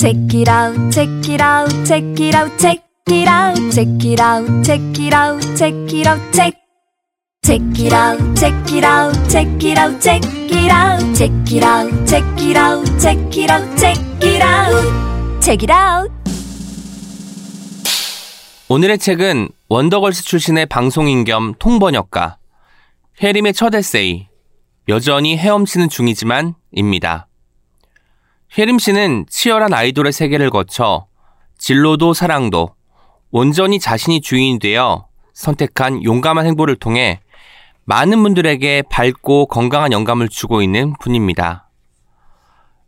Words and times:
Check 0.00 0.32
it 0.32 0.48
out, 0.48 0.90
check 0.90 1.28
it 1.28 1.42
out, 1.42 1.68
check 1.84 2.02
it 2.18 2.34
out, 2.34 2.58
check 2.58 2.80
it 3.08 3.28
out, 3.28 3.58
check 3.70 4.02
it 4.02 4.18
out, 4.18 4.64
check 4.64 4.80
it 4.98 5.12
out, 5.12 5.42
check 5.58 5.74
it 5.92 6.06
out, 6.06 6.32
check. 6.32 6.54
Check 7.42 7.60
it 7.78 7.92
out, 7.92 8.18
check 8.34 8.72
it 8.72 8.82
out, 8.82 9.12
check 9.28 9.62
it 9.62 9.76
out, 9.76 10.00
check 10.00 10.24
it 10.24 10.70
out, 10.70 11.14
check 11.14 11.52
it 11.52 11.62
out, 11.62 12.06
check 12.06 12.24
it 12.40 12.56
out, 12.56 12.98
check 12.98 13.36
it 13.36 13.50
out, 13.50 13.78
check 13.78 13.98
it 14.22 14.42
out, 14.42 15.42
check 15.42 15.62
it 15.64 15.70
out. 15.70 16.10
오늘의 18.70 18.96
책은 18.96 19.50
원더걸스 19.68 20.24
출신의 20.24 20.64
방송인 20.64 21.24
겸 21.24 21.52
통번역가 21.58 22.38
혜림의 23.22 23.52
첫 23.52 23.74
에세이 23.74 24.28
여전히 24.88 25.36
헤엄치는 25.36 25.90
중이지만 25.90 26.54
입니다. 26.72 27.26
혜림 28.58 28.80
씨는 28.80 29.26
치열한 29.28 29.72
아이돌의 29.72 30.12
세계를 30.12 30.50
거쳐 30.50 31.06
진로도 31.56 32.14
사랑도 32.14 32.74
온전히 33.30 33.78
자신이 33.78 34.20
주인이 34.20 34.58
되어 34.58 35.06
선택한 35.34 36.02
용감한 36.02 36.46
행보를 36.46 36.74
통해 36.74 37.20
많은 37.84 38.20
분들에게 38.20 38.82
밝고 38.90 39.46
건강한 39.46 39.92
영감을 39.92 40.28
주고 40.28 40.62
있는 40.62 40.94
분입니다. 41.00 41.68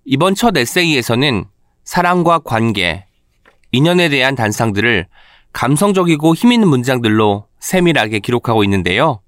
이번 0.04 0.34
첫 0.34 0.56
에세이에서는 0.56 1.44
사랑과 1.84 2.40
관계, 2.40 3.06
인연에 3.70 4.08
대한 4.08 4.34
단상들을 4.34 5.06
감성적이고 5.52 6.34
힘있는 6.34 6.66
문장들로 6.66 7.46
세밀하게 7.60 8.18
기록하고 8.18 8.64
있는데요. 8.64 9.20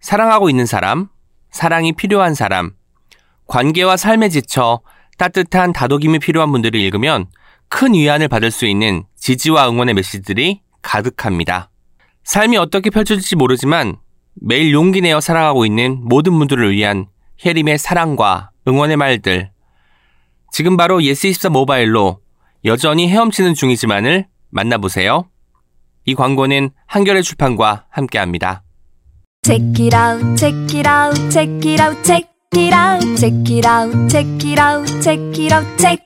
사랑하고 0.00 0.50
있는 0.50 0.66
사람, 0.66 1.08
사랑이 1.50 1.92
필요한 1.92 2.34
사람, 2.34 2.74
관계와 3.48 3.96
삶에 3.96 4.28
지쳐 4.28 4.80
따뜻한 5.18 5.72
다독임이 5.72 6.20
필요한 6.20 6.50
분들을 6.52 6.80
읽으면 6.80 7.26
큰 7.68 7.92
위안을 7.92 8.28
받을 8.28 8.50
수 8.50 8.66
있는 8.66 9.04
지지와 9.16 9.68
응원의 9.68 9.94
메시지들이 9.94 10.62
가득합니다. 10.80 11.70
삶이 12.24 12.56
어떻게 12.56 12.88
펼쳐질지 12.88 13.36
모르지만 13.36 13.96
매일 14.34 14.72
용기 14.72 15.00
내어 15.00 15.20
살아가고 15.20 15.66
있는 15.66 16.00
모든 16.02 16.38
분들을 16.38 16.70
위한 16.72 17.06
혜림의 17.44 17.78
사랑과 17.78 18.50
응원의 18.66 18.96
말들. 18.96 19.50
지금 20.52 20.76
바로 20.76 20.98
예스24 21.00 21.50
모바일로 21.50 22.20
여전히 22.64 23.08
헤엄치는 23.08 23.54
중이지만을 23.54 24.26
만나보세요. 24.50 25.28
이 26.04 26.14
광고는 26.14 26.70
한겨레 26.86 27.22
출판과 27.22 27.86
함께합니다. 27.90 28.62
Check 29.44 29.84
it 29.84 29.96
out, 29.96 30.36
check 30.36 30.78
it 30.78 30.88
out, 30.88 31.30
check 31.30 31.70
it 31.70 31.82
out, 31.82 32.02
check 32.02 32.37
it 32.54 32.72
out, 32.72 33.02
check 33.16 33.50
it 33.50 33.64
out, 33.64 34.10
check 34.10 34.26
it 34.44 34.58
out, 34.58 34.86
check 35.02 35.18
it 35.38 35.52
out, 35.52 35.78
check. 35.78 36.00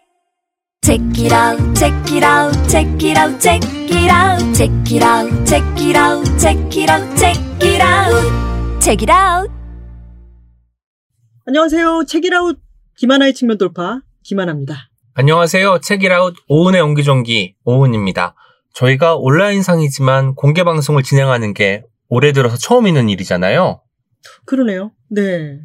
Check 0.85 1.01
it 1.17 1.33
out, 1.33 1.59
check 1.77 1.95
it 2.11 2.25
out, 2.25 2.53
check 2.69 3.03
it 3.03 3.17
out, 3.17 3.41
check 3.41 3.63
it 3.63 4.11
out, 4.11 4.55
check 4.55 4.91
it 4.91 5.03
out, 5.03 5.47
check 5.47 5.81
it 5.81 5.97
out, 5.97 6.37
check 6.37 6.77
it 6.77 6.91
out, 6.91 7.17
check 7.17 7.63
it 7.63 7.81
out, 7.81 8.81
check 8.81 9.03
it 9.03 9.13
out. 9.13 9.51
안녕하세요. 11.47 12.05
책이라웃 12.09 12.59
김하나의 12.99 13.35
측면 13.35 13.59
돌파 13.59 14.01
김하나입니다. 14.25 14.75
안녕하세요. 15.15 15.81
책이라웃 15.83 16.35
오은의 16.49 16.81
옹기종기 16.81 17.57
오은입니다. 17.65 18.35
저희가 18.75 19.17
온라인상이지만 19.17 20.35
공개 20.35 20.65
방송을 20.65 21.03
진행하는 21.05 21.55
게 21.55 21.85
올해 22.09 22.33
들어서 22.33 22.57
처음 22.57 22.89
있는 22.89 23.09
일이잖아요. 23.09 23.83
그러네요. 24.47 24.93
네. 25.11 25.61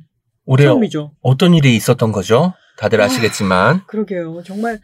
올해 0.48 0.64
처음이죠. 0.66 1.12
어떤 1.22 1.53
일이 1.53 1.76
있었던 1.76 2.12
거죠? 2.12 2.53
다들 2.78 3.00
아. 3.02 3.06
아시겠지만. 3.06 3.81
그러게요. 3.86 4.42
정말 4.45 4.80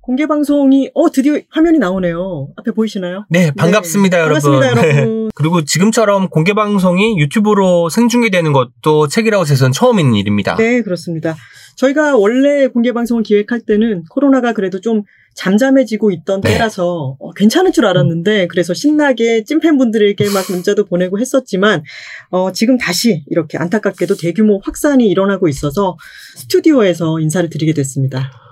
공개 0.00 0.26
방송이 0.26 0.90
어 0.94 1.10
드디어 1.10 1.38
화면이 1.50 1.78
나오네요. 1.78 2.48
앞에 2.56 2.70
보이시나요? 2.70 3.26
네, 3.28 3.50
반갑습니다, 3.50 4.16
네. 4.16 4.22
여러분. 4.22 4.50
반갑습니다, 4.50 4.82
네. 4.82 4.96
여러분. 5.00 5.30
그리고 5.36 5.64
지금처럼 5.64 6.30
공개 6.30 6.54
방송이 6.54 7.18
유튜브로 7.20 7.90
생중계되는 7.90 8.52
것도 8.54 9.08
책이라웃에서는 9.08 9.72
처음 9.72 10.00
있는 10.00 10.14
일입니다. 10.14 10.56
네, 10.56 10.80
그렇습니다. 10.80 11.36
저희가 11.78 12.16
원래 12.16 12.66
공개 12.66 12.92
방송을 12.92 13.22
기획할 13.22 13.60
때는 13.60 14.04
코로나가 14.10 14.52
그래도 14.52 14.80
좀 14.80 15.04
잠잠해지고 15.34 16.10
있던 16.10 16.40
네. 16.40 16.54
때라서 16.54 17.16
어, 17.20 17.30
괜찮을 17.32 17.70
줄 17.70 17.86
알았는데 17.86 18.48
그래서 18.48 18.74
신나게 18.74 19.44
찐팬분들에게 19.44 20.24
막 20.30 20.44
문자도 20.50 20.86
보내고 20.86 21.20
했었지만 21.20 21.84
어, 22.30 22.50
지금 22.50 22.78
다시 22.78 23.24
이렇게 23.28 23.56
안타깝게도 23.58 24.16
대규모 24.16 24.60
확산이 24.64 25.08
일어나고 25.08 25.46
있어서 25.48 25.96
스튜디오에서 26.34 27.20
인사를 27.20 27.48
드리게 27.48 27.72
됐습니다. 27.74 28.47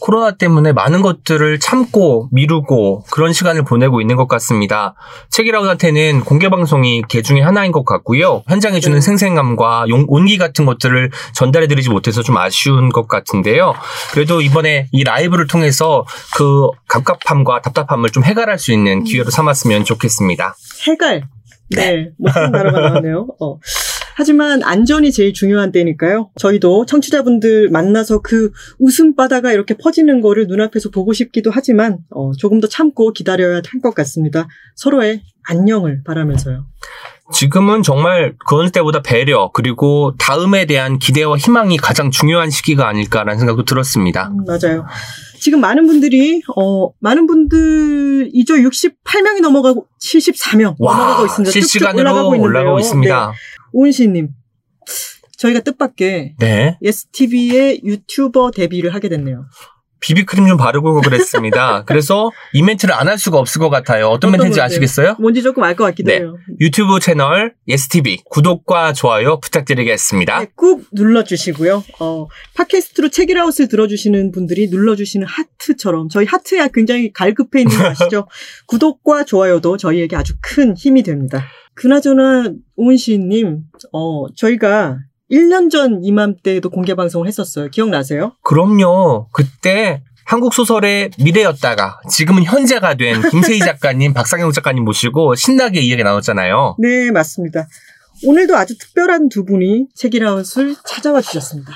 코로나 0.00 0.32
때문에 0.32 0.72
많은 0.72 1.02
것들을 1.02 1.60
참고 1.60 2.28
미루고 2.32 3.04
그런 3.10 3.32
시간을 3.32 3.64
보내고 3.64 4.00
있는 4.00 4.16
것 4.16 4.26
같습니다. 4.28 4.94
책이라웃한테는 5.30 6.20
공개 6.20 6.48
방송이 6.48 7.02
개 7.08 7.22
중에 7.22 7.40
하나인 7.40 7.70
것 7.72 7.84
같고요. 7.84 8.42
현장에 8.48 8.80
주는 8.80 8.96
네. 8.96 9.00
생생감과 9.00 9.86
용- 9.88 10.06
온기 10.08 10.38
같은 10.38 10.64
것들을 10.66 11.10
전달해드리지 11.34 11.90
못해서 11.90 12.22
좀 12.22 12.36
아쉬운 12.38 12.88
것 12.90 13.08
같은데요. 13.08 13.74
그래도 14.12 14.40
이번에 14.40 14.88
이 14.92 15.04
라이브를 15.04 15.46
통해서 15.46 16.04
그 16.36 16.68
갑갑함과 16.88 17.60
답답함을 17.62 18.10
좀 18.10 18.24
해결할 18.24 18.58
수 18.58 18.72
있는 18.72 19.04
기회로 19.04 19.30
삼았으면 19.30 19.84
좋겠습니다. 19.84 20.54
해갈. 20.86 21.22
네, 21.76 22.08
못한 22.18 22.50
단어가 22.50 22.80
나왔네요. 22.80 23.28
어. 23.40 23.56
하지만 24.20 24.62
안전이 24.62 25.12
제일 25.12 25.32
중요한 25.32 25.72
때니까요. 25.72 26.30
저희도 26.36 26.84
청취자분들 26.84 27.70
만나서 27.70 28.20
그 28.20 28.52
웃음바다가 28.78 29.50
이렇게 29.50 29.74
퍼지는 29.74 30.20
거를 30.20 30.46
눈앞에서 30.46 30.90
보고 30.90 31.14
싶기도 31.14 31.50
하지만 31.50 32.00
어, 32.10 32.32
조금 32.32 32.60
더 32.60 32.66
참고 32.66 33.14
기다려야 33.14 33.62
할 33.66 33.80
것 33.80 33.94
같습니다. 33.94 34.46
서로의 34.76 35.22
안녕을 35.48 36.02
바라면서요. 36.04 36.66
지금은 37.32 37.82
정말 37.82 38.34
그 38.46 38.56
어느 38.56 38.70
때보다 38.70 39.02
배려 39.02 39.50
그리고 39.52 40.14
다음에 40.18 40.66
대한 40.66 40.98
기대와 40.98 41.36
희망이 41.36 41.76
가장 41.76 42.10
중요한 42.10 42.50
시기가 42.50 42.88
아닐까라는 42.88 43.38
생각도 43.38 43.64
들었습니다. 43.64 44.28
음, 44.28 44.44
맞아요. 44.46 44.84
지금 45.40 45.60
많은 45.60 45.86
분들이 45.86 46.42
어 46.56 46.90
많은 47.00 47.26
분들이죠. 47.26 48.54
68명이 48.54 49.40
넘어가고 49.40 49.86
74명 50.02 50.76
넘어가고 50.78 51.26
있습니다. 51.26 51.50
실시간으로 51.50 52.10
올라가고. 52.10 52.42
올라가고 52.42 52.78
있습니다. 52.80 53.30
네. 53.30 53.36
오은씨님, 53.72 54.28
저희가 55.38 55.60
뜻밖의 55.60 56.34
네. 56.38 56.78
예스TV의 56.82 57.80
유튜버 57.84 58.50
데뷔를 58.50 58.94
하게 58.94 59.08
됐네요. 59.08 59.46
비비크림 60.00 60.46
좀 60.48 60.56
바르고 60.56 61.00
그랬습니다. 61.02 61.84
그래서 61.86 62.30
이 62.52 62.62
멘트를 62.62 62.94
안 62.94 63.08
할 63.08 63.18
수가 63.18 63.38
없을 63.38 63.60
것 63.60 63.70
같아요. 63.70 64.06
어떤 64.08 64.30
멘트인지? 64.30 64.60
아시겠어요? 64.60 65.16
뭔지 65.18 65.42
조금 65.42 65.62
알 65.64 65.74
것 65.76 65.84
같기도 65.84 66.10
네. 66.10 66.18
해요. 66.18 66.36
유튜브 66.60 67.00
채널 67.00 67.54
예스TV 67.68 68.18
구독과 68.30 68.92
좋아요 68.92 69.40
부탁드리겠습니다. 69.40 70.38
네, 70.40 70.46
꾹 70.54 70.84
눌러주시고요. 70.92 71.84
어, 72.00 72.26
팟캐스트로 72.54 73.08
책이라웃을 73.08 73.68
들어주시는 73.68 74.30
분들이 74.32 74.68
눌러주시는 74.68 75.26
하트처럼 75.26 76.08
저희 76.08 76.24
하트에 76.26 76.68
굉장히 76.72 77.12
갈급해 77.12 77.60
있는 77.62 77.76
거 77.76 77.86
아시죠? 77.86 78.26
구독과 78.66 79.24
좋아요도 79.24 79.76
저희에게 79.76 80.16
아주 80.16 80.34
큰 80.40 80.76
힘이 80.76 81.02
됩니다. 81.02 81.44
그나저나 81.74 82.52
오은씨님, 82.76 83.60
어, 83.92 84.26
저희가 84.36 84.98
1년 85.30 85.70
전 85.70 86.02
이맘때에도 86.02 86.70
공개 86.70 86.94
방송을 86.94 87.26
했었어요. 87.26 87.68
기억나세요? 87.68 88.32
그럼요. 88.42 89.28
그때 89.32 90.02
한국 90.24 90.54
소설의 90.54 91.10
미래였다가 91.18 92.00
지금은 92.08 92.44
현재가 92.44 92.94
된 92.94 93.20
김세희 93.30 93.58
작가님, 93.58 94.12
박상영 94.14 94.52
작가님 94.52 94.84
모시고 94.84 95.34
신나게 95.34 95.80
이야기 95.80 96.04
나눴잖아요. 96.04 96.76
네, 96.78 97.10
맞습니다. 97.10 97.66
오늘도 98.24 98.56
아주 98.56 98.76
특별한 98.78 99.28
두 99.28 99.44
분이 99.44 99.86
책읽아웃을 99.94 100.76
찾아와 100.86 101.20
주셨습니다. 101.20 101.72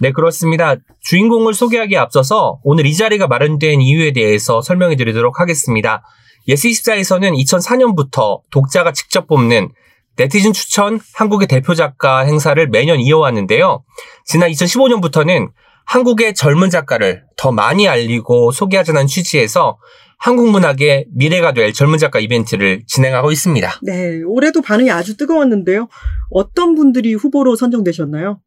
네, 0.00 0.12
그렇습니다. 0.12 0.76
주인공을 1.00 1.54
소개하기에 1.54 1.98
앞서서 1.98 2.58
오늘 2.62 2.86
이 2.86 2.94
자리가 2.94 3.26
마련된 3.26 3.80
이유에 3.80 4.12
대해서 4.12 4.60
설명해 4.62 4.96
드리도록 4.96 5.40
하겠습니다. 5.40 6.02
예스24에서는 6.48 7.36
2004년부터 7.44 8.40
독자가 8.50 8.92
직접 8.92 9.26
뽑는 9.26 9.70
네티즌 10.16 10.52
추천 10.52 11.00
한국의 11.14 11.48
대표 11.48 11.74
작가 11.74 12.20
행사를 12.20 12.68
매년 12.68 13.00
이어왔는데요. 13.00 13.84
지난 14.24 14.50
2015년부터는 14.50 15.50
한국의 15.86 16.34
젊은 16.34 16.70
작가를 16.70 17.24
더 17.36 17.52
많이 17.52 17.88
알리고 17.88 18.52
소개하자는 18.52 19.06
취지에서 19.06 19.78
한국 20.18 20.50
문학의 20.50 21.06
미래가 21.14 21.52
될 21.52 21.72
젊은 21.72 21.98
작가 21.98 22.18
이벤트를 22.18 22.82
진행하고 22.86 23.30
있습니다. 23.30 23.80
네, 23.82 24.22
올해도 24.24 24.62
반응이 24.62 24.90
아주 24.90 25.16
뜨거웠는데요. 25.16 25.88
어떤 26.30 26.74
분들이 26.74 27.12
후보로 27.14 27.56
선정되셨나요? 27.56 28.40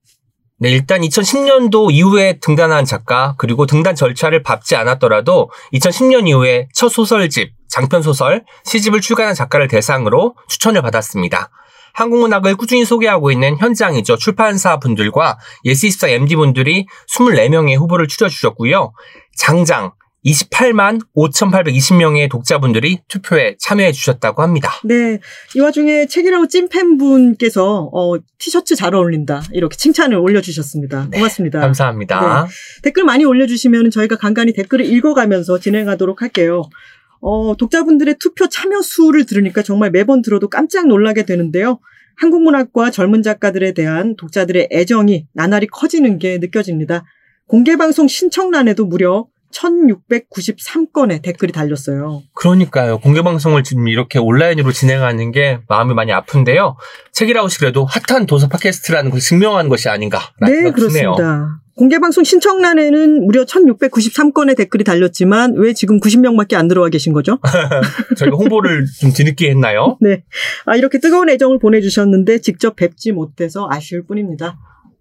네, 0.60 0.72
일단 0.72 1.02
2010년도 1.02 1.92
이후에 1.92 2.40
등단한 2.40 2.84
작가, 2.86 3.36
그리고 3.38 3.68
등단 3.68 3.94
절차를 3.94 4.42
밟지 4.42 4.76
않았더라도 4.76 5.52
2010년 5.74 6.28
이후에 6.28 6.68
첫 6.74 6.90
소설집, 6.90 7.54
장편소설, 7.68 8.44
시집을 8.64 9.02
출간한 9.02 9.36
작가를 9.36 9.68
대상으로 9.68 10.36
추천을 10.48 10.82
받았습니다. 10.82 11.52
한국문학을 11.94 12.56
꾸준히 12.56 12.86
소개하고 12.86 13.32
있는 13.32 13.58
현장이죠. 13.58 14.18
출판사 14.18 14.80
분들과 14.80 15.38
예스24 15.66 16.10
MD분들이 16.10 16.88
24명의 17.08 17.78
후보를 17.78 18.08
추려주셨고요. 18.08 18.94
장장 19.36 19.92
28만 20.26 21.00
5,820명의 21.16 22.30
독자분들이 22.30 23.00
투표에 23.08 23.56
참여해 23.60 23.92
주셨다고 23.92 24.42
합니다. 24.42 24.72
네. 24.84 25.20
이 25.56 25.60
와중에 25.60 26.08
책이라고 26.08 26.48
찐팬분께서 26.48 27.90
어, 27.94 28.18
티셔츠 28.38 28.76
잘 28.76 28.94
어울린다. 28.96 29.44
이렇게 29.52 29.78
칭찬을 29.78 30.18
올려주셨습니다. 30.18 31.10
고맙습니다. 31.14 31.60
감사합니다. 31.60 32.46
네. 32.46 32.82
댓글 32.84 33.04
많이 33.04 33.26
올려주시면 33.26 33.92
저희가 33.92 34.18
간간히 34.18 34.54
댓글을 34.54 34.86
읽어가면서 34.86 35.60
진행하도록 35.60 36.22
할게요. 36.22 36.64
어, 37.22 37.56
독자분들의 37.58 38.16
투표 38.20 38.48
참여 38.48 38.82
수를 38.82 39.26
들으니까 39.26 39.62
정말 39.62 39.92
매번 39.92 40.22
들어도 40.22 40.50
깜짝 40.50 40.88
놀라게 40.88 41.26
되는데요. 41.26 41.80
한국 42.16 42.42
문학과 42.42 42.90
젊은 42.90 43.22
작가들에 43.22 43.74
대한 43.74 44.16
독자들의 44.16 44.70
애정이 44.72 45.28
나날이 45.34 45.68
커지는 45.68 46.18
게 46.18 46.40
느껴집니다. 46.40 47.06
공개방송 47.48 48.08
신청란에도 48.08 48.86
무려 48.86 49.28
1693건의 49.52 51.22
댓글이 51.22 51.52
달렸어요. 51.52 52.24
그러니까요. 52.34 53.00
공개 53.00 53.22
방송을 53.22 53.64
지금 53.64 53.88
이렇게 53.88 54.20
온라인으로 54.20 54.72
진행하는 54.72 55.32
게 55.32 55.60
마음이 55.68 55.94
많이 55.94 56.12
아픈데요. 56.12 56.78
책이라웃이 57.12 57.56
그래도 57.60 57.86
핫한 57.86 58.26
도서 58.26 58.48
팟캐스트라는 58.48 59.12
걸 59.12 59.20
증명하는 59.20 59.70
것이 59.70 59.90
아닌가. 59.90 60.20
네, 60.42 60.72
그렇습니다. 60.72 61.62
공개방송 61.78 62.24
신청란에는 62.24 63.28
무려 63.28 63.46
1693건의 63.46 64.58
댓글이 64.58 64.84
달렸지만 64.84 65.54
왜 65.58 65.74
지금 65.74 66.00
90명밖에 66.00 66.56
안 66.56 66.68
들어와 66.68 66.90
계신 66.90 67.14
거죠? 67.14 67.38
저희가 68.18 68.36
홍보를 68.36 68.86
좀 69.00 69.14
뒤늦게 69.14 69.52
했나요? 69.52 69.96
네. 70.02 70.24
아, 70.66 70.76
이렇게 70.76 71.00
뜨거운 71.00 71.30
애정을 71.30 71.60
보내주셨는데 71.60 72.40
직접 72.40 72.76
뵙지 72.76 73.12
못해서 73.12 73.68
아쉬울 73.70 74.08
뿐입니다. 74.08 74.58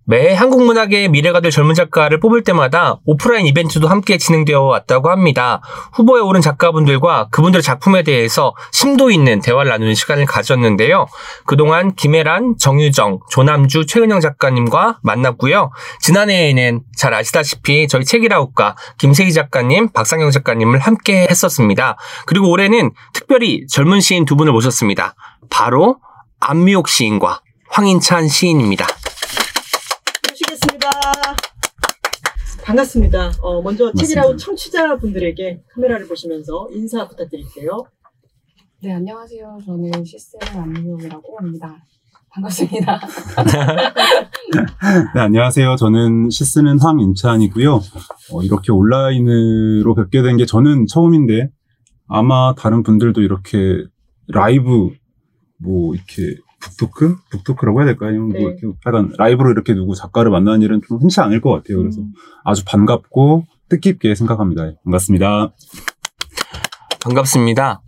매 0.08 0.32
한국 0.32 0.62
문학의 0.62 1.08
미래가 1.08 1.40
될 1.40 1.50
젊은 1.50 1.74
작가를 1.74 2.20
뽑을 2.20 2.44
때마다 2.44 3.00
오프라인 3.04 3.44
이벤트도 3.44 3.88
함께 3.88 4.18
진행되어 4.18 4.62
왔다고 4.62 5.10
합니다. 5.10 5.60
후보에 5.94 6.20
오른 6.20 6.40
작가분들과 6.40 7.26
그분들의 7.32 7.60
작품에 7.60 8.04
대해서 8.04 8.54
심도 8.70 9.10
있는 9.10 9.40
대화를 9.40 9.68
나누는 9.68 9.96
시간을 9.96 10.26
가졌는데요. 10.26 11.08
그동안 11.44 11.92
김혜란, 11.96 12.54
정유정, 12.56 13.18
조남주, 13.30 13.86
최은영 13.86 14.20
작가님과 14.20 15.00
만났고요. 15.02 15.72
지난해에는 16.00 16.82
잘 16.96 17.12
아시다시피 17.12 17.88
저희 17.88 18.04
책이라웃과 18.04 18.76
김세희 18.98 19.32
작가님, 19.32 19.88
박상영 19.88 20.30
작가님을 20.30 20.78
함께 20.78 21.26
했었습니다. 21.28 21.96
그리고 22.26 22.48
올해는 22.50 22.92
특별히 23.12 23.66
젊은 23.66 24.00
시인 24.00 24.24
두 24.24 24.36
분을 24.36 24.52
모셨습니다. 24.52 25.16
바로 25.50 25.96
안미옥 26.38 26.86
시인과 26.86 27.40
황인찬 27.70 28.28
시인입니다. 28.28 28.86
반갑습니다. 32.66 33.30
어, 33.42 33.62
먼저 33.62 33.92
책이라웃 33.92 34.38
청취자분들에게 34.38 35.62
카메라를 35.72 36.08
보시면서 36.08 36.66
인사 36.72 37.06
부탁드릴게요. 37.06 37.84
네, 38.82 38.92
안녕하세요. 38.92 39.58
저는 39.64 40.04
시스템 40.04 40.62
안미용이라고 40.62 41.38
합니다. 41.38 41.76
반갑습니다. 42.30 43.00
네, 45.14 45.20
안녕하세요. 45.20 45.76
저는 45.76 46.28
시스는 46.30 46.80
황인찬이고요. 46.80 47.74
어, 48.32 48.42
이렇게 48.42 48.72
온라인으로 48.72 49.94
뵙게 49.94 50.22
된 50.22 50.36
게 50.36 50.44
저는 50.44 50.86
처음인데 50.86 51.50
아마 52.08 52.54
다른 52.56 52.82
분들도 52.82 53.22
이렇게 53.22 53.84
라이브 54.28 54.90
뭐 55.62 55.94
이렇게 55.94 56.36
북토크? 56.60 57.16
북토크라고 57.30 57.80
해야 57.80 57.86
될까요? 57.86 58.10
아니면 58.10 58.28
네. 58.30 58.40
뭐 58.40 58.50
이렇게 58.50 58.66
약간 58.86 59.12
라이브로 59.18 59.50
이렇게 59.50 59.74
누구 59.74 59.94
작가를 59.94 60.30
만나는 60.30 60.62
일은 60.62 60.80
좀 60.86 60.98
흔치 60.98 61.20
않을 61.20 61.40
것 61.40 61.50
같아요. 61.50 61.78
그래서 61.78 62.00
음. 62.00 62.12
아주 62.44 62.64
반갑고 62.64 63.46
뜻깊게 63.68 64.14
생각합니다. 64.14 64.72
반갑습니다. 64.84 65.52
반갑습니다. 67.00 67.82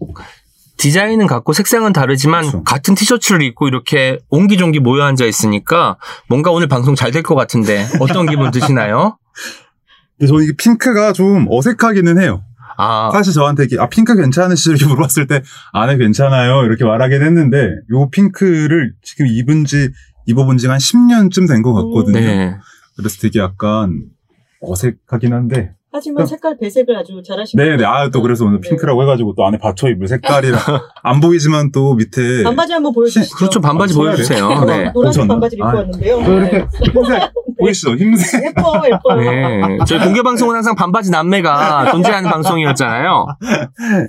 디자인은 0.76 1.26
같고 1.26 1.52
색상은 1.52 1.92
다르지만 1.92 2.42
그렇죠. 2.42 2.62
같은 2.62 2.94
티셔츠를 2.94 3.42
입고 3.42 3.66
이렇게 3.66 4.18
옹기종기 4.28 4.78
모여 4.78 5.02
앉아 5.04 5.24
있으니까 5.26 5.96
뭔가 6.28 6.52
오늘 6.52 6.68
방송 6.68 6.94
잘 6.94 7.10
될 7.10 7.22
것 7.22 7.34
같은데 7.34 7.84
어떤 8.00 8.26
기분 8.26 8.50
드시나요? 8.52 9.18
근데 10.18 10.28
저는 10.28 10.44
이게 10.44 10.52
핑크가 10.56 11.12
좀 11.14 11.46
어색하기는 11.50 12.20
해요. 12.20 12.42
아, 12.78 13.10
사실 13.12 13.32
저한테 13.32 13.64
이렇게, 13.64 13.82
아, 13.82 13.88
핑크 13.88 14.14
괜찮으시죠? 14.16 14.70
이렇게 14.70 14.86
물어봤을 14.86 15.26
때, 15.26 15.42
아, 15.72 15.86
네, 15.86 15.96
괜찮아요. 15.96 16.64
이렇게 16.64 16.84
말하긴 16.84 17.22
했는데, 17.22 17.74
요 17.90 18.08
핑크를 18.10 18.94
지금 19.02 19.26
입은 19.26 19.64
지, 19.64 19.90
입어본 20.26 20.58
지가 20.58 20.74
한 20.74 20.78
10년쯤 20.78 21.48
된 21.48 21.62
것 21.62 21.74
같거든요. 21.74 22.20
네. 22.20 22.56
그래서 22.96 23.18
되게 23.20 23.40
약간 23.40 24.02
어색하긴 24.62 25.32
한데, 25.32 25.72
하지만 25.98 26.24
색깔 26.26 26.56
배색을 26.60 26.96
아주 26.96 27.20
잘하신 27.26 27.58
네네. 27.58 27.84
아, 27.84 28.08
또 28.10 28.22
그래서 28.22 28.44
오늘 28.44 28.60
네. 28.60 28.68
핑크라고 28.68 29.02
해가지고 29.02 29.34
또 29.36 29.44
안에 29.44 29.58
받쳐 29.58 29.88
입을 29.88 30.06
색깔이랑, 30.06 30.60
안 31.02 31.20
보이지만 31.20 31.72
또 31.72 31.94
밑에. 31.94 32.44
반바지 32.44 32.72
한번 32.72 32.92
보여주시죠. 32.92 33.36
그렇죠. 33.36 33.60
반바지 33.60 33.94
아, 33.94 33.96
보여주세요. 33.96 34.46
어, 34.46 34.64
네. 34.64 34.90
노란색? 34.94 35.26
반바지를 35.26 35.64
입고 35.64 35.68
아, 35.76 35.80
왔는데요. 35.80 36.22
또 36.24 36.32
이렇게 36.38 36.66
흰색, 36.92 37.32
보이시죠? 37.58 37.96
흰색. 37.96 38.44
예뻐, 38.44 38.80
예뻐요. 38.86 39.30
네. 39.68 39.78
저희 39.86 39.98
공개 39.98 40.22
방송은 40.22 40.54
항상 40.54 40.76
반바지 40.76 41.10
남매가 41.10 41.90
존재하는 41.90 42.30
방송이었잖아요. 42.30 43.26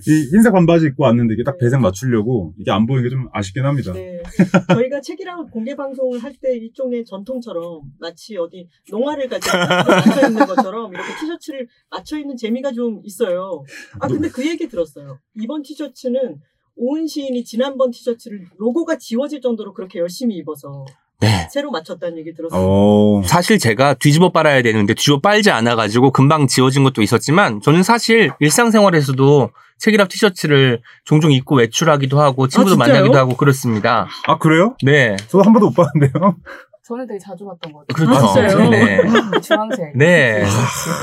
이 0.07 0.29
흰색 0.31 0.53
반바지 0.53 0.85
입고 0.87 1.03
왔는데 1.05 1.33
이게 1.33 1.43
딱 1.43 1.57
배색 1.57 1.79
맞추려고 1.81 2.53
이게 2.59 2.71
안 2.71 2.85
보이는 2.85 3.03
게 3.03 3.09
좀 3.09 3.27
아쉽긴 3.33 3.65
합니다. 3.65 3.91
네. 3.91 4.18
저희가 4.73 5.01
책이랑 5.01 5.47
공개 5.49 5.75
방송을 5.75 6.21
할 6.23 6.33
때 6.41 6.55
일종의 6.55 7.03
전통처럼 7.05 7.81
마치 7.99 8.37
어디 8.37 8.69
농화를 8.89 9.27
가지고 9.27 9.57
맞춰 9.89 10.27
입는 10.27 10.45
것처럼 10.45 10.93
이렇게 10.93 11.13
티셔츠를 11.19 11.67
맞춰 11.89 12.17
입는 12.17 12.37
재미가 12.37 12.71
좀 12.71 13.01
있어요. 13.03 13.63
아 13.99 14.07
근데 14.07 14.29
그 14.29 14.47
얘기 14.47 14.67
들었어요. 14.69 15.19
이번 15.35 15.63
티셔츠는 15.63 16.39
오은 16.77 17.07
시인이 17.07 17.43
지난번 17.43 17.91
티셔츠를 17.91 18.45
로고가 18.57 18.97
지워질 18.97 19.41
정도로 19.41 19.73
그렇게 19.73 19.99
열심히 19.99 20.35
입어서 20.37 20.85
네. 21.19 21.49
새로 21.51 21.71
맞췄다는 21.71 22.17
얘기 22.19 22.33
들었어요. 22.33 22.61
어, 22.61 23.21
사실 23.25 23.59
제가 23.59 23.95
뒤집어 23.95 24.31
빨아야 24.31 24.61
되는데 24.61 24.93
뒤집어 24.93 25.19
빨지 25.19 25.51
않아가지고 25.51 26.11
금방 26.11 26.47
지워진 26.47 26.85
것도 26.85 27.01
있었지만 27.01 27.59
저는 27.59 27.83
사실 27.83 28.31
일상생활에서도 28.39 29.49
책이라 29.79 30.07
티셔츠를 30.07 30.81
종종 31.05 31.31
입고 31.31 31.57
외출하기도 31.57 32.19
하고 32.19 32.47
친구들 32.47 32.75
아? 32.75 32.77
만나기도 32.77 33.17
하고 33.17 33.35
그렇습니다. 33.35 34.07
아, 34.27 34.37
그래요? 34.37 34.75
네. 34.83 35.15
저도 35.27 35.43
한 35.43 35.53
번도 35.53 35.69
못 35.69 35.73
봤는데요. 35.73 36.35
저는 36.83 37.05
되게 37.05 37.19
자주 37.19 37.45
봤던 37.45 37.71
것 37.71 37.85
같아요. 37.87 38.07
그렇죠. 38.07 38.63
아? 38.63 38.69
네. 38.69 38.99
주황색. 39.41 39.95
네. 39.95 40.43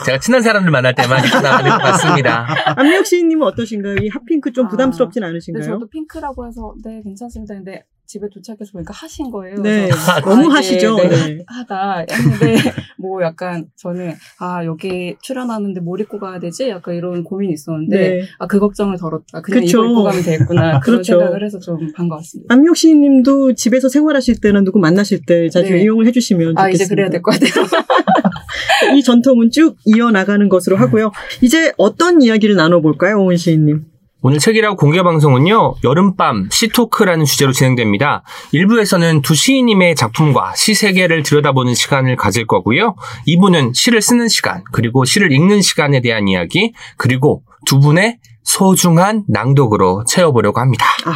제가 0.04 0.18
친한 0.18 0.42
사람들 0.42 0.70
만날 0.70 0.94
때만 0.96 1.24
입고 1.24 1.40
나가는 1.40 1.70
것 1.70 1.78
같습니다. 1.78 2.46
안미혁 2.76 3.06
시인님은 3.06 3.46
어떠신가요? 3.46 3.94
이 4.02 4.08
핫핑크 4.08 4.52
좀 4.52 4.66
아, 4.66 4.68
부담스럽진 4.68 5.22
않으신가요? 5.22 5.64
저도 5.64 5.88
핑크라고 5.88 6.46
해서 6.46 6.74
네 6.84 7.00
괜찮습니다. 7.02 7.54
근데 7.54 7.84
집에 8.06 8.26
도착해서 8.32 8.72
보니까 8.72 8.92
하신 8.94 9.30
거예요. 9.30 9.56
네, 9.62 9.88
그래서 9.88 10.20
너무 10.20 10.50
아, 10.50 10.56
하시죠. 10.56 10.96
네, 10.96 11.08
네. 11.08 11.38
하다 11.46 12.04
했는데 12.10 12.56
뭐 12.98 13.22
약간 13.22 13.66
저는 13.76 14.12
아 14.38 14.64
여기 14.64 15.16
출연하는데 15.22 15.80
뭘 15.80 16.00
입고 16.00 16.18
가야 16.18 16.38
되지? 16.38 16.68
약간 16.68 16.94
이런 16.94 17.24
고민이 17.24 17.52
있었는데 17.52 17.96
네. 17.96 18.22
아그 18.38 18.58
걱정을 18.60 18.96
덜었다. 18.98 19.40
그냥 19.42 19.60
그쵸. 19.62 19.78
이거 19.84 19.90
입고 19.90 20.02
가면 20.04 20.22
되겠구나 20.22 20.80
그런 20.80 20.98
그렇죠. 21.02 21.18
생각을 21.18 21.44
해서 21.44 21.58
좀 21.58 21.92
반가웠습니다. 21.94 22.54
안미혁 22.54 22.76
시인님도 22.76 23.54
집에서 23.54 23.88
생활하실 23.88 24.40
때나 24.40 24.60
누구 24.62 24.78
만나실 24.78 25.22
때 25.26 25.48
자주 25.48 25.72
네. 25.72 25.82
이용을 25.82 26.06
해주시면 26.06 26.54
좋겠습니다. 26.56 26.62
아 26.62 26.68
이제 26.70 26.86
그래야 26.86 27.10
될 27.10 27.22
것 27.22 27.32
같아요. 27.32 27.66
이 28.96 29.02
전통은 29.02 29.50
쭉 29.50 29.76
이어나가는 29.84 30.48
것으로 30.48 30.76
하고요. 30.76 31.10
이제 31.42 31.72
어떤 31.78 32.22
이야기를 32.22 32.54
나눠볼까요, 32.56 33.18
오은 33.22 33.36
시인님? 33.36 33.84
오늘 34.28 34.40
책이라고 34.40 34.74
공개 34.74 35.04
방송은요, 35.04 35.76
여름밤 35.84 36.48
시토크라는 36.50 37.26
주제로 37.26 37.52
진행됩니다. 37.52 38.24
일부에서는 38.50 39.22
두 39.22 39.36
시인님의 39.36 39.94
작품과 39.94 40.56
시 40.56 40.74
세계를 40.74 41.22
들여다보는 41.22 41.74
시간을 41.74 42.16
가질 42.16 42.48
거고요. 42.48 42.96
2부는 43.28 43.72
시를 43.72 44.02
쓰는 44.02 44.26
시간, 44.26 44.64
그리고 44.72 45.04
시를 45.04 45.30
읽는 45.30 45.62
시간에 45.62 46.00
대한 46.00 46.26
이야기, 46.26 46.72
그리고 46.96 47.44
두 47.66 47.78
분의 47.78 48.18
소중한 48.42 49.22
낭독으로 49.28 50.02
채워보려고 50.08 50.58
합니다. 50.58 50.86
아, 51.04 51.12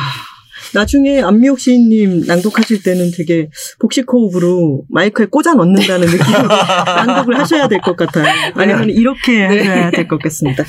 나중에 0.75 1.21
안미옥 1.21 1.59
시인님 1.59 2.27
낭독하실 2.27 2.83
때는 2.83 3.11
되게 3.17 3.49
복식 3.79 4.07
호흡으로 4.13 4.85
마이크에 4.89 5.27
꽂아 5.27 5.55
넣는다는 5.55 6.07
느낌으로 6.11 6.49
낭독을 6.49 7.39
하셔야 7.39 7.69
될 7.69 7.81
것 7.81 7.97
같아요. 7.97 8.27
아니면 8.55 8.91
이렇게 8.91 9.33
네. 9.49 9.59
하셔야 9.59 9.91
될 9.91 10.07
것 10.09 10.21
같습니다. 10.23 10.65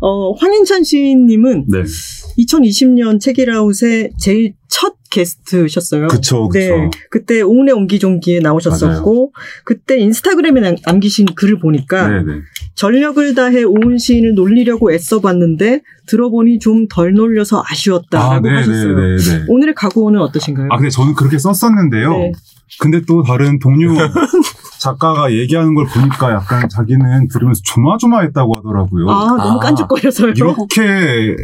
어, 0.00 0.32
황인찬 0.32 0.82
시인님은 0.84 1.66
네. 1.68 1.82
2020년 2.38 3.20
책이라웃의 3.20 4.10
제일 4.18 4.54
첫 4.68 4.94
게스트셨어요. 5.10 6.06
그쵸, 6.08 6.48
그쵸. 6.48 6.58
네. 6.76 6.90
그때 7.10 7.42
오은의 7.42 7.74
옹기종기에 7.74 8.40
나오셨었고, 8.40 9.32
그때 9.64 9.98
인스타그램에 9.98 10.60
남- 10.62 10.76
남기신 10.86 11.26
글을 11.34 11.58
보니까, 11.58 12.08
네네. 12.08 12.40
전력을 12.74 13.34
다해 13.34 13.64
오은 13.64 13.98
시인을 13.98 14.34
놀리려고 14.34 14.90
애써봤는데 14.92 15.82
들어보니 16.12 16.58
좀 16.58 16.86
덜 16.90 17.14
놀려서 17.14 17.62
아쉬웠다라고 17.66 18.46
하셨어요. 18.48 18.94
네네네. 18.94 19.44
오늘의 19.48 19.74
각오는 19.74 20.20
어떠신가요? 20.20 20.68
아, 20.70 20.76
근데 20.76 20.90
저는 20.90 21.14
그렇게 21.14 21.38
썼었는데요. 21.38 22.10
네. 22.12 22.32
근데 22.80 23.00
또 23.06 23.22
다른 23.22 23.58
동료 23.58 23.94
작가가 24.78 25.32
얘기하는 25.32 25.74
걸 25.74 25.86
보니까 25.86 26.32
약간 26.32 26.68
자기는 26.68 27.28
들으면서 27.28 27.60
조마조마했다고 27.64 28.52
하더라고요. 28.58 29.08
아, 29.10 29.26
너무 29.36 29.56
아. 29.56 29.60
깐죽거려서요. 29.60 30.32
이렇게 30.36 31.34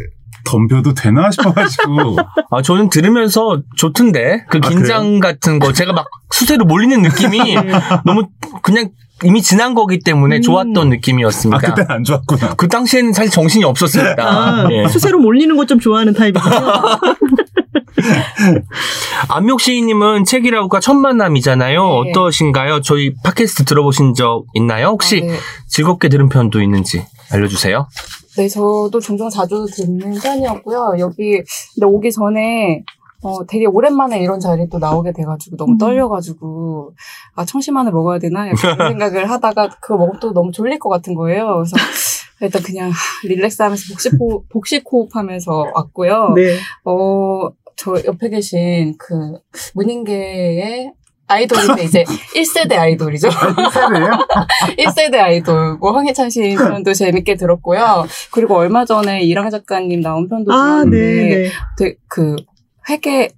덤벼도 0.45 0.93
되나 0.93 1.31
싶어가지고. 1.31 2.17
아, 2.51 2.61
저는 2.61 2.89
들으면서 2.89 3.61
좋던데? 3.75 4.45
그 4.49 4.59
아, 4.63 4.69
긴장 4.69 5.19
같은 5.19 5.57
거, 5.59 5.73
제가 5.73 5.93
막 5.93 6.05
수세로 6.31 6.65
몰리는 6.65 7.01
느낌이 7.01 7.55
너무 8.05 8.27
그냥 8.61 8.89
이미 9.23 9.41
지난 9.41 9.73
거기 9.75 9.99
때문에 9.99 10.37
음. 10.37 10.41
좋았던 10.41 10.89
느낌이었습니다. 10.89 11.57
아, 11.57 11.59
그때는 11.69 11.91
안 11.91 12.03
좋았구나. 12.03 12.55
그 12.55 12.67
당시에는 12.67 13.13
사실 13.13 13.31
정신이 13.31 13.63
없었습니다. 13.65 14.15
아, 14.23 14.67
예. 14.71 14.87
수세로 14.87 15.19
몰리는 15.19 15.55
것 15.57 15.69
좀 15.69 15.79
좋아하는 15.79 16.13
타입이군요. 16.13 16.55
안목 19.29 19.61
시인님은 19.61 20.25
책이라고가 20.25 20.79
첫 20.79 20.93
만남이잖아요. 20.95 22.03
네. 22.03 22.09
어떠신가요? 22.11 22.81
저희 22.81 23.13
팟캐스트 23.23 23.65
들어보신 23.65 24.13
적 24.13 24.45
있나요? 24.53 24.87
혹시 24.87 25.21
아, 25.23 25.27
네. 25.27 25.37
즐겁게 25.67 26.09
들은 26.09 26.29
편도 26.29 26.61
있는지 26.61 27.03
알려주세요. 27.31 27.87
네, 28.37 28.47
저도 28.47 28.99
종종 29.01 29.29
자주 29.29 29.65
듣는 29.75 30.17
편이었고요. 30.19 30.95
여기, 30.99 31.41
근데 31.75 31.85
오기 31.85 32.11
전에, 32.11 32.83
어, 33.21 33.45
되게 33.45 33.65
오랜만에 33.65 34.21
이런 34.21 34.39
자리에 34.39 34.67
또 34.71 34.79
나오게 34.79 35.11
돼가지고 35.11 35.57
너무 35.57 35.73
음. 35.73 35.77
떨려가지고, 35.77 36.93
아, 37.35 37.45
청심환을 37.45 37.91
먹어야 37.91 38.19
되나? 38.19 38.47
약간 38.47 38.75
그런 38.75 38.89
생각을 38.99 39.29
하다가 39.29 39.69
그거 39.81 39.97
먹으면 39.97 40.19
또 40.19 40.33
너무 40.33 40.51
졸릴 40.51 40.79
것 40.79 40.89
같은 40.89 41.15
거예요. 41.15 41.55
그래서 41.55 41.75
일단 42.41 42.61
그냥 42.63 42.91
릴렉스 43.23 43.61
하면서 43.61 43.83
복식 43.91 44.13
호, 44.19 44.43
복식 44.49 44.83
호흡 44.89 45.15
하면서 45.15 45.65
왔고요. 45.73 46.33
네. 46.35 46.55
어, 46.85 47.49
저 47.75 47.95
옆에 48.05 48.29
계신 48.29 48.95
그 48.97 49.39
문인계의 49.73 50.93
아이돌인데 51.29 51.83
이제 51.83 52.03
1세대 52.35 52.73
아이돌이죠. 52.73 53.29
세대예요? 53.29 54.11
1세대 54.79 55.15
아이돌, 55.21 55.77
뭐 55.77 55.91
황희찬 55.91 56.29
씨 56.29 56.55
편도 56.55 56.93
재밌게 56.93 57.35
들었고요. 57.35 58.05
그리고 58.31 58.55
얼마 58.55 58.83
전에 58.83 59.21
이랑 59.21 59.49
작가님 59.49 60.01
나온 60.01 60.27
편도 60.27 60.51
아, 60.51 60.83
들었는데 60.83 60.97
네, 60.97 61.49
되게 61.77 61.95
그 62.07 62.35
회계 62.89 63.29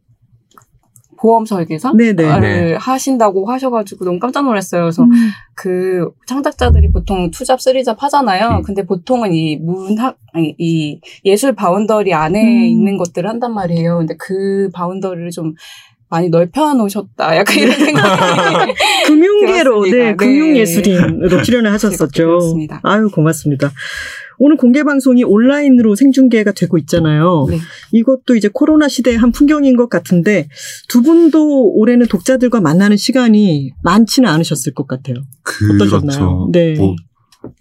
보험 1.22 1.46
설계사? 1.46 1.94
네. 1.96 2.14
네, 2.14 2.40
네. 2.40 2.40
네. 2.40 2.74
하신다고 2.74 3.46
하셔가지고 3.46 4.06
너무 4.06 4.18
깜짝 4.18 4.44
놀랐어요. 4.44 4.82
그래서 4.82 5.04
음. 5.04 5.12
그 5.54 6.10
창작자들이 6.26 6.92
보통 6.92 7.30
two 7.30 7.44
job, 7.44 7.62
three 7.62 7.87
job 7.87 8.02
하잖아요. 8.02 8.58
음. 8.58 8.62
근데 8.64 8.84
보통은 8.84 9.32
이 9.32 9.58
문학, 9.58 10.18
아니, 10.34 10.56
이 10.58 11.00
예술 11.24 11.54
boundary 11.54 12.14
안에 12.16 12.42
음. 12.42 12.64
있는 12.64 12.98
것들을 12.98 13.30
한단 13.30 13.54
말이에요. 13.54 14.00
근데 14.00 14.16
그 14.18 14.70
boundary를 14.74 15.30
좀 15.30 15.54
많이 16.10 16.30
넓혀 16.30 16.74
놓으셨다. 16.74 17.38
약간 17.38 17.56
이런 17.56 17.74
생각이. 17.74 18.74
금융계로, 19.08 19.84
네. 19.86 19.92
네. 19.92 20.16
금융예술인으로 20.16 21.44
출연을 21.44 21.72
하셨었죠. 21.72 22.26
그렇습니다. 22.26 22.82
아유, 22.84 23.10
고맙습니다. 23.10 23.72
오늘 24.44 24.58
공개 24.58 24.84
방송이 24.84 25.24
온라인으로 25.24 25.96
생중계가 25.96 26.54
되고 26.54 26.80
있잖아요. 26.80 27.46
네. 27.48 27.60
이것도 27.92 28.36
이제 28.36 28.50
코로나 28.52 28.88
시대의 28.88 29.16
한 29.16 29.32
풍경인 29.32 29.76
것 29.76 29.88
같은데 29.88 30.48
두 30.90 31.04
분도 31.04 31.72
올해는 31.76 32.08
독자들과 32.08 32.60
만나는 32.60 32.98
시간이 32.98 33.72
많지는 33.84 34.28
않으셨을 34.28 34.74
것 34.74 34.88
같아요. 34.88 35.18
어떠셨나요? 35.76 36.00
그렇죠. 36.02 36.50
네. 36.52 36.74
뭐 36.74 36.96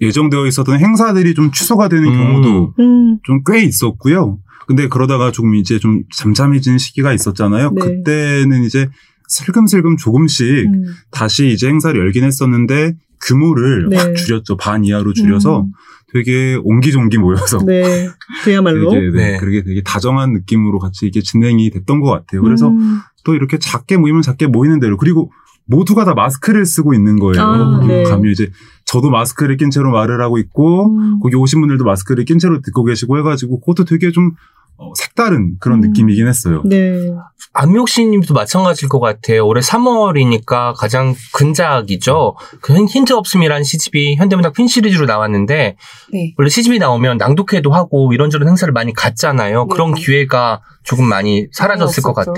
예정되어 0.00 0.46
있었던 0.46 0.80
행사들이 0.80 1.34
좀 1.34 1.52
취소가 1.52 1.90
되는 1.90 2.08
음. 2.08 2.16
경우도 2.16 2.74
음, 2.78 3.18
좀꽤 3.24 3.62
있었고요. 3.62 4.38
근데 4.66 4.88
그러다가 4.88 5.32
조금 5.32 5.56
이제 5.56 5.78
좀 5.78 6.04
잠잠해지는 6.16 6.78
시기가 6.78 7.12
있었잖아요. 7.12 7.72
네. 7.74 7.80
그때는 7.80 8.64
이제 8.64 8.88
슬금슬금 9.28 9.98
조금씩 9.98 10.46
음. 10.64 10.84
다시 11.10 11.48
이제 11.48 11.68
행사를 11.68 12.00
열긴 12.00 12.24
했었는데 12.24 12.94
규모를 13.20 13.88
네. 13.90 13.96
확 13.96 14.14
줄였죠. 14.16 14.56
반 14.56 14.84
이하로 14.84 15.12
줄여서 15.12 15.60
음. 15.60 15.72
되게 16.12 16.58
옹기종기 16.62 17.18
모여서 17.18 17.58
네, 17.64 18.08
그야말로. 18.44 18.90
되게, 18.90 19.10
네, 19.10 19.32
네. 19.32 19.36
그렇게 19.38 19.62
되게 19.62 19.82
다정한 19.82 20.32
느낌으로 20.32 20.78
같이 20.78 21.06
이게 21.06 21.20
진행이 21.20 21.70
됐던 21.70 22.00
것 22.00 22.10
같아요. 22.10 22.42
그래서 22.42 22.68
음. 22.68 23.00
또 23.24 23.34
이렇게 23.34 23.58
작게 23.58 23.96
모이면 23.96 24.22
작게 24.22 24.46
모이는 24.46 24.80
대로 24.80 24.96
그리고 24.96 25.30
모두가 25.66 26.04
다 26.04 26.14
마스크를 26.14 26.66
쓰고 26.66 26.94
있는 26.94 27.18
거예요. 27.18 27.40
아, 27.40 27.86
네. 27.86 28.02
가면 28.02 28.32
이제 28.32 28.50
저도 28.84 29.10
마스크를 29.10 29.56
낀 29.56 29.70
채로 29.70 29.92
말을 29.92 30.20
하고 30.20 30.38
있고 30.38 30.96
음. 30.96 31.20
거기 31.20 31.36
오신 31.36 31.60
분들도 31.60 31.84
마스크를 31.84 32.24
낀 32.24 32.38
채로 32.38 32.60
듣고 32.60 32.84
계시고 32.84 33.18
해가지고 33.18 33.60
그것도 33.60 33.84
되게 33.84 34.10
좀 34.10 34.32
어, 34.80 34.92
색다른 34.96 35.56
그런 35.60 35.84
음. 35.84 35.88
느낌이긴 35.88 36.26
했어요. 36.26 36.62
네. 36.64 37.12
안미옥 37.52 37.88
씨님도 37.88 38.32
마찬가지일 38.32 38.88
것 38.88 38.98
같아요. 38.98 39.46
올해 39.46 39.60
3월이니까 39.60 40.74
가장 40.74 41.14
근작이죠. 41.34 42.36
그 42.62 42.74
힌트 42.86 43.12
없음이라는 43.12 43.62
시집이 43.62 44.16
현대문학 44.16 44.54
핀 44.54 44.68
시리즈로 44.68 45.04
나왔는데 45.04 45.76
네. 46.12 46.34
원래 46.38 46.48
시집이 46.48 46.78
나오면 46.78 47.18
낭독회도 47.18 47.70
하고 47.72 48.12
이런저런 48.14 48.48
행사를 48.48 48.72
많이 48.72 48.94
갔잖아요. 48.94 49.66
그런 49.66 49.92
네. 49.92 50.00
기회가 50.00 50.62
조금 50.82 51.04
많이 51.04 51.46
사라졌을 51.52 52.02
것. 52.02 52.14
같아요. 52.14 52.34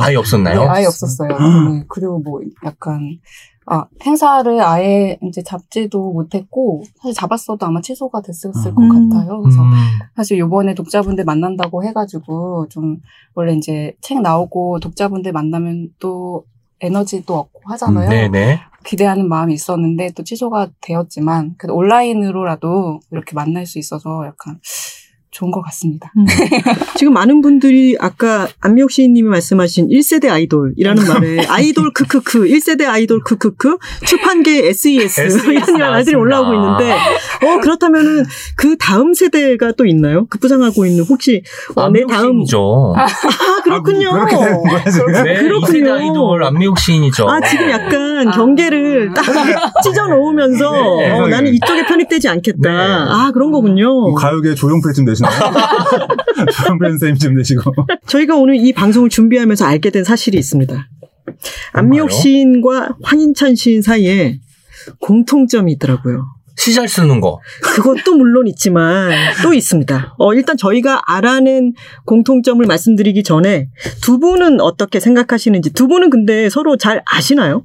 아예 0.00 0.16
없었나요? 0.16 0.62
네, 0.62 0.68
아예 0.68 0.86
없었어요. 0.86 1.28
네, 1.68 1.84
그리고 1.88 2.18
뭐 2.18 2.40
약간 2.64 3.18
아 3.66 3.86
행사를 4.04 4.60
아예 4.60 5.18
이제 5.22 5.42
잡지도 5.42 6.12
못했고 6.12 6.84
사실 7.00 7.14
잡았어도 7.14 7.64
아마 7.64 7.80
취소가 7.80 8.20
됐었을 8.20 8.72
음. 8.72 8.74
것 8.74 8.88
같아요. 8.88 9.40
그래서 9.40 9.62
음. 9.62 9.70
사실 10.14 10.38
요번에 10.38 10.74
독자분들 10.74 11.24
만난다고 11.24 11.82
해가지고 11.84 12.68
좀 12.68 12.98
원래 13.34 13.54
이제 13.54 13.94
책 14.00 14.20
나오고 14.20 14.80
독자분들 14.80 15.32
만나면 15.32 15.90
또 15.98 16.44
에너지도 16.80 17.36
얻고 17.36 17.60
하잖아요. 17.64 18.10
네네. 18.10 18.60
기대하는 18.84 19.28
마음이 19.28 19.54
있었는데 19.54 20.10
또 20.14 20.22
취소가 20.22 20.68
되었지만 20.82 21.54
그래도 21.56 21.74
온라인으로라도 21.74 23.00
이렇게 23.10 23.34
만날 23.34 23.64
수 23.64 23.78
있어서 23.78 24.26
약간 24.26 24.60
좋은 25.34 25.50
것 25.50 25.60
같습니다. 25.62 26.12
음. 26.16 26.24
지금 26.96 27.12
많은 27.12 27.42
분들이 27.42 27.96
아까 27.98 28.46
안미옥 28.60 28.90
시인님이 28.92 29.28
말씀하신 29.28 29.88
1세대 29.88 30.28
아이돌이라는 30.30 31.08
말에 31.08 31.44
아이돌 31.50 31.92
크크크, 31.92 32.44
1세대 32.44 32.86
아이돌 32.88 33.20
크크크, 33.24 33.78
출판계 34.06 34.68
SES 34.68 35.20
SES 35.20 35.70
이런 35.72 35.90
말들이. 35.90 36.14
올라오고 36.14 36.54
있는데 36.54 36.92
어 36.92 37.60
그렇다면은 37.60 38.24
그 38.56 38.76
다음 38.78 39.12
세대가 39.12 39.72
또 39.72 39.84
있나요? 39.86 40.26
급부상하고 40.26 40.86
있는 40.86 41.04
혹시 41.04 41.42
어, 41.74 41.82
내 41.90 42.02
안미옥 42.02 42.10
다음 42.10 42.22
시인이죠. 42.32 42.94
아 42.96 43.06
그렇군요. 43.64 44.10
아, 44.10 44.12
그렇게 44.24 44.36
되는 44.36 44.62
거야 44.62 44.84
지금. 44.84 45.12
네, 45.12 45.42
그렇군요. 45.42 45.66
2세대 45.66 45.90
아이돌 45.90 46.44
안미옥 46.44 46.78
시인이죠. 46.78 47.28
아 47.28 47.40
지금 47.40 47.70
약간 47.70 48.28
아. 48.28 48.30
경계를 48.30 49.12
딱 49.14 49.24
찢어 49.82 50.06
놓으면서 50.06 50.70
네. 50.98 51.10
어, 51.10 51.26
나는 51.26 51.52
이쪽에 51.54 51.86
편입되지 51.86 52.28
않겠다. 52.28 52.70
네. 52.70 52.78
아 53.08 53.32
그런 53.34 53.50
거군요. 53.50 54.14
가요계 54.14 54.54
조용필쯤 54.54 55.04
되시 55.04 55.23
나요? 55.24 56.08
조용필 56.52 56.90
선생님쯤 56.90 57.36
되시고. 57.36 57.72
저희가 58.06 58.36
오늘 58.36 58.56
이 58.56 58.72
방송을 58.72 59.08
준비하면서 59.08 59.64
알게 59.64 59.90
된 59.90 60.04
사실이 60.04 60.38
있습니다. 60.38 60.88
안미옥? 61.72 62.10
시인과 62.10 62.96
황인찬 63.02 63.54
시인 63.54 63.82
사이에 63.82 64.38
공통점이 65.00 65.72
있더라고요. 65.72 66.26
시잘 66.56 66.88
쓰는 66.88 67.20
거. 67.20 67.40
그것도 67.62 68.14
물론 68.14 68.46
있지만 68.46 69.10
또 69.42 69.52
있습니다. 69.54 70.14
어, 70.18 70.34
일단 70.34 70.56
저희가 70.56 71.02
알아낸 71.06 71.72
공통점을 72.04 72.64
말씀드리기 72.64 73.24
전에 73.24 73.68
두 74.00 74.18
분은 74.18 74.60
어떻게 74.60 75.00
생각하시는지 75.00 75.72
두 75.72 75.88
분은 75.88 76.10
근데 76.10 76.48
서로 76.48 76.76
잘 76.76 77.02
아시나요? 77.10 77.64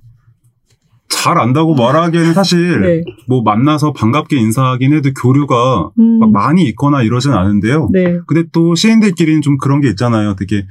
잘 1.19 1.37
안다고 1.37 1.75
말하기에는 1.75 2.33
사실 2.33 2.81
네. 2.81 3.03
뭐 3.27 3.41
만나서 3.43 3.91
반갑게 3.91 4.37
인사하긴 4.37 4.93
해도 4.93 5.09
교류가 5.21 5.89
음, 5.99 6.19
막 6.19 6.31
많이 6.31 6.63
있거나 6.69 7.01
이러진 7.01 7.33
않은데요. 7.33 7.89
네. 7.91 8.19
근데 8.25 8.47
또 8.53 8.73
시인들끼리는 8.73 9.41
좀 9.41 9.57
그런 9.57 9.81
게 9.81 9.89
있잖아요. 9.89 10.35
되게 10.35 10.65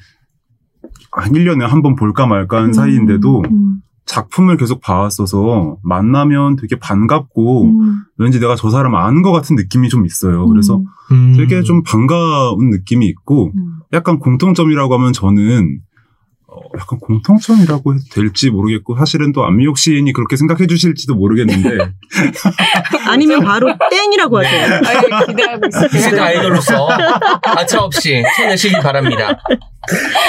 한 1.12 1.32
1년에 1.32 1.60
한 1.66 1.82
번 1.82 1.96
볼까 1.96 2.26
말까 2.26 2.62
한 2.62 2.72
사이인데도 2.72 3.42
음, 3.50 3.82
작품을 4.06 4.56
계속 4.56 4.80
봐왔어서 4.80 5.76
만나면 5.82 6.56
되게 6.56 6.78
반갑고 6.78 7.64
음, 7.66 7.98
왠지 8.16 8.40
내가 8.40 8.56
저 8.56 8.70
사람 8.70 8.94
아는 8.94 9.20
것 9.20 9.32
같은 9.32 9.54
느낌이 9.54 9.90
좀 9.90 10.06
있어요. 10.06 10.46
그래서 10.48 10.80
음. 11.12 11.34
되게 11.36 11.62
좀 11.62 11.82
반가운 11.82 12.70
느낌이 12.70 13.06
있고 13.06 13.52
음. 13.54 13.80
약간 13.92 14.18
공통점이라고 14.18 14.94
하면 14.94 15.12
저는 15.12 15.80
어, 15.82 15.87
약간 16.78 16.98
공통점이라고 17.00 17.94
해도 17.94 18.02
될지 18.12 18.50
모르겠고 18.50 18.96
사실은 18.98 19.32
또 19.32 19.44
안미옥 19.44 19.78
시인이 19.78 20.12
그렇게 20.12 20.36
생각해 20.36 20.66
주실지도 20.66 21.14
모르겠는데 21.14 21.92
아니면 23.08 23.42
바로 23.44 23.74
땡이라고 23.90 24.38
하세요. 24.38 24.74
아, 24.76 25.24
기대하고 25.24 25.66
있어요. 25.68 25.88
2세대 25.88 26.18
아이돌로서 26.20 26.88
가차 27.42 27.80
없이 27.80 28.22
쳐내시기 28.36 28.74
바랍니다. 28.80 29.38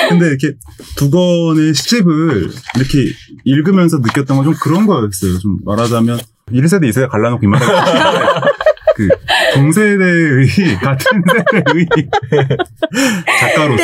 근데 0.09 0.27
이렇게 0.27 0.53
두 0.95 1.09
권의 1.11 1.73
시집을 1.73 2.49
이렇게 2.75 3.11
읽으면서 3.43 3.97
느꼈던 3.97 4.37
건 4.37 4.45
좀 4.45 4.53
그런 4.61 4.85
거였어요. 4.87 5.37
좀 5.39 5.57
말하자면 5.65 6.19
1세대, 6.51 6.89
2세대 6.89 7.09
갈라놓고 7.09 7.45
이만하게 7.45 7.71
그 8.99 9.07
동세대의 9.55 10.75
같은 10.81 11.23
세대의 11.31 11.87
작가로서? 13.39 13.83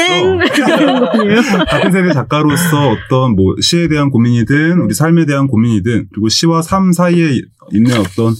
같은 1.70 1.92
세대 1.94 2.12
작가로서 2.12 2.90
어떤 2.90 3.38
뭐 3.38 3.56
시에 3.62 3.88
대한 3.88 4.10
고민이든 4.10 4.82
우리 4.82 4.94
삶에 4.94 5.26
대한 5.26 5.48
고민이든 5.48 6.08
그리고 6.12 6.28
시와 6.28 6.62
삶 6.62 6.92
사이에 6.92 7.40
있는 7.72 7.98
어떤 7.98 8.34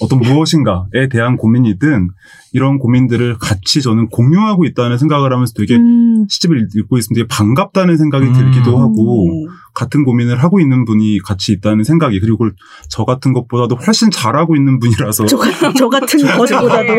어떤 0.00 0.18
무엇인가에 0.18 1.08
대한 1.08 1.36
고민이든 1.36 2.10
이런 2.52 2.78
고민들을 2.78 3.38
같이 3.38 3.80
저는 3.80 4.08
공유하고 4.08 4.64
있다는 4.64 4.98
생각을 4.98 5.32
하면서 5.32 5.52
되게 5.56 5.76
음. 5.76 6.26
시집을 6.28 6.70
읽고 6.74 6.98
있으면 6.98 7.14
되게 7.14 7.28
반갑다는 7.28 7.96
생각이 7.96 8.26
음. 8.26 8.32
들기도 8.32 8.78
하고 8.78 9.26
음. 9.26 9.46
같은 9.76 10.04
고민을 10.04 10.42
하고 10.42 10.58
있는 10.58 10.86
분이 10.86 11.18
같이 11.22 11.52
있다는 11.52 11.84
생각이 11.84 12.18
그리고 12.20 12.48
저 12.88 13.04
같은 13.04 13.34
것보다도 13.34 13.76
훨씬 13.76 14.10
잘하고 14.10 14.56
있는 14.56 14.78
분이라서 14.80 15.26
저, 15.26 15.36
같- 15.36 15.74
저 15.76 15.88
같은 15.90 16.18
것보다도 16.26 16.94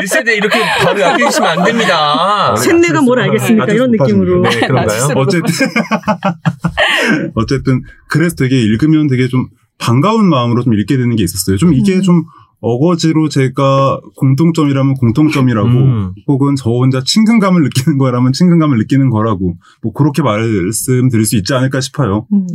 1세대 0.00 0.36
이렇게 0.36 0.60
바로 0.80 1.00
약해주시면 1.00 1.48
안 1.58 1.64
됩니다. 1.64 2.54
셋내가 2.56 3.02
뭘 3.02 3.18
알겠습니까? 3.18 3.64
아주 3.64 3.74
이런 3.74 3.90
느낌으로. 3.90 4.42
네, 4.42 4.60
그런가요? 4.60 4.86
나치스로. 4.86 5.20
어쨌든 5.20 5.52
어쨌든 7.34 7.82
그래서 8.08 8.36
되게 8.36 8.60
읽으면 8.62 9.08
되게 9.08 9.26
좀 9.28 9.48
반가운 9.78 10.28
마음으로 10.28 10.62
좀 10.62 10.74
읽게 10.74 10.96
되는 10.96 11.16
게 11.16 11.24
있었어요. 11.24 11.56
좀 11.56 11.74
이게 11.74 11.96
음. 11.96 12.02
좀 12.02 12.24
어거지로 12.64 13.28
제가 13.28 14.00
공통점이라면 14.16 14.94
공통점이라고 14.94 15.68
음. 15.68 16.14
혹은 16.26 16.56
저 16.56 16.70
혼자 16.70 17.02
친근감을 17.04 17.62
느끼는 17.62 17.98
거라면 17.98 18.32
친근감을 18.32 18.78
느끼는 18.78 19.10
거라고 19.10 19.54
뭐 19.82 19.92
그렇게 19.92 20.22
말씀드릴 20.22 21.26
수 21.26 21.36
있지 21.36 21.52
않을까 21.52 21.82
싶어요. 21.82 22.26
음. 22.32 22.46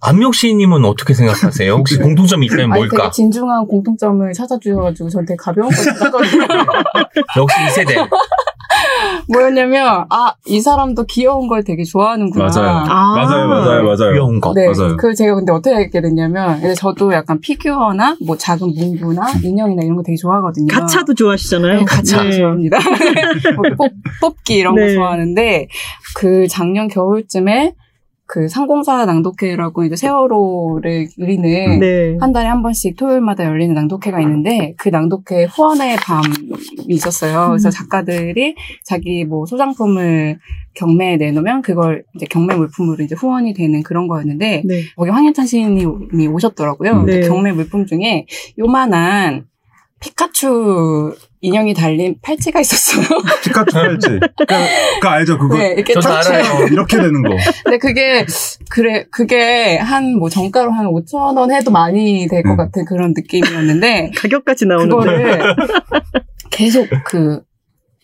안명 0.00 0.32
씨님은 0.32 0.84
어떻게 0.84 1.14
생각하세요? 1.14 1.74
혹시 1.74 1.96
공통점이 2.00 2.46
있다면 2.46 2.72
아니 2.72 2.82
되게 2.84 2.96
뭘까? 2.96 3.10
진중한 3.10 3.66
공통점을 3.66 4.32
찾아주셔가지고 4.32 5.08
전 5.10 5.24
되게 5.26 5.36
가벼운 5.36 5.68
거 5.68 5.76
찾았거든요. 5.76 6.42
역시 7.36 7.56
2세대. 7.68 8.08
뭐였냐면 9.28 10.06
아 10.10 10.32
이 10.46 10.60
사람도 10.60 11.04
귀여운 11.04 11.46
걸 11.46 11.62
되게 11.62 11.84
좋아하는구나. 11.84 12.46
맞아요. 12.46 12.84
아. 12.88 13.14
맞아요, 13.14 13.48
맞아요, 13.48 13.82
맞아요. 13.84 14.12
귀여운 14.12 14.40
것. 14.40 14.52
네, 14.54 14.66
맞아요. 14.66 14.96
그 14.96 15.14
제가 15.14 15.36
근데 15.36 15.52
어떻게 15.52 15.74
알게 15.74 16.00
됐냐면 16.00 16.74
저도 16.74 17.12
약간 17.12 17.40
피규어나 17.40 18.16
뭐 18.26 18.36
작은 18.36 18.74
문구나 18.74 19.22
인형이나 19.42 19.82
이런 19.84 19.96
거 19.96 20.02
되게 20.02 20.16
좋아하거든요. 20.16 20.66
가차도 20.66 21.14
좋아하시잖아요. 21.14 21.78
네, 21.78 21.84
가차 21.84 22.24
네. 22.24 22.32
좋아합니다. 22.32 22.78
뭐 23.54 23.62
뽑, 23.76 23.92
뽑기 24.20 24.56
이런 24.56 24.74
네. 24.74 24.88
거 24.88 24.94
좋아하는데 24.94 25.68
그 26.16 26.48
작년 26.48 26.88
겨울쯤에 26.88 27.74
그 28.32 28.48
상공사 28.48 29.04
낭독회라고 29.04 29.84
이제 29.84 29.94
세월호를 29.94 31.08
그리는 31.16 31.80
네. 31.80 32.16
한 32.18 32.32
달에 32.32 32.48
한 32.48 32.62
번씩 32.62 32.96
토요일마다 32.96 33.44
열리는 33.44 33.74
낭독회가 33.74 34.22
있는데 34.22 34.72
그 34.78 34.88
낭독회 34.88 35.44
후원의 35.44 35.96
밤이 35.96 36.32
있었어요. 36.88 37.48
그래서 37.48 37.68
음. 37.68 37.70
작가들이 37.70 38.54
자기 38.84 39.26
뭐 39.26 39.44
소장품을 39.44 40.38
경매에 40.72 41.18
내놓으면 41.18 41.60
그걸 41.60 42.04
이제 42.14 42.24
경매 42.24 42.54
물품으로 42.54 43.04
이제 43.04 43.14
후원이 43.14 43.52
되는 43.52 43.82
그런 43.82 44.08
거였는데 44.08 44.62
네. 44.64 44.82
거기 44.96 45.10
황현찬 45.10 45.44
시인님이 45.44 46.26
오셨더라고요. 46.28 46.90
음. 46.90 47.04
네. 47.04 47.28
경매 47.28 47.52
물품 47.52 47.84
중에 47.84 48.24
요만한 48.58 49.44
피카츄 50.00 51.14
인형이 51.42 51.74
달린 51.74 52.14
팔찌가 52.22 52.60
있었어요. 52.60 53.04
피카츄 53.42 53.72
팔찌. 53.72 54.08
그, 54.08 54.46
그 55.00 55.08
알죠? 55.08 55.36
그거 55.38 55.58
네, 55.58 55.72
이렇게 55.74 55.92
저도 55.94 56.08
탁 56.08 56.26
알아요. 56.26 56.66
이렇게 56.68 56.96
되는 56.96 57.22
거. 57.22 57.36
근데 57.64 57.78
그게 57.78 58.24
그래 58.70 59.04
그게 59.10 59.76
한 59.78 60.12
뭐 60.22 60.28
정가로 60.28 60.70
한 60.70 60.86
5천 60.86 61.36
원 61.36 61.52
해도 61.52 61.70
많이 61.72 62.28
될것 62.28 62.52
음. 62.52 62.56
같은 62.56 62.84
그런 62.84 63.12
느낌이었는데 63.16 64.12
가격까지 64.16 64.66
나오는데. 64.66 64.94
그거를 64.94 65.56
계속 66.50 66.86
그 67.04 67.40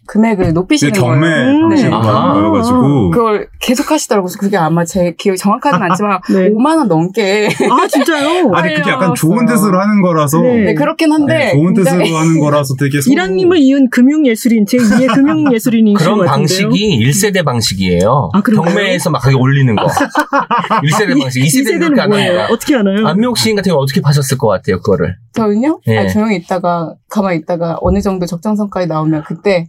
금액을 0.08 0.54
높이시는 0.54 0.90
이게 0.90 1.00
경매 1.00 1.28
거예요. 1.28 1.68
네. 1.68 1.82
하는 1.82 2.32
거여가지고. 2.32 3.10
그걸 3.10 3.48
계속 3.60 3.90
하시더라고요. 3.90 4.32
그게 4.40 4.56
아마 4.56 4.84
제 4.84 5.14
기억이 5.18 5.38
정확하진 5.38 5.82
않지만 5.82 6.20
네. 6.32 6.50
5만 6.50 6.78
원 6.78 6.88
넘게 6.88 7.48
아, 7.70 7.86
진짜요? 7.86 8.50
아니 8.56 8.74
그게 8.74 8.90
약간 8.90 9.14
좋은. 9.14 9.44
뜻으로 9.46 9.80
하는 9.80 10.02
거라서 10.02 10.40
네. 10.40 10.64
네, 10.64 10.74
그렇긴 10.74 11.12
한데 11.12 11.34
네, 11.34 11.52
좋은 11.52 11.74
뜻으로 11.74 12.04
하는 12.16 12.40
거라서 12.40 12.74
되게 12.78 12.98
이랑님을 13.06 13.58
이은 13.58 13.88
금융예술인, 13.90 14.66
제 14.66 14.78
2의 14.78 15.14
금융예술인이신 15.14 15.94
것 16.06 16.14
그런. 16.14 16.26
방식이 16.26 16.98
1세대 17.00 17.44
방식이에요. 17.44 18.30
아? 18.32 18.40
경매에서 18.42 19.10
막 19.10 19.22
올리는 19.38 19.76
거. 19.76 19.86
1세대 19.86 21.20
방식. 21.20 21.42
2세대는 21.42 21.64
그렇게 21.64 21.72
세대는 21.72 22.00
안 22.00 22.08
뭐예요? 22.10 22.28
합니다. 22.40 22.52
어떻게 22.52 22.74
하나요? 22.74 23.06
안명 23.06 23.34
시인 23.34 23.56
같은 23.56 23.70
경우 23.70 23.82
어떻게 23.82 24.00
파셨을 24.00 24.38
것 24.38 24.48
같아요, 24.48 24.76
그거를? 24.78 25.16
저는요? 25.34 25.80
예. 25.86 25.98
아니, 25.98 26.12
조용히 26.12 26.36
있다가 26.36 26.94
가만히 27.08 27.38
있다가 27.38 27.78
어느 27.80 28.00
정도 28.00 28.26
적정선까지 28.26 28.86
나오면 28.86 29.24
그때. 29.24 29.68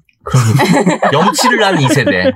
염치를 1.13 1.63
하는 1.63 1.79
2세대. 1.81 2.31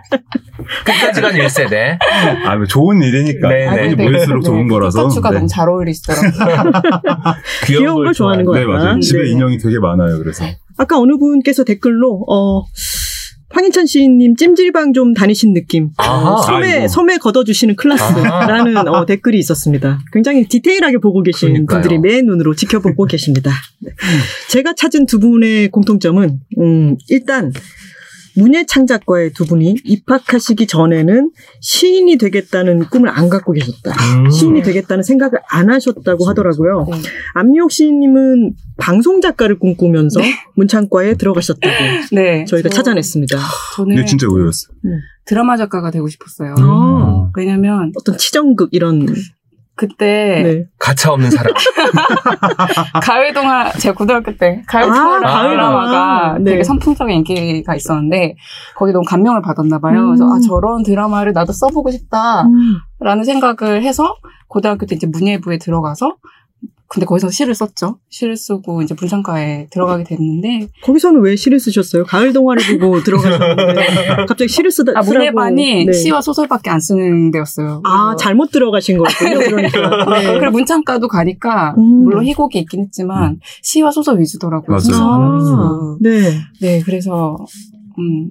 끝까지 0.85 1.21
간 1.21 1.33
1세대. 1.33 1.97
아, 2.45 2.55
뭐 2.55 2.65
좋은 2.65 3.01
일이니까. 3.01 3.49
네, 3.49 3.67
아, 3.67 3.75
네. 3.75 3.83
돈이 3.83 3.95
근데 3.95 4.03
모일수록 4.11 4.43
네, 4.43 4.45
좋은 4.45 4.67
거라서. 4.67 4.99
피카츄가 5.03 5.29
네. 5.31 5.35
너무 5.37 5.47
잘 5.47 5.69
어울리시더라고요. 5.69 6.31
귀여운 7.67 8.03
걸 8.03 8.13
좋아하는 8.13 8.45
거 8.45 8.53
네. 8.53 8.65
맞아요. 8.65 8.99
집에 8.99 9.23
네. 9.23 9.29
인형이 9.31 9.57
되게 9.57 9.79
많아요. 9.79 10.17
그래서. 10.19 10.45
아까 10.77 10.99
어느 10.99 11.17
분께서 11.17 11.63
댓글로, 11.63 12.25
어, 12.29 12.63
황인찬 13.51 13.85
시인님 13.85 14.35
찜질방 14.35 14.93
좀 14.93 15.13
다니신 15.13 15.53
느낌. 15.53 15.91
아하. 15.97 16.41
섬에, 16.41 16.71
아이고. 16.73 16.87
섬에 16.87 17.17
걷어주시는 17.19 17.75
클래스라는 17.75 18.77
어, 18.87 19.05
댓글이 19.05 19.37
있었습니다. 19.37 19.99
굉장히 20.11 20.45
디테일하게 20.47 20.97
보고 20.97 21.21
계신 21.21 21.49
그러니까요. 21.67 21.81
분들이 21.81 21.99
맨 21.99 22.25
눈으로 22.25 22.55
지켜보고 22.55 23.05
계십니다. 23.05 23.51
네. 23.79 23.91
제가 24.49 24.73
찾은 24.75 25.05
두 25.05 25.19
분의 25.19 25.69
공통점은, 25.69 26.39
음, 26.59 26.97
일단, 27.09 27.53
문예창 28.35 28.87
작가의 28.87 29.31
두 29.33 29.45
분이 29.45 29.75
입학하시기 29.83 30.65
전에는 30.67 31.31
시인이 31.61 32.17
되겠다는 32.17 32.85
꿈을 32.85 33.09
안 33.09 33.29
갖고 33.29 33.51
계셨다. 33.53 33.91
음. 34.25 34.29
시인이 34.29 34.61
되겠다는 34.63 35.03
생각을 35.03 35.39
안 35.49 35.69
하셨다고 35.69 36.27
하더라고요. 36.27 36.87
네. 36.91 36.97
안미옥 37.35 37.71
시인님은 37.71 38.53
방송 38.77 39.21
작가를 39.21 39.59
꿈꾸면서 39.59 40.19
문창과에 40.55 41.13
들어가셨다고 41.15 41.75
네. 42.13 42.45
저희가 42.45 42.69
저- 42.69 42.77
찾아냈습니다. 42.77 43.37
저는 43.75 43.95
네, 43.97 44.05
진짜 44.05 44.27
의외였어요. 44.27 44.75
드라마 45.25 45.55
작가가 45.57 45.89
되고 45.91 46.07
싶었어요. 46.07 46.55
아, 46.57 47.31
왜냐면 47.37 47.91
어떤 47.99 48.17
치정극 48.17 48.69
이런. 48.71 49.07
그때 49.75 50.43
네. 50.43 50.65
가차 50.77 51.11
없는 51.13 51.31
사람. 51.31 51.51
가을 53.01 53.33
동화 53.33 53.71
제가 53.71 53.95
고등학교 53.95 54.35
때 54.37 54.61
가을 54.67 54.83
아, 54.83 54.93
동화 54.93 55.19
가을 55.19 55.49
드라마가. 55.51 56.37
네. 56.39 56.51
되게 56.51 56.63
선풍적인 56.63 57.15
인기가 57.17 57.75
있었는데 57.75 58.35
거기 58.75 58.91
너무 58.91 59.03
감명을 59.05 59.41
받았나 59.41 59.79
봐요. 59.79 59.99
음. 59.99 60.05
그래서 60.07 60.25
아 60.25 60.39
저런 60.39 60.83
드라마를 60.83 61.33
나도 61.33 61.53
써보고 61.53 61.89
싶다라는 61.91 62.51
음. 62.51 63.23
생각을 63.23 63.83
해서 63.83 64.15
고등학교 64.47 64.85
때 64.85 64.95
이제 64.95 65.07
문예부에 65.07 65.57
들어가서 65.57 66.17
근데 66.93 67.07
거기서 67.07 67.31
시를 67.31 67.55
썼죠. 67.55 67.97
시를 68.09 68.37
쓰고 68.37 68.83
이제 68.83 68.93
문창과에 68.99 69.67
들어가게 69.71 70.03
됐는데 70.03 70.67
거기서는 70.83 71.21
왜 71.21 71.35
시를 71.35 71.59
쓰셨어요? 71.59 72.03
가을 72.03 72.33
동화를 72.33 72.77
보고 72.79 73.01
들어가셨는데 73.01 74.25
갑자기 74.29 74.47
시를 74.47 74.69
쓰다 74.69 74.91
아. 74.95 75.01
문예반이 75.01 75.85
네. 75.85 75.91
시와 75.91 76.21
소설밖에 76.21 76.69
안 76.69 76.79
쓰는 76.79 77.31
데였어요. 77.31 77.81
아 77.83 78.11
그래서 78.11 78.17
잘못 78.17 78.51
들어가신 78.51 78.99
거였군요. 78.99 79.39
그러니까. 79.39 80.05
네. 80.21 80.37
그리고 80.37 80.51
문창과도 80.51 81.07
가니까 81.07 81.73
음. 81.79 82.03
물론 82.03 82.25
희곡이 82.25 82.59
있긴 82.59 82.83
했지만 82.83 83.39
시와 83.63 83.89
소설 83.89 84.19
위주더라고요. 84.19 84.77
맞아요. 84.77 85.03
아, 85.03 85.35
위주. 85.35 85.97
네. 85.99 86.41
네, 86.61 86.81
그래서 86.85 87.37
음 87.97 88.29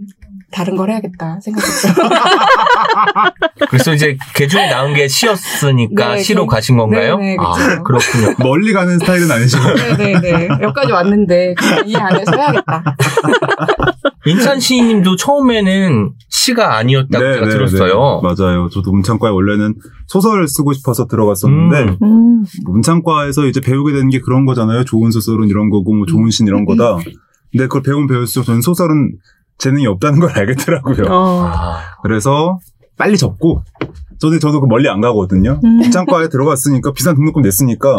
다른 0.53 0.77
걸 0.77 0.91
해야겠다 0.91 1.41
생각했죠. 1.41 1.89
그래서 3.71 3.93
이제 3.95 4.17
개중에 4.35 4.69
나온 4.71 4.95
게 4.95 5.09
시였으니까 5.09 6.15
네, 6.17 6.23
시로 6.23 6.47
그- 6.47 6.55
가신 6.55 6.77
건가요? 6.77 7.17
네, 7.19 7.31
네, 7.31 7.37
아. 7.41 7.83
그렇군요. 7.83 8.35
멀리 8.45 8.73
가는 8.73 8.99
스타일은 8.99 9.31
아니시고. 9.31 9.63
네네네. 9.97 10.49
여기까지 10.63 10.93
왔는데 10.93 11.55
이 11.87 11.97
안에서 11.97 12.33
해야겠다. 12.37 12.85
인찬 14.25 14.61
시인님도 14.61 15.17
처음에는 15.17 16.11
시가 16.29 16.77
아니었다고 16.77 17.35
제가 17.35 17.49
들었어요. 17.49 18.21
맞아요. 18.23 18.69
저도 18.69 18.93
문창과에 18.93 19.31
원래는 19.33 19.75
소설을 20.07 20.47
쓰고 20.47 20.73
싶어서 20.75 21.07
들어갔었는데 21.07 21.97
음. 22.03 22.43
음. 22.43 22.45
문창과에서 22.67 23.47
이제 23.47 23.61
배우게 23.61 23.93
되는 23.93 24.11
게 24.11 24.21
그런 24.21 24.45
거잖아요. 24.45 24.85
좋은 24.85 25.11
소설은 25.11 25.49
이런 25.49 25.71
거고 25.71 25.93
뭐 25.95 26.07
좋은 26.07 26.31
신 26.31 26.47
이런 26.47 26.65
거다. 26.65 26.99
근데 27.51 27.65
그걸 27.67 27.83
배우면 27.83 28.07
배울수록 28.07 28.47
저는 28.47 28.61
소설은 28.61 29.13
재능이 29.63 29.87
없다는 29.87 30.19
걸 30.19 30.31
알겠더라고요. 30.37 31.05
어. 31.09 31.45
아, 31.47 31.79
그래서 32.03 32.59
빨리 32.99 33.17
접고 33.17 33.63
저는 34.19 34.41
저도 34.41 34.61
그 34.61 34.67
멀리 34.67 34.89
안 34.89 35.01
가거든요. 35.01 35.61
음. 35.65 35.77
문창과에 35.77 36.29
들어갔으니까 36.29 36.93
비싼 36.93 37.15
등록금 37.15 37.43
냈으니까 37.43 37.97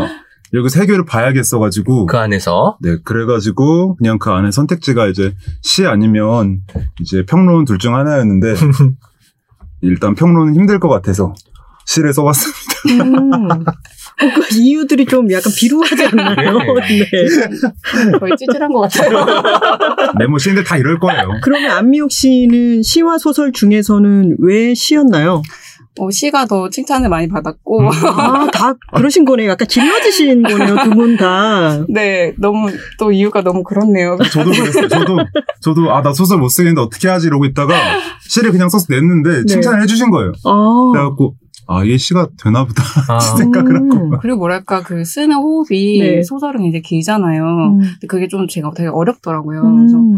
여기 0.54 0.70
세 0.70 0.86
개를 0.86 1.06
봐야겠어가지고 1.06 2.06
그 2.06 2.18
안에서 2.18 2.78
네 2.82 2.98
그래가지고 3.04 3.96
그냥 3.96 4.20
그 4.20 4.30
안에 4.32 4.52
선택지가 4.52 5.08
이제 5.08 5.34
시 5.62 5.88
아니면 5.88 6.60
이제 7.00 7.26
평론 7.26 7.64
둘 7.66 7.78
중 7.80 7.96
하나였는데 7.96 8.54
일단 9.82 10.16
평론은 10.16 10.56
힘들 10.56 10.80
것 10.80 10.90
같아서 10.90 11.34
시를 11.86 12.14
써봤습니다. 12.14 12.60
음. 13.06 13.64
그 14.18 14.56
이유들이 14.56 15.06
좀 15.06 15.32
약간 15.32 15.52
비루하지 15.58 16.06
않나요? 16.06 16.58
네. 16.88 17.06
거의 18.20 18.34
찌질한 18.38 18.72
것 18.72 18.82
같아요. 18.82 19.26
메모 20.20 20.38
씨인데 20.38 20.64
다 20.64 20.78
이럴 20.78 21.00
거예요. 21.00 21.40
그러면 21.42 21.72
안미옥 21.72 22.12
씨는 22.12 22.84
시와 22.84 23.18
소설 23.18 23.52
중에서는 23.52 24.38
왜 24.40 24.74
시였나요? 24.74 25.42
어, 26.00 26.10
시가 26.10 26.46
더 26.48 26.72
칭찬을 26.72 27.08
많이 27.08 27.28
받았고, 27.28 27.82
음. 27.82 27.88
아, 27.88 28.48
다 28.52 28.74
그러신 28.96 29.26
거네요. 29.26 29.52
약간 29.52 29.68
길러지신 29.68 30.42
거네요, 30.42 30.76
두 30.84 30.90
분 30.90 31.18
다. 31.18 31.86
네, 31.88 32.34
너무, 32.40 32.72
또 32.98 33.12
이유가 33.12 33.44
너무 33.44 33.62
그렇네요. 33.62 34.18
저도 34.32 34.50
그랬어요. 34.50 34.88
저도 34.88 35.18
저도 35.62 35.94
아 35.96 36.02
나 36.02 36.12
소설 36.12 36.40
못 36.40 36.50
쓰겠는데 36.50 36.82
어떻게 36.82 37.08
하지 37.08 37.28
이러고 37.28 37.46
있다가 37.46 37.76
시를 38.28 38.52
그냥 38.52 38.70
써서 38.70 38.88
냈는데 38.90 39.46
칭찬을 39.46 39.84
해주신 39.84 40.10
거예요. 40.10 40.32
아. 40.46 40.92
그래갖고 40.94 41.36
아 41.68 41.84
이게 41.84 41.98
시가 41.98 42.28
되나 42.42 42.66
보다 42.66 42.84
아. 43.10 43.20
생각을 43.20 43.76
하고. 43.76 44.18
그리고 44.22 44.38
뭐랄까, 44.40 44.82
그 44.84 45.04
쓰는 45.06 45.36
호흡이 45.36 46.00
네. 46.00 46.24
소설은 46.24 46.62
굉장히 46.62 46.82
길잖아요. 46.82 47.44
음. 47.44 47.80
근데 47.80 48.08
그게 48.08 48.28
좀 48.28 48.48
제가 48.48 48.72
되게 48.76 48.90
어렵더라고요. 48.90 49.62
그래서 49.62 49.98
음. 49.98 50.18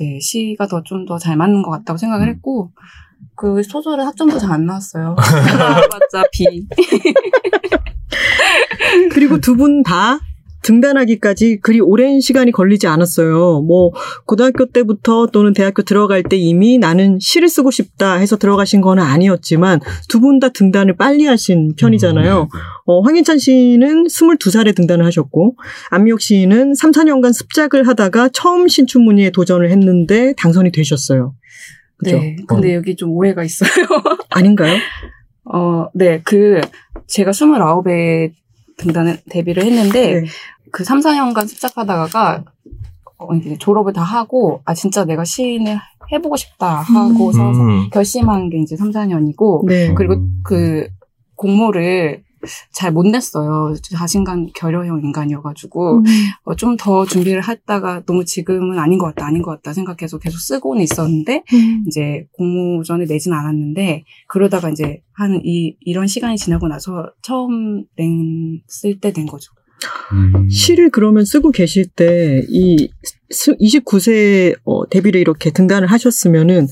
네, 0.00 0.18
시가 0.20 0.66
더 0.68 0.82
좀 0.84 1.04
더 1.06 1.18
잘 1.18 1.36
맞는 1.36 1.62
것 1.62 1.70
같다고 1.70 1.96
생각을 1.98 2.28
음. 2.28 2.32
했고, 2.34 2.70
그 3.36 3.62
소설은 3.62 4.04
학점도 4.06 4.38
잘 4.38 4.52
안 4.52 4.64
나왔어요. 4.66 5.14
맞자 5.92 6.24
B. 6.32 6.66
그리고 9.12 9.38
두 9.40 9.56
분 9.56 9.82
다 9.82 10.18
등단하기까지 10.68 11.58
그리 11.62 11.80
오랜 11.80 12.20
시간이 12.20 12.52
걸리지 12.52 12.86
않았어요. 12.86 13.62
뭐 13.62 13.92
고등학교 14.26 14.66
때부터 14.66 15.26
또는 15.32 15.54
대학교 15.54 15.82
들어갈 15.82 16.22
때 16.22 16.36
이미 16.36 16.76
나는 16.78 17.18
시를 17.20 17.48
쓰고 17.48 17.70
싶다 17.70 18.14
해서 18.14 18.36
들어가신 18.36 18.80
건 18.82 18.98
아니었지만 18.98 19.80
두 20.08 20.20
분 20.20 20.38
다 20.40 20.50
등단을 20.50 20.94
빨리 20.96 21.24
하신 21.26 21.74
편이잖아요. 21.76 22.48
어, 22.86 23.00
황인찬 23.00 23.38
씨는 23.38 24.04
22살에 24.04 24.76
등단을 24.76 25.04
하셨고 25.06 25.56
안미옥 25.90 26.20
씨는 26.20 26.74
3, 26.74 26.90
4년간 26.92 27.32
습작을 27.32 27.88
하다가 27.88 28.28
처음 28.32 28.68
신춘문예에 28.68 29.30
도전을 29.30 29.70
했는데 29.70 30.34
당선이 30.36 30.70
되셨어요. 30.72 31.34
그죠? 31.96 32.18
네. 32.18 32.36
근데 32.46 32.74
여기 32.74 32.94
좀 32.94 33.10
오해가 33.10 33.42
있어요. 33.42 33.68
아닌가요? 34.30 34.76
어, 35.44 35.86
네. 35.94 36.20
그, 36.24 36.60
제가 37.06 37.30
29에 37.32 38.32
등단을, 38.76 39.18
데뷔를 39.30 39.64
했는데, 39.64 40.20
네. 40.20 40.26
그 40.72 40.84
3, 40.84 41.00
4년간 41.00 41.48
습작하다가, 41.48 42.44
어, 43.18 43.34
이제 43.34 43.56
졸업을 43.58 43.92
다 43.92 44.02
하고, 44.02 44.60
아, 44.64 44.74
진짜 44.74 45.04
내가 45.04 45.24
시인을 45.24 45.78
해보고 46.12 46.36
싶다 46.36 46.76
하고서 46.80 47.50
음. 47.50 47.90
결심한 47.90 48.48
게 48.48 48.58
이제 48.58 48.76
3, 48.76 48.90
4년이고, 48.90 49.66
네. 49.66 49.92
그리고 49.94 50.22
그 50.44 50.88
공모를 51.34 52.22
잘 52.72 52.92
못 52.92 53.04
냈어요. 53.04 53.74
자신감 53.82 54.46
결여형 54.54 55.00
인간이어가지고, 55.02 55.98
음. 55.98 56.04
어, 56.44 56.54
좀 56.54 56.76
더 56.76 57.04
준비를 57.04 57.46
했다가 57.48 58.02
너무 58.06 58.24
지금은 58.24 58.78
아닌 58.78 58.98
것 58.98 59.06
같다, 59.06 59.26
아닌 59.26 59.42
것 59.42 59.50
같다 59.50 59.72
생각해서 59.72 60.18
계속 60.18 60.38
쓰고는 60.38 60.80
있었는데, 60.82 61.42
음. 61.52 61.84
이제 61.88 62.28
공모전에 62.36 63.06
내진 63.06 63.32
않았는데, 63.32 64.04
그러다가 64.28 64.70
이제 64.70 65.02
한 65.12 65.40
이, 65.44 65.76
이런 65.80 66.06
시간이 66.06 66.36
지나고 66.36 66.68
나서 66.68 67.10
처음 67.22 67.84
냈을 67.96 69.00
때된 69.00 69.26
거죠. 69.26 69.52
음. 70.12 70.48
시를 70.50 70.90
그러면 70.90 71.24
쓰고 71.24 71.50
계실 71.52 71.86
때 71.86 72.42
이 72.48 72.88
29세 73.30 74.56
어, 74.64 74.88
데뷔를 74.88 75.20
이렇게 75.20 75.50
등단을 75.50 75.88
하셨으면은 75.88 76.66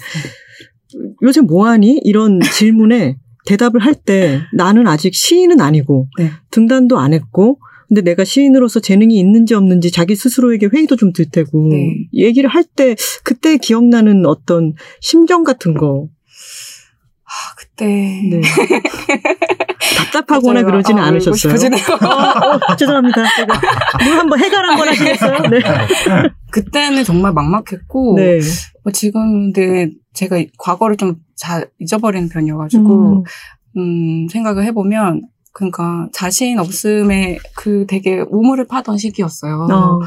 요새 1.23 1.41
뭐하니 1.43 2.01
이런 2.05 2.41
질문에 2.41 3.17
대답을 3.47 3.81
할 3.81 3.95
때 3.95 4.41
나는 4.55 4.87
아직 4.89 5.15
시인은 5.15 5.61
아니고 5.61 6.09
네. 6.19 6.31
등단도 6.51 6.99
안 6.99 7.13
했고 7.13 7.59
근데 7.89 8.01
내가 8.01 8.25
시인으로서 8.25 8.81
재능이 8.81 9.17
있는지 9.19 9.55
없는지 9.55 9.93
자기 9.93 10.17
스스로에게 10.17 10.67
회의도 10.73 10.97
좀 10.97 11.13
들 11.13 11.27
테고 11.31 11.69
네. 11.71 11.95
얘기를 12.15 12.49
할 12.51 12.65
때 12.65 12.97
그때 13.23 13.59
기억나는 13.59 14.27
어떤 14.27 14.75
심정 15.01 15.45
같은 15.45 15.75
거 15.75 16.09
아, 17.25 17.55
그때. 17.59 17.87
네. 17.87 18.41
답답하거나. 19.97 20.63
그러지는 20.63 21.03
아, 21.03 21.07
않으셨어요? 21.07 21.35
싶어지네요. 21.35 21.83
어, 22.03 22.73
어, 22.73 22.77
죄송합니다. 22.77 23.23
제가 23.37 23.61
물 24.05 24.19
한번 24.19 24.41
해갈 24.41 24.65
한번 24.65 24.89
하시겠어요? 24.89 25.39
네. 25.51 25.61
그때는 26.51 27.05
정말 27.05 27.33
막막했고, 27.33 28.15
네. 28.17 28.41
어, 28.85 28.91
지금 28.91 29.53
근데 29.53 29.91
제가 30.15 30.43
과거를 30.59 30.97
좀 30.97 31.27
잘 31.37 31.69
잊어버리는 31.79 32.29
편이어가지고, 32.29 33.19
음. 33.19 33.23
음, 33.77 34.29
생각을 34.29 34.65
해보면, 34.65 35.23
그러니까 35.53 36.09
자신 36.13 36.59
없음에 36.59 37.39
그 37.55 37.87
되게 37.87 38.21
우물을 38.29 38.67
파던 38.67 38.99
시기였어요. 38.99 39.69
어. 39.71 40.01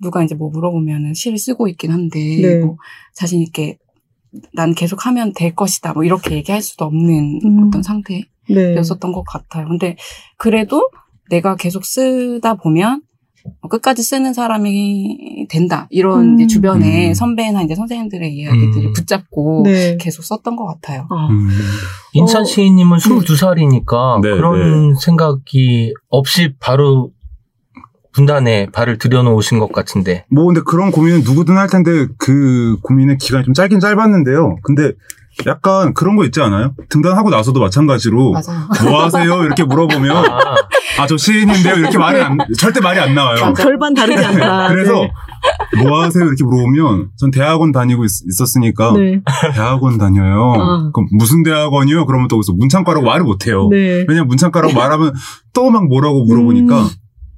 누가 0.00 0.22
이제 0.22 0.36
뭐 0.36 0.50
물어보면은 0.50 1.14
시를 1.14 1.38
쓰고 1.38 1.66
있긴 1.68 1.90
한데, 1.90 2.18
네. 2.20 2.58
뭐 2.58 2.76
자신 3.12 3.40
있게 3.40 3.78
난 4.52 4.74
계속 4.74 5.06
하면 5.06 5.32
될 5.32 5.54
것이다. 5.54 5.94
뭐 5.94 6.04
이렇게 6.04 6.34
얘기할 6.36 6.60
수도 6.62 6.84
없는 6.84 7.40
음. 7.44 7.66
어떤 7.66 7.82
상태 7.82 8.22
였었던 8.50 9.10
네. 9.10 9.14
것 9.14 9.24
같아요. 9.24 9.66
근데 9.68 9.96
그래도 10.36 10.88
내가 11.30 11.56
계속 11.56 11.84
쓰다 11.84 12.54
보면 12.54 13.02
어, 13.60 13.68
끝까지 13.68 14.02
쓰는 14.02 14.32
사람이 14.32 15.46
된다. 15.50 15.86
이런 15.90 16.20
음. 16.20 16.34
이제 16.34 16.46
주변에 16.46 17.08
음. 17.08 17.14
선배나 17.14 17.62
이제 17.62 17.74
선생님들의 17.74 18.34
이야기들을 18.34 18.86
음. 18.86 18.92
붙잡고 18.94 19.62
네. 19.64 19.96
계속 19.98 20.22
썼던 20.22 20.56
것 20.56 20.66
같아요. 20.66 21.06
아, 21.10 21.28
음. 21.28 21.50
어. 22.20 22.44
시인님은 22.44 22.98
22살이니까 22.98 24.22
네, 24.22 24.30
그런 24.30 24.94
생각이 24.94 25.92
없이 26.08 26.54
바로 26.58 27.10
분단에 28.12 28.66
발을 28.66 28.98
들여놓으신 28.98 29.58
것 29.58 29.72
같은데. 29.72 30.24
뭐 30.30 30.46
근데 30.46 30.60
그런 30.64 30.90
고민은 30.90 31.22
누구든 31.22 31.56
할 31.56 31.68
텐데 31.68 32.06
그 32.16 32.78
고민의 32.82 33.18
기간이 33.18 33.44
좀 33.44 33.54
짧긴 33.54 33.80
짧았는데요. 33.80 34.56
근데 34.62 34.92
약간 35.46 35.94
그런 35.94 36.16
거 36.16 36.24
있지 36.24 36.40
않아요? 36.40 36.74
등단하고 36.90 37.30
나서도 37.30 37.60
마찬가지로 37.60 38.32
맞아요. 38.32 38.68
뭐 38.90 39.02
하세요? 39.02 39.42
이렇게 39.44 39.64
물어보면 39.64 40.16
아, 40.16 40.54
아저 41.00 41.16
시인인데요. 41.16 41.74
이렇게 41.74 41.98
말이 41.98 42.20
안 42.20 42.38
절대 42.58 42.80
말이 42.80 43.00
안 43.00 43.14
나와요. 43.14 43.46
맞아. 43.46 43.62
별반 43.64 43.94
다르지 43.94 44.24
않다. 44.24 44.68
그래서 44.68 44.92
네. 44.94 45.82
뭐 45.82 46.02
하세요? 46.02 46.24
이렇게 46.24 46.44
물어보면 46.44 47.08
전 47.18 47.30
대학원 47.30 47.72
다니고 47.72 48.04
있, 48.04 48.10
었으니까 48.40 48.92
네. 48.92 49.20
대학원 49.54 49.98
다녀요. 49.98 50.52
아. 50.56 50.90
그럼 50.92 51.08
무슨 51.12 51.42
대학원이요? 51.42 52.06
그러면 52.06 52.28
또 52.28 52.36
거기서 52.36 52.52
문창과라고 52.52 53.04
말을 53.04 53.24
못 53.24 53.46
해요. 53.46 53.68
네. 53.70 54.04
왜냐면 54.08 54.28
문창과라고 54.28 54.72
말하면 54.74 55.12
또 55.52 55.70
막 55.70 55.88
뭐라고 55.88 56.24
물어보니까 56.24 56.80
음. 56.82 56.88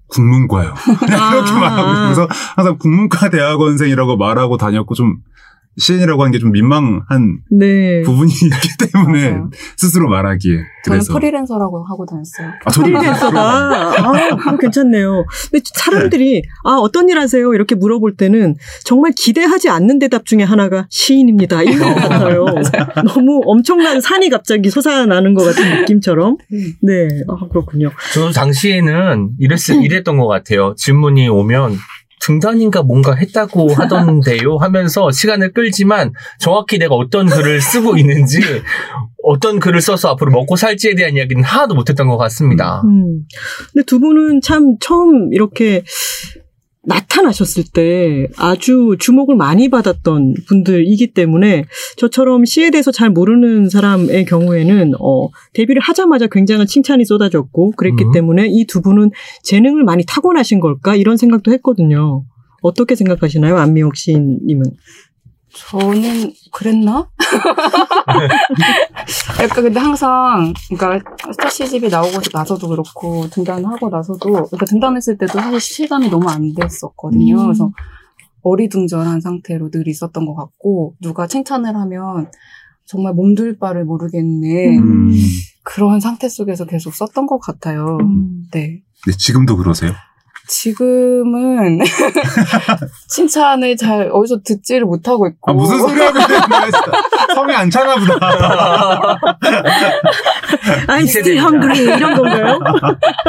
국문과요. 0.09 0.75
그냥 0.99 1.33
이렇게 1.35 1.51
아. 1.53 1.59
말하고 1.59 2.03
그래서 2.05 2.29
항상 2.57 2.77
국문과 2.79 3.31
대학원생이라고 3.31 4.17
말하고 4.17 4.57
다녔고 4.57 4.95
좀 4.95 5.17
시인이라고 5.79 6.23
하는 6.23 6.33
게 6.33 6.39
좀 6.39 6.53
민망한 6.53 7.41
네. 7.51 8.03
부분이 8.03 8.31
있기 8.33 8.69
때문에 8.93 9.31
맞아요. 9.31 9.51
스스로 9.77 10.09
말하기에 10.09 10.53
저는 10.85 10.99
그래서 10.99 11.13
프리랜서라고 11.15 11.85
하고 11.85 12.05
다녔어요. 12.07 12.49
아, 12.65 12.71
프리랜서다. 12.71 13.41
아, 13.41 14.37
그거 14.37 14.57
괜찮네요. 14.59 15.25
근데 15.51 15.63
사람들이 15.75 16.43
아 16.65 16.75
어떤 16.81 17.09
일 17.09 17.19
하세요? 17.19 17.53
이렇게 17.55 17.75
물어볼 17.75 18.17
때는 18.17 18.55
정말 18.85 19.13
기대하지 19.17 19.69
않는 19.71 19.99
대답 19.99 20.27
중에 20.27 20.43
하나가 20.43 20.87
시인입니다. 20.91 21.63
이런 21.63 21.95
것 21.95 22.09
같아요. 22.09 22.45
너무 23.15 23.41
엄청난 23.47 24.01
산이 24.01 24.29
갑자기 24.31 24.71
솟아나는 24.71 25.35
것 25.35 25.45
같은 25.45 25.81
느낌처럼. 25.81 26.37
네, 26.83 27.09
아 27.29 27.49
그렇군요. 27.49 27.91
저 28.15 28.31
당시에는 28.31 29.31
이랬, 29.39 29.59
이랬던 29.71 30.19
것 30.19 30.27
같아요. 30.27 30.75
질문이 30.77 31.29
오면 31.29 31.77
등단인가 32.21 32.83
뭔가 32.83 33.15
했다고 33.15 33.73
하던데요 33.75 34.57
하면서 34.57 35.11
시간을 35.11 35.53
끌지만 35.53 36.13
정확히 36.39 36.79
내가 36.79 36.95
어떤 36.95 37.27
글을 37.27 37.61
쓰고 37.61 37.97
있는지 37.97 38.41
어떤 39.23 39.59
글을 39.59 39.81
써서 39.81 40.09
앞으로 40.11 40.31
먹고 40.31 40.57
살지에 40.57 40.95
대한 40.95 41.17
이야기는 41.17 41.43
하나도 41.43 41.75
못했던 41.75 42.07
것 42.07 42.17
같습니다. 42.17 42.83
음. 42.85 43.25
근데 43.73 43.85
두 43.85 43.99
분은 43.99 44.41
참 44.41 44.77
처음 44.81 45.33
이렇게 45.33 45.83
나타나셨을 46.87 47.65
때 47.73 48.29
아주 48.37 48.97
주목을 48.99 49.35
많이 49.37 49.69
받았던 49.69 50.35
분들이기 50.47 51.09
때문에 51.09 51.65
저처럼 51.97 52.45
시에 52.45 52.71
대해서 52.71 52.93
잘 52.93 53.11
모르는 53.11 53.69
사람의 53.69 54.25
경우에는 54.27 54.93
어, 55.01 55.29
데뷔를 55.53 55.83
하자마자 55.83 56.29
굉장한 56.29 56.67
칭찬이 56.67 57.05
쏟아졌고 57.05 57.73
그랬기 57.73 58.05
음. 58.05 58.13
때문에 58.13 58.47
이 58.49 58.67
두 58.67 58.83
분은 58.83 59.11
재능을 59.43 59.85
많이 59.85 60.05
타고나신 60.07 60.61
걸까 60.61 60.97
이런 60.97 61.17
생각도 61.17 61.53
했거든요. 61.53 62.25
어떻게 62.63 62.95
생각하시나요, 62.97 63.57
안미옥 63.59 63.97
시인님은? 63.97 64.65
저는 65.57 66.33
그랬나? 66.53 67.09
약간 69.43 69.65
근데 69.65 69.81
항상 69.81 70.53
그러니까 70.69 71.17
스타 71.33 71.49
시집이 71.49 71.89
나오고 71.89 72.19
나서도 72.33 72.69
그렇고 72.69 73.29
등단하고 73.31 73.89
나서도 73.89 74.19
그러니까 74.19 74.67
등단했을 74.67 75.17
때도 75.19 75.39
사실 75.39 75.61
실감이 75.61 76.11
너무 76.11 76.29
안 76.29 76.53
됐었거든요. 76.55 77.41
음. 77.41 77.45
그래서 77.45 77.73
어리둥절한 78.43 79.21
상태로 79.21 79.71
늘 79.71 79.89
있었던 79.89 80.27
것 80.27 80.35
같고 80.35 80.95
누가 81.01 81.27
칭찬을 81.27 81.75
하면 81.75 82.31
정말 82.85 83.15
몸둘 83.15 83.59
바를 83.59 83.85
모르겠네. 83.85 84.79
음. 84.79 85.13
그런 85.63 86.01
상태 86.01 86.29
속에서 86.29 86.65
계속 86.65 86.95
썼던 86.95 87.27
것 87.27 87.39
같아요. 87.39 87.99
음. 88.01 88.45
네. 88.53 88.83
네, 89.07 89.13
지금도 89.19 89.57
그러세요? 89.57 89.93
지금은 90.49 91.81
칭찬을 93.09 93.77
잘 93.77 94.11
어디서 94.13 94.41
듣지를 94.45 94.87
못하고 94.87 95.27
있고 95.27 95.51
아, 95.51 95.55
무슨 95.55 95.79
소리 95.79 96.01
하고 96.01 96.19
있는 96.19 96.41
거야. 96.41 96.71
성이 97.35 97.55
안 97.55 97.71
차나 97.71 97.97
보다. 97.97 99.19
I'm 100.89 101.03
still 101.03 101.39
hungry 101.39 101.97
이런 101.97 102.15
건가요? 102.15 102.59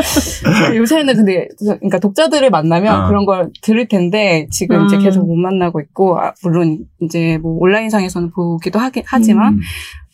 요새는 0.76 1.16
근데 1.16 1.48
그러니까 1.60 2.00
독자들을 2.00 2.50
만나면 2.50 2.94
아. 2.94 3.08
그런 3.08 3.26
걸 3.26 3.50
들을 3.62 3.88
텐데 3.88 4.48
지금 4.52 4.86
이제 4.86 4.98
음. 4.98 5.02
계속 5.02 5.26
못 5.26 5.36
만나고 5.36 5.80
있고 5.82 6.20
아, 6.20 6.34
물론 6.44 6.80
이제 7.02 7.40
뭐 7.42 7.58
온라인상에서는 7.60 8.32
보기도 8.32 8.80
하긴 8.80 9.04
하지만 9.06 9.54
음. 9.54 9.62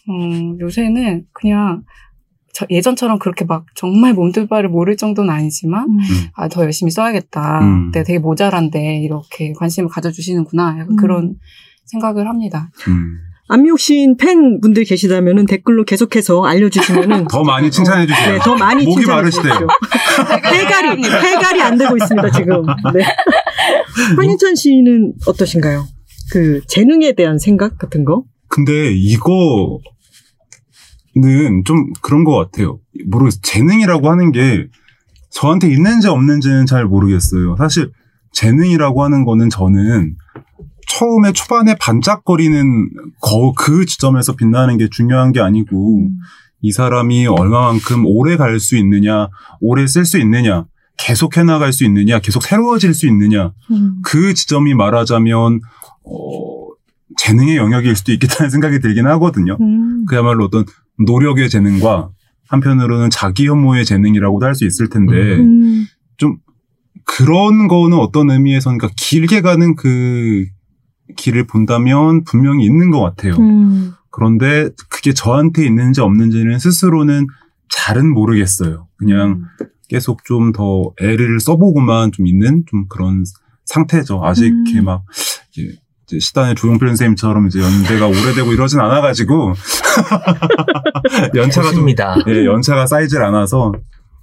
음, 0.09 0.59
요새는 0.59 1.25
그냥 1.33 1.83
저 1.83 2.12
예전처럼 2.69 3.19
그렇게 3.19 3.45
막 3.45 3.65
정말 3.75 4.13
몸둘바를 4.13 4.69
모를 4.69 4.95
정도는 4.95 5.33
아니지만 5.33 5.87
아, 6.35 6.47
더 6.47 6.63
열심히 6.63 6.91
써야겠다. 6.91 7.59
음. 7.61 7.91
내가 7.91 8.03
되게 8.03 8.19
모자란데 8.19 8.99
이렇게 8.99 9.53
관심을 9.53 9.89
가져주시는구나. 9.89 10.75
약간 10.79 10.91
음. 10.91 10.95
그런 10.95 11.35
생각을 11.85 12.27
합니다. 12.27 12.69
음. 12.87 13.17
안미옥신 13.49 14.17
팬분들 14.17 14.85
계시다면은 14.85 15.45
댓글로 15.45 15.83
계속해서 15.83 16.43
알려주시면은 16.45 17.27
더 17.29 17.43
많이 17.43 17.69
칭찬해 17.69 18.07
주세요. 18.07 18.33
네, 18.33 18.39
더 18.39 18.55
많이 18.55 18.85
목이 18.85 19.01
칭찬해 19.01 19.21
마르시대요. 19.21 19.67
해갈이 20.45 21.03
해갈이 21.03 21.61
안 21.61 21.77
되고 21.77 21.95
있습니다 21.97 22.31
지금. 22.31 22.63
네. 22.93 23.03
황인찬 24.15 24.55
씨는 24.55 25.13
어떠신가요? 25.27 25.85
그 26.31 26.61
재능에 26.67 27.13
대한 27.13 27.37
생각 27.37 27.77
같은 27.77 28.05
거? 28.05 28.23
근데 28.47 28.91
이거 28.93 29.79
는좀 31.15 31.93
그런 32.01 32.23
것 32.23 32.35
같아요. 32.35 32.79
모르겠어요. 33.07 33.41
재능이라고 33.41 34.09
하는 34.09 34.31
게 34.31 34.67
저한테 35.31 35.69
있는지 35.69 36.07
없는지는 36.07 36.65
잘 36.65 36.85
모르겠어요. 36.85 37.55
사실 37.57 37.91
재능이라고 38.33 39.03
하는 39.03 39.23
거는 39.25 39.49
저는 39.49 40.15
처음에 40.87 41.31
초반에 41.33 41.75
반짝거리는 41.79 42.89
거, 43.21 43.53
그 43.53 43.85
지점에서 43.85 44.35
빛나는 44.35 44.77
게 44.77 44.87
중요한 44.91 45.31
게 45.31 45.39
아니고 45.39 46.09
이 46.61 46.71
사람이 46.71 47.27
얼마만큼 47.27 48.05
오래 48.05 48.37
갈 48.37 48.59
수 48.59 48.77
있느냐, 48.77 49.27
오래 49.59 49.85
쓸 49.87 50.05
수 50.05 50.19
있느냐, 50.19 50.65
계속 50.97 51.37
해나갈 51.37 51.73
수 51.73 51.83
있느냐, 51.83 52.19
계속 52.19 52.43
새로워질 52.43 52.93
수 52.93 53.07
있느냐, 53.07 53.51
그 54.03 54.33
지점이 54.33 54.73
말하자면 54.73 55.61
어, 56.05 56.67
재능의 57.17 57.57
영역일 57.57 57.95
수도 57.95 58.11
있겠다는 58.11 58.49
생각이 58.51 58.79
들긴 58.79 59.07
하거든요. 59.07 59.57
음. 59.61 60.05
그야말로 60.07 60.45
어떤 60.45 60.65
노력의 61.05 61.49
재능과 61.49 62.09
한편으로는 62.47 63.09
자기 63.09 63.47
혐오의 63.47 63.85
재능이라고도 63.85 64.45
할 64.45 64.55
수 64.55 64.65
있을 64.65 64.89
텐데 64.89 65.13
음. 65.37 65.85
그런 67.05 67.67
거는 67.67 67.97
어떤 67.97 68.29
의미에서는 68.31 68.77
그러니까 68.77 68.95
길게 68.97 69.41
가는 69.41 69.75
그 69.75 70.45
길을 71.17 71.47
본다면 71.47 72.23
분명히 72.23 72.65
있는 72.65 72.91
것 72.91 73.01
같아요. 73.01 73.35
음. 73.35 73.91
그런데 74.09 74.69
그게 74.89 75.13
저한테 75.13 75.65
있는지 75.65 76.01
없는지는 76.01 76.59
스스로는 76.59 77.27
잘은 77.69 78.13
모르겠어요. 78.13 78.87
그냥 78.95 79.41
계속 79.89 80.23
좀 80.23 80.53
더 80.53 80.91
애를 81.01 81.39
써보고만 81.39 82.11
좀 82.13 82.25
있는 82.27 82.63
좀 82.67 82.87
그런 82.87 83.25
상태죠. 83.65 84.23
아직 84.23 84.51
음. 84.51 84.63
이렇게 84.65 84.81
막 84.81 85.03
이제 85.51 85.75
시단의 86.07 86.55
조용필 86.55 86.87
선생님처럼 86.89 87.47
이제 87.47 87.59
연대가 87.59 88.07
오래되고 88.07 88.53
이러진 88.53 88.79
않아가지고 88.79 89.53
연차가 91.35 91.67
좀 91.67 91.75
좋습니다. 91.75 92.15
예, 92.27 92.45
연차가 92.45 92.85
쌓이질 92.85 93.21
않아서 93.23 93.71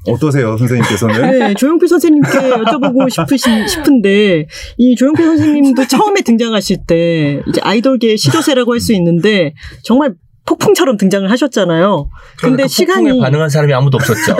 어떠세요, 0.06 0.56
선생님께서는? 0.56 1.38
네, 1.38 1.54
조용필 1.54 1.86
선생님께 1.86 2.28
여쭤보고 2.30 3.10
싶으신, 3.10 3.66
싶은데, 3.68 4.46
이 4.78 4.96
조용필 4.96 5.24
선생님도 5.26 5.88
처음에 5.88 6.22
등장하실 6.22 6.78
때, 6.86 7.42
이제 7.46 7.60
아이돌계의 7.62 8.16
시조세라고 8.16 8.72
할 8.72 8.80
수 8.80 8.94
있는데, 8.94 9.52
정말 9.82 10.14
폭풍처럼 10.50 10.96
등장을 10.96 11.30
하셨잖아요. 11.30 12.10
근데 12.40 12.64
그 12.64 12.68
시간이, 12.68 13.08
폭풍에 13.08 13.22
반응한 13.22 13.48
사람이 13.48 13.72
아무도 13.72 13.98
없었죠. 13.98 14.36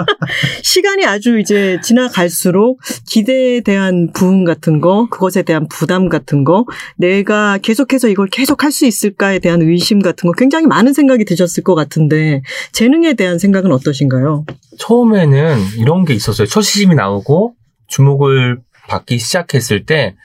시간이 0.62 1.04
아주 1.06 1.38
이제 1.38 1.78
지나갈수록 1.80 2.80
기대에 3.06 3.60
대한 3.60 4.10
부흥 4.12 4.42
같은 4.44 4.80
거, 4.80 5.06
그것에 5.10 5.42
대한 5.42 5.68
부담 5.68 6.08
같은 6.08 6.42
거, 6.42 6.64
내가 6.96 7.58
계속해서 7.58 8.08
이걸 8.08 8.26
계속 8.28 8.62
할 8.62 8.74
수 8.74 8.86
있을까에 8.86 9.38
대한 9.38 9.62
의심 9.62 10.00
같은 10.02 10.26
거 10.26 10.32
굉장히 10.32 10.66
많은 10.66 10.94
생각이 10.94 11.24
드셨을 11.24 11.62
것 11.62 11.76
같은데, 11.76 12.42
재능에 12.72 13.14
대한 13.14 13.38
생각은 13.38 13.70
어떠신가요? 13.70 14.46
처음에는 14.80 15.58
이런 15.78 16.04
게 16.04 16.12
있었어요. 16.14 16.48
첫 16.48 16.62
시집이 16.62 16.96
나오고 16.96 17.54
주목을 17.86 18.58
받기 18.88 19.20
시작했을 19.20 19.86
때 19.86 20.16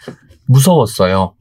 무서웠어요. 0.48 1.36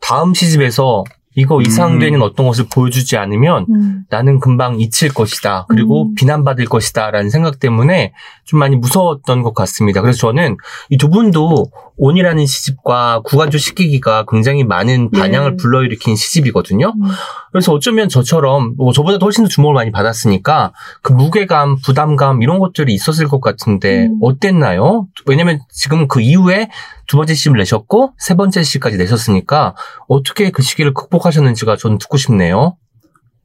다음 0.00 0.32
시집에서 0.32 1.04
이거 1.36 1.62
이상되는 1.62 2.20
어떤 2.20 2.46
것을 2.46 2.66
보여주지 2.72 3.16
않으면 3.16 4.04
나는 4.10 4.40
금방 4.40 4.80
잊힐 4.80 5.12
것이다. 5.14 5.66
그리고 5.68 6.06
음. 6.06 6.14
비난받을 6.16 6.64
것이다. 6.66 7.10
라는 7.10 7.30
생각 7.30 7.60
때문에 7.60 8.12
좀 8.44 8.58
많이 8.58 8.76
무서웠던 8.76 9.42
것 9.42 9.54
같습니다. 9.54 10.00
그래서 10.02 10.18
저는 10.18 10.56
이 10.90 10.96
두 11.06 11.10
분도 11.10 11.70
온이라는 11.98 12.44
시집과 12.44 13.22
구간조 13.24 13.58
시키기가 13.58 14.26
굉장히 14.28 14.64
많은 14.64 15.10
반향을 15.10 15.52
네. 15.52 15.56
불러일으킨 15.56 16.16
시집이거든요. 16.16 16.88
음. 16.88 17.08
그래서 17.52 17.72
어쩌면 17.72 18.08
저처럼 18.08 18.74
뭐 18.76 18.92
저보다 18.92 19.18
훨씬 19.22 19.44
더 19.44 19.48
주목을 19.48 19.74
많이 19.74 19.90
받았으니까 19.92 20.72
그 21.02 21.12
무게감, 21.12 21.76
부담감 21.84 22.42
이런 22.42 22.58
것들이 22.58 22.92
있었을 22.92 23.28
것 23.28 23.40
같은데 23.40 24.06
음. 24.06 24.18
어땠나요? 24.20 25.06
왜냐면 25.26 25.60
지금 25.70 26.06
그 26.06 26.20
이후에 26.20 26.68
두 27.06 27.16
번째 27.16 27.34
시집을 27.34 27.58
내셨고 27.58 28.14
세 28.18 28.34
번째 28.34 28.62
시까지 28.62 28.96
내셨으니까 28.96 29.74
어떻게 30.08 30.50
그 30.50 30.62
시기를 30.62 30.94
극복하셨는지가 30.94 31.76
저는 31.76 31.98
듣고 31.98 32.16
싶네요. 32.16 32.76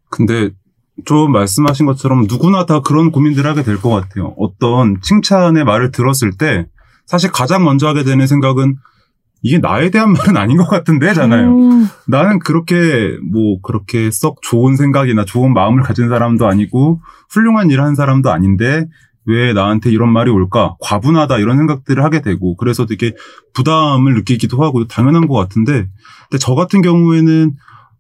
근데 0.10 0.50
좀 1.06 1.32
말씀하신 1.32 1.86
것처럼 1.86 2.26
누구나 2.28 2.65
다 2.65 2.82
그런 2.82 3.12
고민들을 3.12 3.50
하게 3.50 3.63
될 3.63 3.78
것 3.78 3.89
같아요. 3.89 4.34
어떤 4.38 5.00
칭찬의 5.02 5.63
말을 5.63 5.91
들었을 5.91 6.32
때 6.38 6.67
사실 7.06 7.32
가장 7.32 7.63
먼저 7.63 7.88
하게 7.88 8.04
되는 8.04 8.28
생각은 8.28 8.76
이게 9.43 9.58
나에 9.58 9.89
대한 9.89 10.13
말은 10.13 10.38
아닌 10.38 10.58
것 10.58 10.67
같은데잖아요. 10.69 11.58
음. 11.58 11.88
나는 12.08 12.39
그렇게 12.39 13.17
뭐 13.32 13.60
그렇게 13.62 14.12
썩 14.12 14.41
좋은 14.41 14.76
생각이나 14.76 15.26
좋은 15.26 15.54
마음을 15.54 15.82
가진 15.82 16.10
사람도 16.10 16.45
아니고 16.47 17.02
훌륭한 17.30 17.71
일을 17.71 17.84
한 17.84 17.95
사람도 17.95 18.30
아닌데 18.32 18.86
왜 19.25 19.53
나한테 19.53 19.91
이런 19.91 20.12
말이 20.12 20.31
올까? 20.31 20.75
과분하다 20.79 21.38
이런 21.38 21.57
생각들을 21.57 22.03
하게 22.03 22.21
되고 22.21 22.55
그래서 22.55 22.86
되게 22.86 23.13
부담을 23.53 24.15
느끼기도 24.15 24.63
하고 24.63 24.88
당연한 24.88 25.27
것 25.27 25.36
같은데 25.36 25.88
근데 26.29 26.39
저 26.39 26.55
같은 26.55 26.81
경우에는 26.81 27.53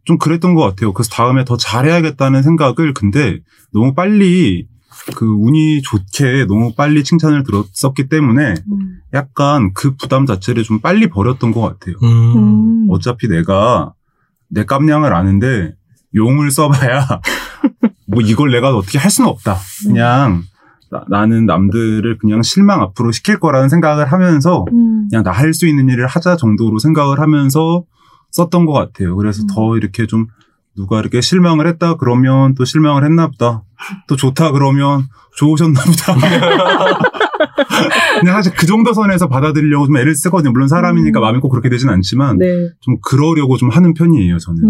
좀 0.03 0.17
그랬던 0.17 0.55
것 0.55 0.61
같아요. 0.61 0.93
그래서 0.93 1.09
다음에 1.11 1.45
더 1.45 1.57
잘해야겠다는 1.57 2.41
생각을 2.41 2.93
근데 2.93 3.39
너무 3.71 3.93
빨리 3.93 4.67
그 5.15 5.25
운이 5.25 5.81
좋게 5.81 6.45
너무 6.45 6.73
빨리 6.75 7.03
칭찬을 7.03 7.43
들었었기 7.43 8.09
때문에 8.09 8.53
음. 8.71 8.99
약간 9.13 9.73
그 9.73 9.95
부담 9.95 10.25
자체를 10.25 10.63
좀 10.63 10.79
빨리 10.79 11.07
버렸던 11.07 11.51
것 11.51 11.61
같아요. 11.61 11.95
음. 12.03 12.87
어차피 12.89 13.27
내가 13.27 13.93
내 14.49 14.65
깜냥을 14.65 15.13
아는데 15.13 15.73
용을 16.13 16.51
써봐야 16.51 17.07
뭐 18.07 18.21
이걸 18.21 18.51
내가 18.51 18.75
어떻게 18.75 18.97
할 18.97 19.09
수는 19.09 19.29
없다. 19.29 19.57
그냥 19.83 20.43
나, 21.09 21.25
는 21.25 21.45
남들을 21.45 22.17
그냥 22.17 22.41
실망 22.41 22.81
앞으로 22.81 23.11
시킬 23.11 23.39
거라는 23.39 23.69
생각을 23.69 24.11
하면서 24.11 24.65
음. 24.73 25.07
그냥 25.09 25.23
나 25.23 25.31
할 25.31 25.53
수 25.53 25.67
있는 25.67 25.87
일을 25.89 26.07
하자 26.07 26.35
정도로 26.37 26.79
생각을 26.79 27.19
하면서 27.19 27.83
썼던 28.31 28.65
것 28.65 28.73
같아요. 28.73 29.15
그래서 29.15 29.43
음. 29.43 29.47
더 29.53 29.77
이렇게 29.77 30.07
좀 30.07 30.27
누가 30.75 30.99
이렇게 30.99 31.21
실망을 31.21 31.67
했다 31.67 31.95
그러면 31.95 32.55
또 32.55 32.65
실망을 32.65 33.03
했나 33.05 33.27
보다. 33.27 33.63
또 34.07 34.15
좋다 34.15 34.51
그러면 34.51 35.07
좋으셨나 35.35 35.79
보다. 35.81 36.15
그냥 38.19 38.35
사실 38.35 38.53
그 38.55 38.65
정도 38.65 38.93
선에서 38.93 39.27
받아들이려고 39.27 39.87
좀 39.87 39.97
애를 39.97 40.15
쓰거든요. 40.15 40.51
물론 40.51 40.67
사람이니까 40.67 41.19
음. 41.19 41.21
마음이 41.21 41.39
꼭 41.39 41.49
그렇게 41.49 41.69
되진 41.69 41.89
않지만 41.89 42.37
네. 42.37 42.69
좀 42.81 42.97
그러려고 43.01 43.57
좀 43.57 43.69
하는 43.69 43.93
편이에요, 43.93 44.37
저는. 44.37 44.61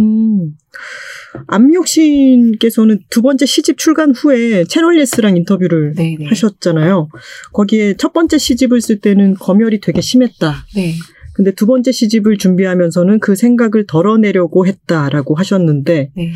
음. 1.36 1.86
씨께서는 1.86 3.00
두 3.10 3.22
번째 3.22 3.46
시집 3.46 3.78
출간 3.78 4.12
후에 4.12 4.66
채널 4.66 5.00
예스랑 5.00 5.38
인터뷰를 5.38 5.94
네, 5.96 6.16
네. 6.20 6.26
하셨잖아요. 6.26 7.10
거기에 7.54 7.96
첫 7.98 8.14
번째 8.14 8.38
시집을 8.38 8.82
쓸 8.82 9.00
때는 9.00 9.36
검열이 9.36 9.82
되게 9.82 10.02
심했다. 10.02 10.66
네. 10.76 10.96
근데 11.34 11.52
두 11.52 11.66
번째 11.66 11.92
시집을 11.92 12.38
준비하면서는 12.38 13.20
그 13.20 13.36
생각을 13.36 13.86
덜어내려고 13.88 14.68
했다라고 14.68 15.36
하셨는데 15.36 16.12
네. 16.16 16.34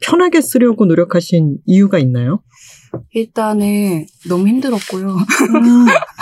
편하게 0.00 0.40
쓰려고 0.40 0.86
노력하신 0.86 1.58
이유가 1.66 1.98
있나요? 1.98 2.40
일단은 3.12 4.06
너무 4.28 4.48
힘들었고요. 4.48 5.16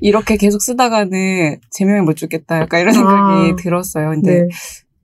이렇게 0.00 0.36
계속 0.36 0.62
쓰다가는 0.62 1.58
제명을 1.70 2.02
못 2.02 2.16
주겠다. 2.16 2.60
약간 2.60 2.80
이런 2.80 2.92
생각이 2.92 3.50
아. 3.50 3.56
들었어요. 3.56 4.10
근데 4.10 4.42
네. 4.42 4.48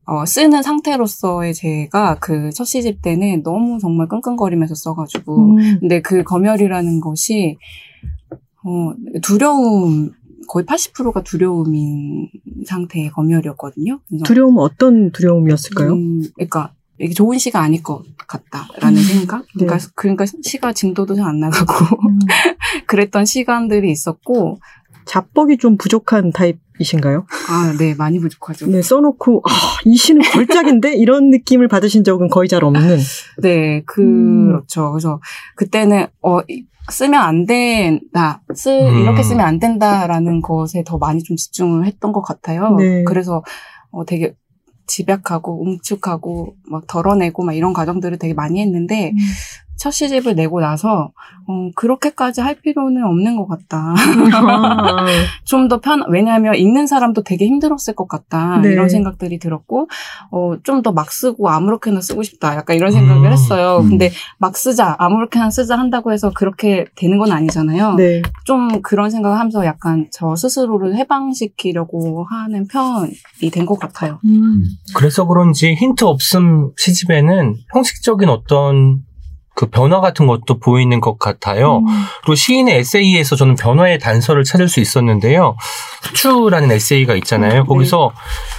어, 0.05 0.27
쓰는 0.27 0.62
상태로서의 0.62 1.55
제가 1.55 2.17
그 2.19 2.51
첫 2.55 2.65
시집 2.65 3.03
때는 3.03 3.43
너무 3.43 3.79
정말 3.81 4.09
끙끙거리면서 4.09 4.75
써가지고 4.75 5.57
음. 5.57 5.79
근데 5.81 6.01
그 6.03 6.23
검열이라는 6.25 7.01
것이 7.01 7.57
어, 8.65 8.93
두려움 9.23 10.11
거의 10.49 10.67
80%가 10.67 11.23
두려움인 11.23 12.29
상태의 12.67 13.11
검열이었거든요. 13.11 14.01
두려움은 14.25 14.59
어떤 14.61 15.11
두려움이었을까요? 15.12 15.93
음, 15.93 16.23
그러니까 16.35 16.73
이게 16.99 17.15
좋은 17.15 17.38
시가 17.38 17.61
아닐 17.61 17.83
것 17.83 18.03
같다라는 18.29 18.99
음. 18.99 19.03
생각. 19.03 19.45
그러니까 19.55 19.79
네. 19.79 19.87
그러니까 19.95 20.25
시가 20.43 20.73
진도도 20.73 21.15
잘 21.15 21.27
안 21.27 21.41
나가고 21.41 21.97
음. 22.09 22.19
그랬던 22.87 23.25
시간들이 23.25 23.91
있었고 23.91 24.59
자뻑이 25.05 25.59
좀 25.59 25.77
부족한 25.77 26.33
타입이신가요? 26.33 27.27
아, 27.49 27.75
네, 27.79 27.95
많이 27.95 28.19
부족하죠. 28.19 28.67
네, 28.69 28.83
써놓고, 28.83 29.43
아, 29.49 29.51
이 29.85 29.97
시는 29.97 30.23
걸작인데? 30.23 30.95
이런 30.97 31.31
느낌을 31.31 31.69
받으신 31.69 32.05
적은 32.05 32.29
거의 32.29 32.49
잘 32.49 32.65
없는. 32.65 32.99
네, 33.43 33.83
그렇죠. 33.87 34.93
그래서 34.93 35.21
그때는 35.57 36.07
어 36.23 36.41
이- 36.49 36.65
쓰면 36.91 37.21
안 37.21 37.47
된다, 37.47 38.43
쓰 38.55 38.69
음. 38.69 38.99
이렇게 39.03 39.23
쓰면 39.23 39.47
안 39.47 39.61
된다라는 39.61 40.43
것에 40.43 40.83
더 40.85 40.99
많이 40.99 41.23
좀 41.23 41.37
집중을 41.37 41.87
했던 41.87 42.12
것 42.12 42.23
같아요. 42.23 42.75
네. 42.77 43.05
그래서 43.05 43.43
어 43.93 44.05
되게 44.05 44.35
집약하고 44.88 45.62
웅축하고 45.62 46.57
막 46.69 46.87
덜어내고 46.88 47.45
막 47.45 47.53
이런 47.55 47.73
과정들을 47.73 48.19
되게 48.19 48.35
많이 48.35 48.61
했는데 48.61 49.11
음. 49.11 49.17
첫 49.77 49.91
시집을 49.91 50.35
내고 50.37 50.61
나서 50.61 51.13
어 51.49 51.71
그렇게까지 51.75 52.41
할 52.41 52.55
필요는 52.61 53.03
없는 53.05 53.37
것 53.37 53.49
같다. 53.49 53.95
아, 54.33 55.07
좀더 55.45 55.81
편, 55.81 56.05
왜냐하면 56.09 56.55
읽는 56.55 56.87
사람도 56.87 57.23
되게 57.25 57.47
힘들었을 57.47 57.95
것 57.97 58.07
같다. 58.07 58.59
네. 58.63 58.71
이런 58.73 58.89
생각들이 58.89 59.39
들었고, 59.41 59.89
어, 60.31 60.55
좀 60.63 60.83
더 60.83 60.93
막 60.93 61.11
쓰고 61.11 61.49
아무렇게나 61.49 62.01
쓰고 62.01 62.23
싶다. 62.23 62.55
약간 62.55 62.77
이런 62.77 62.93
생각을 62.93 63.27
음, 63.29 63.33
했어요. 63.33 63.79
음. 63.83 63.89
근데 63.91 64.11
막 64.39 64.57
쓰자, 64.57 64.95
아무렇게나 64.99 65.51
쓰자 65.51 65.77
한다고 65.79 66.13
해서 66.13 66.31
그렇게 66.35 66.85
되는 66.97 67.19
건 67.19 67.33
아니잖아요. 67.33 67.95
네. 67.95 68.23
좀 68.45 68.83
그런 68.83 69.11
생각을 69.11 69.39
하면서 69.39 69.65
약간 69.65 70.07
저 70.13 70.37
스스로를 70.37 70.97
해방시키려고 70.97 72.25
하는 72.31 72.67
편이 72.69 73.51
된 73.53 73.67
것 73.67 73.79
같아요. 73.79 74.19
음. 74.25 74.65
그래서 74.97 75.25
그런지 75.27 75.75
힌트 75.75 76.05
없음 76.05 76.73
시집에는 76.77 77.55
형식적인 77.73 78.29
어떤 78.29 79.03
그 79.55 79.67
변화 79.67 80.01
같은 80.01 80.27
것도 80.27 80.59
보이는 80.59 81.01
것 81.01 81.19
같아요. 81.19 81.79
음. 81.79 81.87
그리고 82.23 82.35
시인의 82.35 82.79
에세이에서 82.79 83.37
저는 83.37 83.55
변화의 83.57 83.99
단서를 83.99 84.45
찾을 84.45 84.69
수 84.69 84.81
있었는데요. 84.81 85.57
추라는 86.15 86.71
에세이가 86.73 87.15
있잖아요. 87.17 87.53
네. 87.53 87.62
거기서 87.62 88.12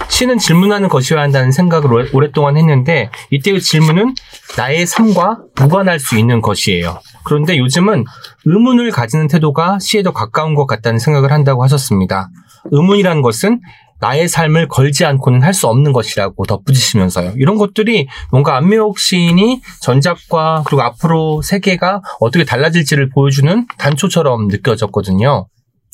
시는 0.08 0.38
질문하는 0.38 0.88
것이어야 0.88 1.22
한다는 1.22 1.50
생각을 1.52 2.10
오랫동안 2.12 2.56
했는데 2.56 3.10
이때의 3.30 3.60
질문은 3.60 4.14
나의 4.56 4.86
삶과 4.86 5.38
무관할 5.56 5.98
수 5.98 6.16
있는 6.16 6.40
것이에요. 6.40 7.00
그런데 7.24 7.58
요즘은 7.58 8.04
의문을 8.44 8.90
가지는 8.90 9.26
태도가 9.26 9.78
시에 9.80 10.02
더 10.02 10.12
가까운 10.12 10.54
것 10.54 10.66
같다는 10.66 10.98
생각을 10.98 11.32
한다고 11.32 11.64
하셨습니다. 11.64 12.28
의문이라는 12.70 13.22
것은 13.22 13.60
나의 14.00 14.28
삶을 14.28 14.68
걸지 14.68 15.04
않고는 15.04 15.42
할 15.42 15.54
수 15.54 15.68
없는 15.68 15.92
것이라고 15.92 16.44
덧붙이시면서요. 16.46 17.34
이런 17.36 17.56
것들이 17.56 18.08
뭔가 18.32 18.56
안미옥 18.56 18.98
시인이 18.98 19.62
전작과 19.80 20.64
그리고 20.66 20.82
앞으로 20.82 21.42
세계가 21.42 22.02
어떻게 22.18 22.44
달라질지를 22.44 23.10
보여주는 23.10 23.66
단초처럼 23.78 24.48
느껴졌거든요. 24.48 25.46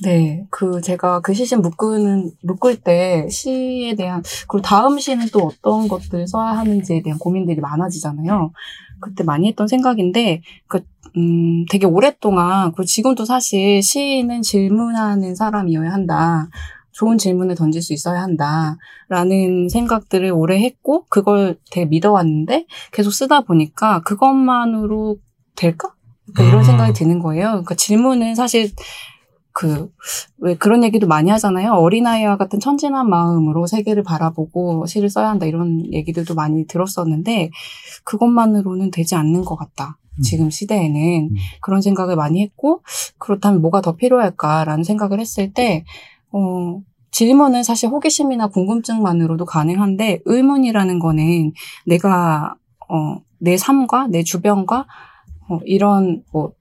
네, 0.02 0.46
그 0.50 0.80
제가 0.80 1.20
그 1.20 1.34
시신 1.34 1.60
묶는 1.60 2.30
묶을 2.42 2.76
때 2.76 3.28
시에 3.28 3.94
대한 3.96 4.22
그리고 4.48 4.62
다음 4.62 4.98
시는 4.98 5.26
또 5.30 5.40
어떤 5.40 5.88
것들 5.88 6.26
써야 6.26 6.52
하는지에 6.52 7.02
대한 7.02 7.18
고민들이 7.18 7.60
많아지잖아요. 7.60 8.50
그때 9.00 9.24
많이 9.24 9.48
했던 9.48 9.68
생각인데 9.68 10.40
그 10.68 10.80
음, 11.16 11.66
되게 11.70 11.86
오랫동안 11.86 12.72
그리고 12.72 12.84
지금도 12.84 13.26
사실 13.26 13.82
시인은 13.82 14.40
질문하는 14.40 15.34
사람이어야 15.34 15.92
한다. 15.92 16.48
좋은 17.00 17.16
질문을 17.16 17.54
던질 17.54 17.80
수 17.80 17.94
있어야 17.94 18.20
한다라는 18.20 19.70
생각들을 19.70 20.30
오래 20.32 20.60
했고 20.60 21.06
그걸 21.08 21.56
되게 21.70 21.86
믿어왔는데 21.86 22.66
계속 22.92 23.10
쓰다 23.10 23.40
보니까 23.40 24.02
그것만으로 24.02 25.16
될까? 25.56 25.94
그러니까 26.26 26.44
이런 26.44 26.60
음. 26.60 26.64
생각이 26.64 26.92
드는 26.92 27.20
거예요. 27.20 27.48
그러니까 27.48 27.74
질문은 27.74 28.34
사실 28.34 28.70
그, 29.52 29.90
왜 30.38 30.56
그런 30.56 30.84
얘기도 30.84 31.06
많이 31.06 31.30
하잖아요. 31.30 31.72
어린아이와 31.72 32.36
같은 32.36 32.60
천진한 32.60 33.08
마음으로 33.08 33.66
세계를 33.66 34.02
바라보고 34.02 34.84
시를 34.84 35.08
써야 35.08 35.30
한다. 35.30 35.46
이런 35.46 35.90
얘기들도 35.92 36.34
많이 36.34 36.66
들었었는데, 36.66 37.50
그것만으로는 38.04 38.90
되지 38.90 39.16
않는 39.16 39.44
것 39.44 39.56
같다. 39.56 39.98
지금 40.22 40.50
시대에는. 40.50 41.30
음. 41.30 41.34
그런 41.62 41.80
생각을 41.82 42.14
많이 42.14 42.42
했고, 42.42 42.82
그렇다면 43.18 43.60
뭐가 43.60 43.80
더 43.80 43.96
필요할까라는 43.96 44.84
생각을 44.84 45.18
했을 45.18 45.52
때, 45.52 45.84
어, 46.30 46.80
질문은 47.10 47.62
사실 47.62 47.88
호기심이나 47.88 48.48
궁금증만으로도 48.48 49.44
가능한데, 49.44 50.20
의문이라는 50.24 50.98
거는 50.98 51.52
내가, 51.86 52.54
어, 52.88 53.18
내 53.38 53.56
삶과 53.56 54.08
내 54.08 54.22
주변과, 54.22 54.86
어, 55.48 55.60
이런, 55.64 56.22
뭐, 56.32 56.52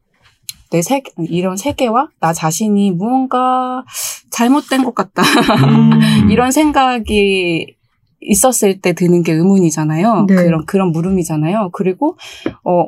내 0.72 0.82
세계, 0.82 1.12
이런 1.30 1.58
세계와 1.58 2.10
나 2.20 2.34
자신이 2.34 2.92
무언가 2.92 3.84
잘못된 4.30 4.84
것 4.84 4.94
같다. 4.94 5.24
음. 5.24 5.90
이런 6.32 6.52
생각이 6.52 7.76
있었을 8.22 8.82
때 8.82 8.94
드는 8.94 9.24
게 9.24 9.34
의문이잖아요. 9.34 10.26
네. 10.28 10.36
그런, 10.36 10.66
그런 10.66 10.92
물음이잖아요. 10.92 11.70
그리고, 11.74 12.18
어, 12.64 12.88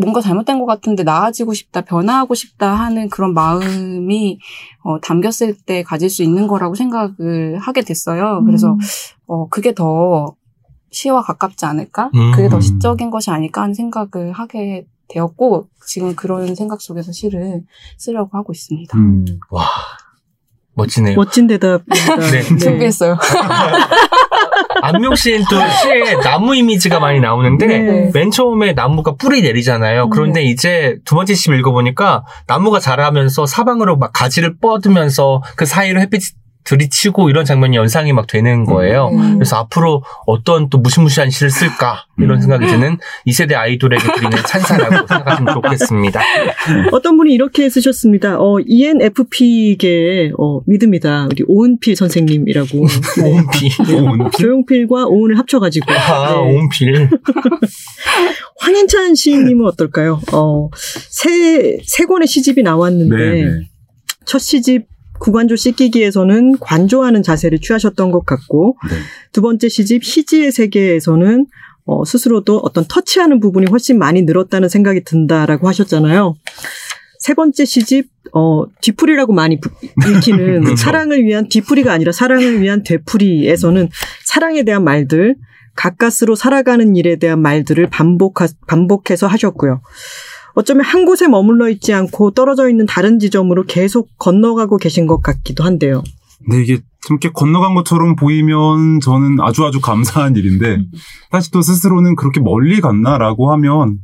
뭔가 0.00 0.20
잘못된 0.20 0.58
것 0.58 0.66
같은데 0.66 1.02
나아지고 1.02 1.54
싶다, 1.54 1.82
변화하고 1.82 2.34
싶다 2.34 2.74
하는 2.74 3.08
그런 3.08 3.34
마음이, 3.34 4.38
어, 4.82 5.00
담겼을 5.00 5.54
때 5.54 5.82
가질 5.82 6.10
수 6.10 6.22
있는 6.22 6.46
거라고 6.46 6.74
생각을 6.74 7.58
하게 7.60 7.82
됐어요. 7.82 8.42
그래서, 8.44 8.72
음. 8.72 8.78
어, 9.26 9.48
그게 9.48 9.74
더 9.74 10.34
시와 10.90 11.22
가깝지 11.22 11.66
않을까? 11.66 12.10
음. 12.14 12.32
그게 12.32 12.48
더 12.48 12.60
시적인 12.60 13.10
것이 13.10 13.30
아닐까 13.30 13.62
하는 13.62 13.74
생각을 13.74 14.32
하게 14.32 14.86
되었고, 15.08 15.68
지금 15.86 16.14
그런 16.14 16.54
생각 16.54 16.80
속에서 16.80 17.12
시를 17.12 17.62
쓰려고 17.98 18.36
하고 18.38 18.52
있습니다. 18.52 18.96
음. 18.96 19.24
와, 19.50 19.64
멋지네요. 20.74 21.16
멋진 21.16 21.46
대답입니다. 21.46 22.16
네. 22.30 22.42
준비했어요. 22.58 23.16
씨는 25.16 25.44
또 25.50 25.56
시에 25.82 26.16
나무 26.22 26.54
이미지가 26.54 27.00
많이 27.00 27.20
나오는데 27.20 27.66
네. 27.66 28.10
맨 28.12 28.30
처음에 28.30 28.72
나무가 28.72 29.14
뿌리 29.14 29.42
내리잖아요. 29.42 30.10
그런데 30.10 30.42
이제 30.42 30.96
두 31.04 31.14
번째 31.14 31.34
시 31.34 31.50
읽어보니까 31.50 32.24
나무가 32.46 32.78
자라면서 32.78 33.46
사방으로 33.46 33.96
막 33.96 34.12
가지를 34.12 34.56
뻗으면서 34.60 35.42
그 35.56 35.66
사이로 35.66 36.00
햇빛이 36.00 36.22
들이치고 36.64 37.30
이런 37.30 37.44
장면이 37.44 37.76
연상이 37.76 38.12
막 38.12 38.26
되는 38.26 38.64
거예요. 38.64 39.08
음. 39.08 39.34
그래서 39.34 39.56
앞으로 39.56 40.02
어떤 40.26 40.68
또 40.68 40.78
무시무시한 40.78 41.30
시를 41.30 41.50
쓸까 41.50 42.06
이런 42.18 42.40
생각이 42.40 42.66
드는 42.66 42.98
이 43.24 43.32
세대 43.32 43.54
아이돌에게 43.54 44.02
드리는 44.14 44.36
찬사라고 44.46 45.06
생각하시면 45.08 45.54
좋겠습니다. 45.54 46.20
어떤 46.92 47.16
분이 47.16 47.32
이렇게 47.32 47.68
쓰셨습니다. 47.68 48.38
어, 48.38 48.58
ENFP계의 48.60 50.32
어, 50.38 50.60
믿음이다. 50.66 51.28
우리 51.30 51.44
오은필 51.46 51.96
선생님이라고. 51.96 52.68
네. 53.18 53.30
오은필. 53.30 53.70
오, 53.94 54.30
조용필과 54.30 55.06
오은을 55.06 55.38
합쳐가지고. 55.38 55.90
아, 55.92 56.34
네. 56.34 56.36
오은필. 56.36 57.08
황인찬 58.60 59.14
시인님은 59.14 59.66
어떨까요? 59.66 60.20
어, 60.32 60.68
세, 60.76 61.78
세 61.84 62.04
권의 62.04 62.28
시집이 62.28 62.62
나왔는데, 62.62 63.16
네, 63.16 63.44
네. 63.44 63.50
첫 64.26 64.38
시집 64.38 64.89
구관조 65.20 65.54
씻기기에서는 65.54 66.58
관조하는 66.58 67.22
자세를 67.22 67.60
취하셨던 67.60 68.10
것 68.10 68.24
같고, 68.26 68.76
네. 68.90 68.96
두 69.32 69.42
번째 69.42 69.68
시집 69.68 70.02
희지의 70.04 70.50
세계에서는 70.50 71.46
어, 71.86 72.04
스스로도 72.04 72.58
어떤 72.58 72.84
터치하는 72.88 73.40
부분이 73.40 73.66
훨씬 73.70 73.98
많이 73.98 74.22
늘었다는 74.22 74.68
생각이 74.68 75.04
든다라고 75.04 75.68
하셨잖아요. 75.68 76.34
세 77.18 77.34
번째 77.34 77.64
시집 77.64 78.08
어, 78.32 78.64
뒤풀이라고 78.80 79.32
많이 79.32 79.60
부- 79.60 79.70
읽히는 80.08 80.60
그렇죠. 80.64 80.76
사랑을 80.76 81.24
위한 81.24 81.48
뒤풀이가 81.48 81.92
아니라 81.92 82.12
사랑을 82.12 82.60
위한 82.62 82.82
되풀이에서는 82.82 83.88
사랑에 84.24 84.62
대한 84.62 84.84
말들, 84.84 85.36
가까스로 85.74 86.34
살아가는 86.34 86.94
일에 86.96 87.16
대한 87.16 87.40
말들을 87.42 87.88
반복하, 87.88 88.46
반복해서 88.66 89.26
하셨고요. 89.26 89.80
어쩌면 90.54 90.84
한 90.84 91.04
곳에 91.04 91.28
머물러 91.28 91.68
있지 91.68 91.92
않고 91.92 92.32
떨어져 92.32 92.68
있는 92.68 92.86
다른 92.86 93.18
지점으로 93.18 93.64
계속 93.64 94.08
건너가고 94.18 94.78
계신 94.78 95.06
것 95.06 95.22
같기도 95.22 95.64
한데요. 95.64 96.02
근데 96.44 96.62
이게 96.62 96.74
좀 97.06 97.18
이렇게 97.20 97.30
건너간 97.32 97.74
것처럼 97.74 98.16
보이면 98.16 99.00
저는 99.00 99.40
아주 99.40 99.64
아주 99.64 99.80
감사한 99.80 100.36
일인데 100.36 100.76
음. 100.76 100.90
사실 101.30 101.50
또 101.52 101.62
스스로는 101.62 102.16
그렇게 102.16 102.40
멀리 102.40 102.80
갔나라고 102.80 103.52
하면 103.52 103.98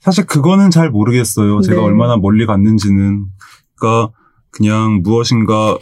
사실 0.00 0.24
그거는 0.26 0.70
잘 0.70 0.90
모르겠어요. 0.90 1.60
제가 1.62 1.80
네. 1.80 1.82
얼마나 1.84 2.16
멀리 2.16 2.46
갔는지는. 2.46 3.26
그러니까 3.74 4.12
그냥 4.50 5.00
무엇인가 5.02 5.76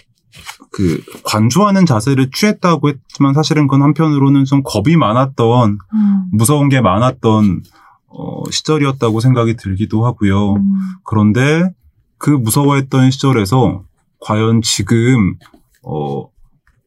그 0.73 1.01
관조하는 1.25 1.87
자세를 1.87 2.31
취했다고 2.33 2.89
했지만 2.89 3.35
사실은 3.35 3.69
그건 3.69 3.83
한편으로는 3.83 4.45
좀 4.45 4.63
겁이 4.65 4.97
많았던 4.97 5.79
음. 5.95 6.25
무서운 6.33 6.69
게 6.69 6.81
많았던 6.81 7.63
어, 8.17 8.51
시절이었다고 8.51 9.21
생각이 9.21 9.57
들기도 9.57 10.05
하고요. 10.05 10.55
음. 10.55 10.63
그런데 11.05 11.71
그 12.19 12.31
무서워했던 12.31 13.11
시절에서 13.11 13.85
과연 14.21 14.63
지금 14.63 15.37
어 15.83 16.29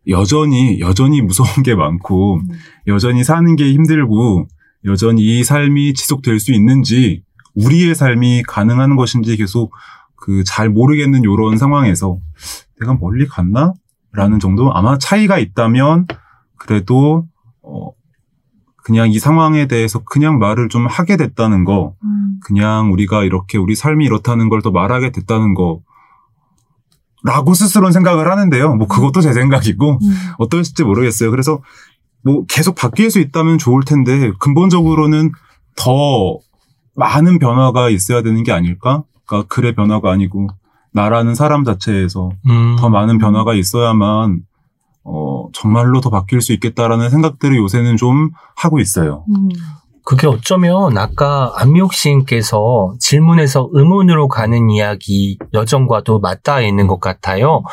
여전히 0.07 0.79
여전히 0.79 1.21
무서운 1.21 1.49
게 1.63 1.75
많고 1.75 2.37
음. 2.37 2.49
여전히 2.87 3.23
사는 3.23 3.55
게 3.55 3.71
힘들고 3.73 4.47
여전히 4.85 5.21
이 5.21 5.43
삶이 5.43 5.93
지속될 5.93 6.39
수 6.39 6.53
있는지 6.53 7.23
우리의 7.55 7.93
삶이 7.93 8.43
가능한 8.47 8.95
것인지 8.95 9.35
계속 9.37 9.73
그 10.15 10.43
잘 10.43 10.69
모르겠는 10.69 11.23
요런 11.23 11.57
상황에서 11.57 12.19
내가 12.79 12.95
멀리 12.95 13.27
갔나? 13.27 13.73
라는 14.11 14.39
정도 14.39 14.73
아마 14.73 14.97
차이가 14.97 15.37
있다면 15.37 16.07
그래도 16.57 17.27
어 17.61 17.91
그냥 18.87 19.11
이 19.11 19.19
상황에 19.19 19.67
대해서 19.67 19.99
그냥 19.99 20.39
말을 20.39 20.69
좀 20.69 20.87
하게 20.87 21.17
됐다는 21.17 21.65
거 21.65 21.95
음. 22.05 22.39
그냥 22.41 22.93
우리가 22.93 23.25
이렇게 23.25 23.57
우리 23.57 23.75
삶이 23.75 24.05
이렇다는 24.05 24.47
걸 24.47 24.61
더 24.61 24.71
말하게 24.71 25.11
됐다는 25.11 25.55
거 25.55 25.81
라고 27.21 27.53
스스로는 27.53 27.91
생각을 27.91 28.31
하는데요. 28.31 28.75
뭐 28.75 28.87
그것도 28.87 29.19
제 29.19 29.33
생각이고 29.33 29.99
음. 30.01 30.17
어떨지 30.37 30.85
모르겠어요. 30.85 31.31
그래서 31.31 31.61
뭐 32.23 32.45
계속 32.47 32.75
바뀔 32.75 33.11
수 33.11 33.19
있다면 33.19 33.57
좋을 33.57 33.83
텐데 33.83 34.31
근본적으로는 34.39 35.33
더 35.75 36.37
많은 36.95 37.39
변화가 37.39 37.89
있어야 37.89 38.21
되는 38.23 38.41
게 38.43 38.53
아닐까? 38.53 39.03
그러니까 39.25 39.53
글의 39.53 39.75
변화가 39.75 40.09
아니고 40.09 40.47
나라는 40.93 41.35
사람 41.35 41.65
자체에서 41.65 42.29
음. 42.47 42.77
더 42.79 42.87
많은 42.87 43.17
변화가 43.17 43.53
있어야만 43.53 44.43
어 45.07 45.47
정말로 45.53 46.01
더 46.01 46.09
바뀔 46.09 46.41
수 46.41 46.53
있겠다라는 46.53 47.09
생각들을 47.09 47.55
요새는 47.57 47.97
좀 47.97 48.31
하고 48.55 48.79
있어요. 48.79 49.25
음. 49.29 49.49
그게 50.03 50.25
어쩌면 50.25 50.97
아까 50.97 51.51
안미옥 51.57 51.93
시인께서 51.93 52.93
질문에서 52.99 53.69
의문으로 53.73 54.29
가는 54.29 54.69
이야기 54.69 55.37
여정과도 55.53 56.19
맞닿아 56.19 56.61
있는 56.61 56.87
것 56.87 57.01
같아요. 57.01 57.63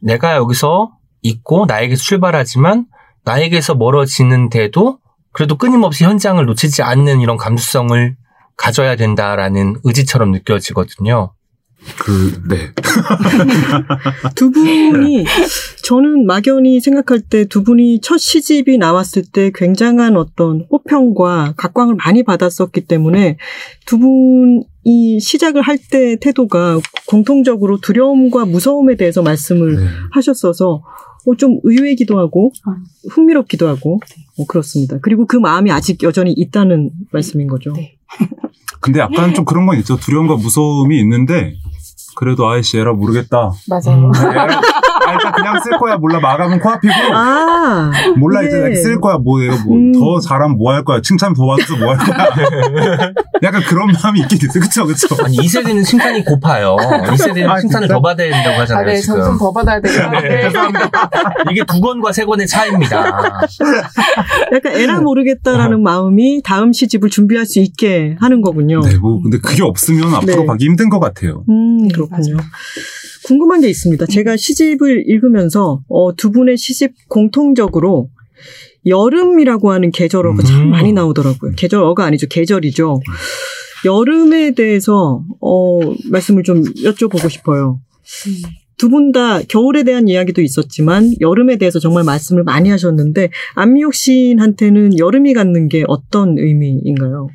내가 0.00 0.34
여기서 0.34 0.90
있고 1.22 1.66
나에게서 1.66 2.02
출발하지만 2.02 2.86
나에게서 3.24 3.74
멀어지는데도 3.74 4.98
그래도 5.32 5.56
끊임없이 5.56 6.04
현장을 6.04 6.44
놓치지 6.44 6.82
않는 6.82 7.20
이런 7.20 7.36
감수성을 7.36 8.16
가져야 8.56 8.96
된다라는 8.96 9.76
의지처럼 9.84 10.32
느껴지거든요. 10.32 11.32
그 12.00 12.42
네. 12.48 12.72
두 14.34 14.50
분이 14.50 15.24
저는 15.84 16.26
막연히 16.26 16.80
생각할 16.80 17.20
때 17.20 17.44
두 17.44 17.62
분이 17.62 18.00
첫 18.00 18.18
시집이 18.18 18.78
나왔을 18.78 19.22
때 19.22 19.50
굉장한 19.54 20.16
어떤 20.16 20.66
호평과 20.70 21.54
각광을 21.56 21.94
많이 21.96 22.22
받았었기 22.24 22.82
때문에 22.82 23.36
두 23.86 23.98
분이 23.98 25.20
시작을 25.20 25.62
할 25.62 25.78
때 25.90 26.16
태도가 26.20 26.80
공통적으로 27.06 27.78
두려움과 27.80 28.44
무서움에 28.44 28.96
대해서 28.96 29.22
말씀을 29.22 29.76
네. 29.76 29.86
하셨어서 30.12 30.82
어, 31.26 31.34
좀 31.36 31.60
의외이기도 31.62 32.18
하고 32.18 32.52
아. 32.66 32.76
흥미롭기도 33.10 33.66
하고 33.68 34.00
어, 34.38 34.46
그렇습니다. 34.46 34.98
그리고 35.00 35.26
그 35.26 35.36
마음이 35.36 35.70
아직 35.70 36.02
여전히 36.02 36.32
있다는 36.32 36.90
말씀인 37.12 37.46
거죠. 37.46 37.72
네. 37.72 37.96
근데 38.80 39.00
약간 39.00 39.34
좀 39.34 39.44
그런 39.44 39.66
건 39.66 39.78
있죠. 39.78 39.96
두려움과 39.96 40.36
무서움이 40.36 40.98
있는데 41.00 41.54
그래도 42.18 42.48
아이씨 42.48 42.76
에라 42.78 42.94
모르겠다. 42.94 43.52
맞아요. 43.68 44.10
에라, 44.32 44.42
아, 45.06 45.12
일단 45.12 45.32
그냥 45.32 45.60
쓸 45.60 45.78
거야. 45.78 45.96
몰라 45.98 46.18
마감은 46.18 46.58
코앞이고 46.58 46.92
아, 47.14 47.92
몰라 48.16 48.40
네. 48.40 48.48
이제 48.48 48.74
쓸 48.82 49.00
거야. 49.00 49.18
뭐 49.18 49.38
내가 49.38 49.56
뭐 49.64 49.76
음. 49.76 49.92
더 49.92 50.18
잘하면 50.18 50.58
뭐 50.58 50.72
할 50.72 50.82
거야. 50.84 51.00
칭찬 51.00 51.32
더 51.32 51.46
받아서 51.46 51.76
뭐 51.76 51.94
할 51.94 51.98
거야. 51.98 53.12
약간 53.44 53.62
그런 53.62 53.86
마음이 53.92 54.18
있긴 54.22 54.36
있어요. 54.42 54.60
그쵸 54.60 54.84
그쵸. 54.84 55.06
아니, 55.24 55.36
2세대는 55.36 55.84
칭찬이 55.84 56.24
고파요. 56.24 56.74
2세대는 56.76 57.48
아, 57.48 57.60
칭찬을 57.60 57.86
진짜? 57.86 57.94
더 57.94 58.00
받아야 58.02 58.30
된다고 58.32 58.56
아, 58.56 58.60
하잖아요, 58.62 58.86
네, 58.86 58.96
지금. 58.96 59.14
점점 59.20 59.38
더 59.38 59.52
받아야 59.52 59.80
되겠는데. 59.80 60.50
이게 61.52 61.64
두 61.64 61.80
권과 61.80 62.10
세 62.12 62.24
권의 62.24 62.48
차이입니다. 62.48 62.98
약간 64.52 64.72
에라 64.72 65.00
모르겠다라는 65.00 65.82
마음이 65.84 66.42
다음 66.44 66.72
시집을 66.72 67.10
준비할 67.10 67.46
수 67.46 67.60
있게 67.60 68.16
하는 68.20 68.40
거군요. 68.42 68.80
네, 68.80 68.96
뭐 68.98 69.22
근데 69.22 69.38
그게 69.38 69.62
없으면 69.62 70.12
앞으로 70.14 70.40
네. 70.40 70.46
가기 70.46 70.64
힘든 70.64 70.88
것 70.88 70.98
같아요. 70.98 71.44
음, 71.48 71.86
네, 71.86 71.88
그렇군요. 72.08 72.36
맞아요. 72.36 72.48
궁금한 73.26 73.60
게 73.60 73.68
있습니다. 73.68 74.06
제가 74.06 74.36
시집을 74.36 75.04
읽으면서 75.08 75.82
어, 75.88 76.14
두 76.14 76.30
분의 76.30 76.56
시집 76.56 76.92
공통적으로 77.08 78.10
여름이라고 78.86 79.70
하는 79.70 79.90
계절어가 79.90 80.42
참 80.42 80.62
음. 80.62 80.70
많이 80.70 80.92
나오더라고요. 80.92 81.52
계절어가 81.56 82.04
아니죠. 82.04 82.26
계절이죠. 82.28 83.00
여름에 83.84 84.52
대해서 84.52 85.22
어, 85.40 85.80
말씀을 86.10 86.42
좀 86.42 86.62
여쭤보고 86.62 87.30
싶어요. 87.30 87.80
음. 88.26 88.32
두분 88.78 89.10
다 89.10 89.42
겨울에 89.42 89.82
대한 89.82 90.08
이야기도 90.08 90.40
있었지만 90.40 91.12
여름에 91.20 91.56
대해서 91.56 91.80
정말 91.80 92.04
말씀을 92.04 92.44
많이 92.44 92.70
하셨는데 92.70 93.30
안미옥 93.56 93.92
시인한테는 93.92 94.98
여름이 94.98 95.34
갖는 95.34 95.68
게 95.68 95.84
어떤 95.88 96.38
의미인가요? 96.38 97.28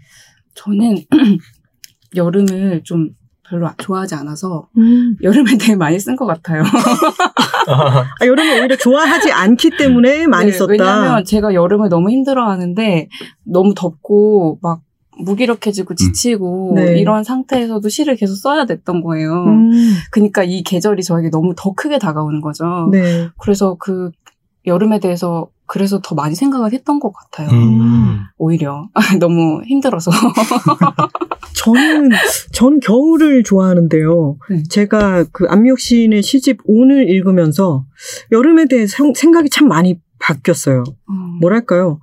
저는 0.55 1.03
여름을 2.15 2.81
좀 2.85 3.09
별로 3.53 3.69
좋아하지 3.77 4.15
않아서 4.15 4.67
음. 4.77 5.15
여름에 5.21 5.57
대해 5.57 5.75
많이 5.75 5.99
쓴 5.99 6.15
것 6.15 6.25
같아요. 6.25 6.63
아, 7.67 8.25
여름을 8.25 8.61
오히려 8.61 8.75
좋아하지 8.75 9.31
않기 9.31 9.71
때문에 9.77 10.25
많이 10.27 10.51
네, 10.51 10.57
썼다. 10.57 10.71
왜냐하면 10.71 11.23
제가 11.23 11.53
여름을 11.53 11.89
너무 11.89 12.09
힘들어하는데 12.09 13.09
너무 13.45 13.73
덥고 13.75 14.59
막 14.61 14.81
무기력해지고 15.19 15.93
지치고 15.93 16.73
네. 16.75 16.99
이런 16.99 17.23
상태에서도 17.23 17.87
시를 17.87 18.15
계속 18.15 18.35
써야 18.35 18.65
됐던 18.65 19.01
거예요. 19.01 19.43
음, 19.43 19.71
그러니까 20.11 20.43
이 20.43 20.63
계절이 20.63 21.03
저에게 21.03 21.29
너무 21.29 21.53
더 21.55 21.73
크게 21.73 21.99
다가오는 21.99 22.41
거죠. 22.41 22.89
네. 22.91 23.27
그래서 23.37 23.77
그 23.79 24.09
여름에 24.65 24.99
대해서 24.99 25.47
그래서 25.73 25.99
더 26.03 26.13
많이 26.13 26.35
생각을 26.35 26.71
했던 26.71 26.99
것 26.99 27.11
같아요. 27.11 27.49
음. 27.49 28.19
오히려 28.37 28.89
너무 29.19 29.63
힘들어서. 29.65 30.11
저는 31.57 32.11
저는 32.51 32.79
겨울을 32.79 33.41
좋아하는데요. 33.43 34.37
네. 34.51 34.63
제가 34.69 35.25
그 35.31 35.45
안미옥 35.49 35.79
시인의 35.79 36.21
시집 36.21 36.59
온을 36.65 37.09
읽으면서 37.09 37.85
여름에 38.31 38.65
대해 38.67 38.85
생- 38.85 39.15
생각이 39.15 39.49
참 39.49 39.67
많이 39.67 39.99
바뀌었어요. 40.19 40.83
음. 41.09 41.15
뭐랄까요? 41.41 41.99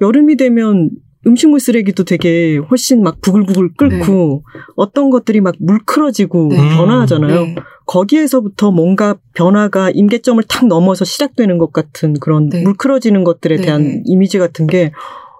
여름이 0.00 0.36
되면 0.36 0.90
음식물 1.26 1.60
쓰레기도 1.60 2.04
되게 2.04 2.58
훨씬 2.70 3.02
막 3.02 3.20
부글부글 3.20 3.74
끓고 3.76 4.44
어떤 4.76 5.10
것들이 5.10 5.40
막 5.40 5.54
물크러지고 5.58 6.48
네. 6.50 6.56
변화하잖아요. 6.76 7.40
네. 7.46 7.54
거기에서부터 7.86 8.70
뭔가 8.70 9.16
변화가 9.34 9.90
임계점을 9.90 10.42
탁 10.44 10.66
넘어서 10.66 11.04
시작되는 11.04 11.58
것 11.58 11.72
같은 11.72 12.14
그런 12.20 12.48
네. 12.48 12.62
물크러지는 12.62 13.24
것들에 13.24 13.56
네. 13.56 13.62
대한 13.62 14.02
이미지 14.04 14.38
같은 14.38 14.66
게 14.66 14.92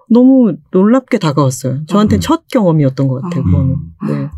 너무 0.09 0.55
놀랍게 0.71 1.19
다가왔어요. 1.19 1.85
저한테 1.85 2.17
음. 2.17 2.19
첫 2.19 2.47
경험이었던 2.51 3.07
것 3.07 3.21
같아요. 3.21 3.43
음. 3.43 3.75
네. 4.07 4.29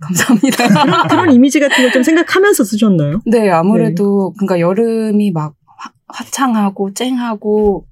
감사합니다. 0.00 0.68
그런, 0.84 1.08
그런 1.08 1.32
이미지 1.32 1.58
같은 1.60 1.76
걸 1.82 1.90
좀 1.92 2.02
생각하면서 2.04 2.62
쓰셨나요? 2.62 3.20
네, 3.26 3.50
아무래도 3.50 4.32
그러니까 4.38 4.60
여름이 4.60 5.32
막 5.32 5.54
화, 5.66 5.90
화창하고 6.08 6.94
쨍하고 6.94 7.86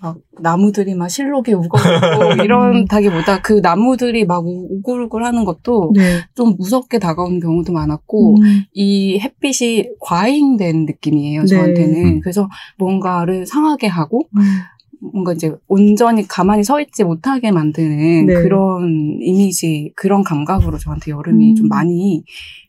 막 0.00 0.16
나무들이 0.40 0.94
막 0.94 1.08
실록에 1.08 1.52
우거우고 1.52 1.74
이런다기보다 2.44 3.42
그 3.42 3.54
나무들이 3.62 4.24
막 4.24 4.46
우- 4.46 4.68
우글우글 4.70 5.24
하는 5.24 5.44
것도 5.44 5.92
네. 5.94 6.20
좀 6.34 6.54
무섭게 6.58 6.98
다가오는 6.98 7.40
경우도 7.40 7.72
많았고 7.72 8.36
음. 8.36 8.62
이 8.72 9.18
햇빛이 9.18 9.88
과잉된 10.00 10.86
느낌이에요 10.86 11.42
네. 11.42 11.46
저한테는 11.46 12.04
음. 12.04 12.20
그래서 12.20 12.48
뭔가를 12.78 13.46
상하게 13.46 13.88
하고 13.88 14.22
음. 14.36 14.40
뭔가 15.12 15.32
이제 15.32 15.52
온전히 15.66 16.26
가만히 16.28 16.62
서 16.62 16.80
있지 16.80 17.02
못하게 17.02 17.50
만드는 17.50 18.26
네. 18.26 18.34
그런 18.34 19.18
이미지 19.20 19.92
그런 19.96 20.22
감각으로 20.22 20.78
저한테 20.78 21.10
여름이 21.10 21.50
음. 21.50 21.54
좀 21.56 21.68
많이 21.68 22.24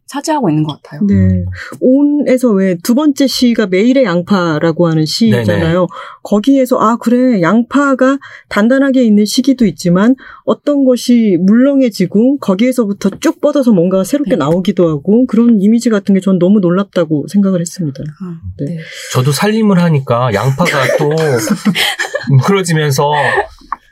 차지하고 0.08 0.50
있는 0.50 0.64
것 0.64 0.82
같아요. 0.82 1.02
네. 1.08 1.44
온에서 1.80 2.50
왜 2.52 2.76
두 2.84 2.96
번째 2.96 3.28
시가 3.28 3.68
매일의 3.68 4.04
양파라고 4.04 4.88
하는 4.88 5.06
시잖아요. 5.06 5.88
거기에서 6.24 6.78
아 6.80 6.98
그래 6.98 7.42
양파가 7.42 8.18
단단하게 8.50 9.04
있는 9.04 9.26
시기도 9.26 9.66
있지만 9.66 10.16
어떤 10.46 10.84
것이 10.86 11.38
물렁해지고 11.40 12.40
거기에서부터 12.40 13.12
쭉 13.20 13.40
뻗어서 13.42 13.72
뭔가가 13.72 14.04
새롭게 14.04 14.32
네. 14.32 14.36
나오기도 14.38 14.90
하고 14.90 15.26
그런 15.28 15.62
이미지 15.62 15.90
같은 15.90 16.16
게 16.16 16.24
전 16.24 16.40
너무 16.40 16.60
놀랍다고 16.62 17.26
생각을 17.28 17.60
했습니다. 17.62 18.02
아, 18.22 18.40
네. 18.60 18.66
네. 18.76 18.78
저도 19.12 19.32
살림을 19.32 19.82
하니까 19.82 20.34
양파가 20.34 20.98
또 20.98 21.10
뭉클어지면서 22.30 23.12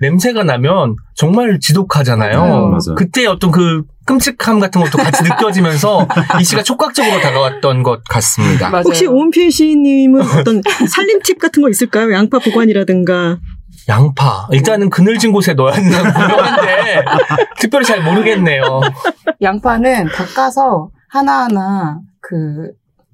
냄새가 0.02 0.44
나면 0.44 0.96
정말 1.16 1.60
지독하잖아요. 1.60 2.40
맞아요. 2.40 2.68
맞아요. 2.70 2.96
그때 2.98 3.28
어떤 3.28 3.52
그 3.52 3.84
끔찍함 4.06 4.60
같은 4.60 4.82
것도 4.82 4.98
같이 4.98 5.24
느껴지면서 5.24 6.08
이 6.42 6.44
시가 6.44 6.64
촉각적으로 6.64 7.22
다가왔던 7.22 7.84
것 7.84 8.04
같습니다. 8.06 8.70
맞아요. 8.72 8.84
혹시 8.88 9.06
오은필 9.06 9.52
시인님은 9.52 10.22
어떤 10.40 10.62
살림 10.90 11.22
팁 11.22 11.40
같은 11.40 11.62
거 11.62 11.70
있을까요? 11.70 12.12
양파 12.12 12.40
보관이라든가. 12.40 13.38
양파. 13.88 14.48
일단은 14.52 14.90
그늘진 14.90 15.32
곳에 15.32 15.54
넣어야 15.54 15.74
된다고 15.74 16.12
분명한데 16.12 17.06
특별히 17.60 17.86
잘 17.86 18.04
모르겠네요. 18.04 18.82
양파는 19.42 20.08
다 20.08 20.26
까서 20.36 20.90
하나하나 21.10 22.00
그 22.22 22.72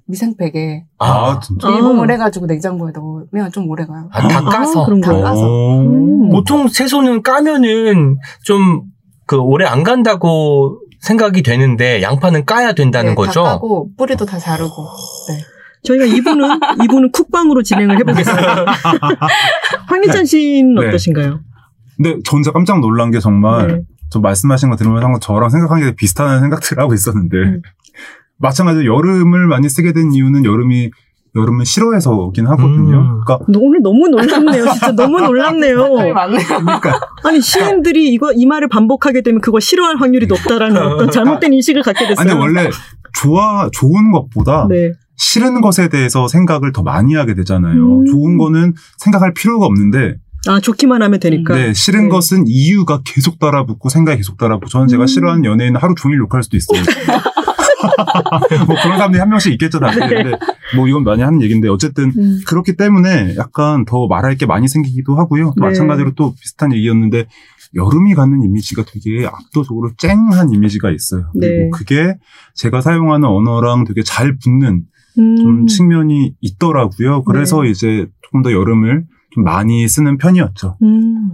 미생팩에 0.07 0.85
아, 0.99 1.39
진짜. 1.41 1.69
밀봉을 1.69 2.09
해가지고 2.11 2.45
냉장고에 2.45 2.91
넣으면 2.93 3.51
좀 3.51 3.69
오래 3.69 3.85
가요. 3.85 4.09
아, 4.11 4.27
다 4.27 4.39
아, 4.39 4.43
까서. 4.43 4.85
그런 4.85 5.01
다 5.01 5.11
거요? 5.11 5.23
까서. 5.23 5.79
음. 5.81 6.29
보통 6.29 6.67
채소는 6.67 7.23
까면은 7.23 8.17
좀 8.43 8.97
그 9.27 9.35
오래 9.37 9.65
안 9.65 9.83
간다고 9.83 10.79
생각이 11.01 11.43
되는데 11.43 12.01
양파는 12.01 12.45
까야 12.45 12.73
된다는 12.73 13.11
네, 13.11 13.15
거죠. 13.15 13.43
다 13.43 13.51
까고 13.51 13.89
뿌리도 13.97 14.25
다 14.25 14.39
자르고. 14.39 14.87
네. 15.29 15.37
저희가 15.83 16.05
이분은 16.05 16.59
이분은 16.83 17.11
쿡방으로 17.11 17.61
진행을 17.61 17.99
해보겠습니다. 17.99 18.65
황희찬 19.87 20.25
씨는 20.25 20.75
네. 20.75 20.87
어떠신가요? 20.87 21.39
근데 21.97 22.17
저 22.25 22.35
혼자 22.37 22.51
깜짝 22.51 22.79
놀란 22.79 23.11
게 23.11 23.19
정말 23.19 23.67
네. 23.67 23.81
저 24.09 24.19
말씀하신 24.19 24.69
거 24.69 24.77
들으면서 24.77 25.19
저랑 25.19 25.49
생각한 25.49 25.81
게 25.81 25.93
비슷한 25.95 26.39
생각들을 26.39 26.81
하고 26.81 26.93
있었는데 26.93 27.37
음. 27.37 27.61
마찬가지로 28.39 28.95
여름을 28.95 29.47
많이 29.47 29.69
쓰게 29.69 29.93
된 29.93 30.11
이유는 30.13 30.45
여름이 30.45 30.91
여름을 31.35 31.65
싫어해서긴 31.65 32.47
하거든요. 32.47 32.97
음. 32.97 33.21
그러니까 33.23 33.39
너 33.47 33.59
오늘 33.59 33.81
너무 33.81 34.07
놀랍네요. 34.07 34.65
진짜 34.71 34.91
너무 34.91 35.19
놀랍네요. 35.21 35.95
네, 35.95 36.13
맞네요. 36.13 36.47
아니 37.23 37.41
시인들이 37.41 38.11
이거 38.11 38.31
이 38.33 38.45
말을 38.45 38.69
반복하게 38.69 39.21
되면 39.21 39.39
그걸 39.41 39.61
싫어할 39.61 39.97
확률이 39.97 40.25
높다라는 40.27 40.81
어떤 40.81 41.11
잘못된 41.11 41.53
인식을 41.53 41.83
갖게 41.83 42.07
됐어요. 42.07 42.29
아니 42.29 42.39
원래 42.39 42.69
좋아 43.19 43.69
좋은 43.71 44.11
것보다 44.11 44.67
네. 44.69 44.93
싫은 45.15 45.61
것에 45.61 45.89
대해서 45.89 46.27
생각을 46.27 46.71
더 46.71 46.81
많이 46.83 47.13
하게 47.15 47.33
되잖아요. 47.35 47.99
음. 47.99 48.05
좋은 48.05 48.37
거는 48.37 48.73
생각할 48.97 49.33
필요가 49.33 49.65
없는데 49.65 50.15
아 50.47 50.59
좋기만 50.59 51.01
하면 51.01 51.19
되니까. 51.19 51.55
네, 51.55 51.73
싫은 51.73 52.03
네. 52.03 52.09
것은 52.09 52.45
이유가 52.47 53.01
계속 53.03 53.37
따라붙고 53.37 53.89
생각이 53.89 54.17
계속 54.17 54.37
따라붙고 54.37 54.69
저는 54.69 54.87
제가 54.87 55.03
음. 55.03 55.07
싫어하는 55.07 55.45
연예인은 55.45 55.79
하루 55.79 55.93
종일 55.95 56.19
욕할 56.19 56.41
수도 56.41 56.57
있어요. 56.57 56.81
뭐 58.65 58.75
그런 58.81 58.97
사람들이 58.97 59.19
한 59.19 59.29
명씩 59.29 59.53
있겠죠, 59.53 59.79
다들. 59.79 60.07
근데 60.07 60.37
뭐 60.75 60.87
이건 60.87 61.03
많이 61.03 61.21
하는 61.21 61.41
얘기인데 61.41 61.69
어쨌든 61.69 62.11
음. 62.17 62.39
그렇기 62.47 62.75
때문에 62.75 63.35
약간 63.37 63.85
더 63.85 64.07
말할 64.07 64.35
게 64.35 64.45
많이 64.45 64.67
생기기도 64.67 65.15
하고요. 65.15 65.53
또 65.57 65.63
네. 65.63 65.67
마찬가지로 65.67 66.13
또 66.15 66.33
비슷한 66.33 66.73
얘기였는데 66.73 67.25
여름이 67.75 68.15
갖는 68.15 68.43
이미지가 68.43 68.83
되게 68.85 69.25
압도적으로 69.25 69.91
쨍한 69.97 70.53
이미지가 70.53 70.91
있어요. 70.91 71.31
네. 71.35 71.47
그리고 71.47 71.71
그게 71.71 72.15
제가 72.55 72.81
사용하는 72.81 73.27
언어랑 73.27 73.83
되게 73.83 74.03
잘 74.03 74.37
붙는 74.37 74.83
음. 75.19 75.35
좀 75.37 75.67
측면이 75.67 76.35
있더라고요. 76.41 77.23
그래서 77.23 77.63
네. 77.63 77.69
이제 77.69 78.07
조금 78.21 78.41
더 78.41 78.51
여름을 78.51 79.05
좀 79.31 79.43
많이 79.43 79.87
쓰는 79.87 80.17
편이었죠. 80.17 80.77
음. 80.81 81.31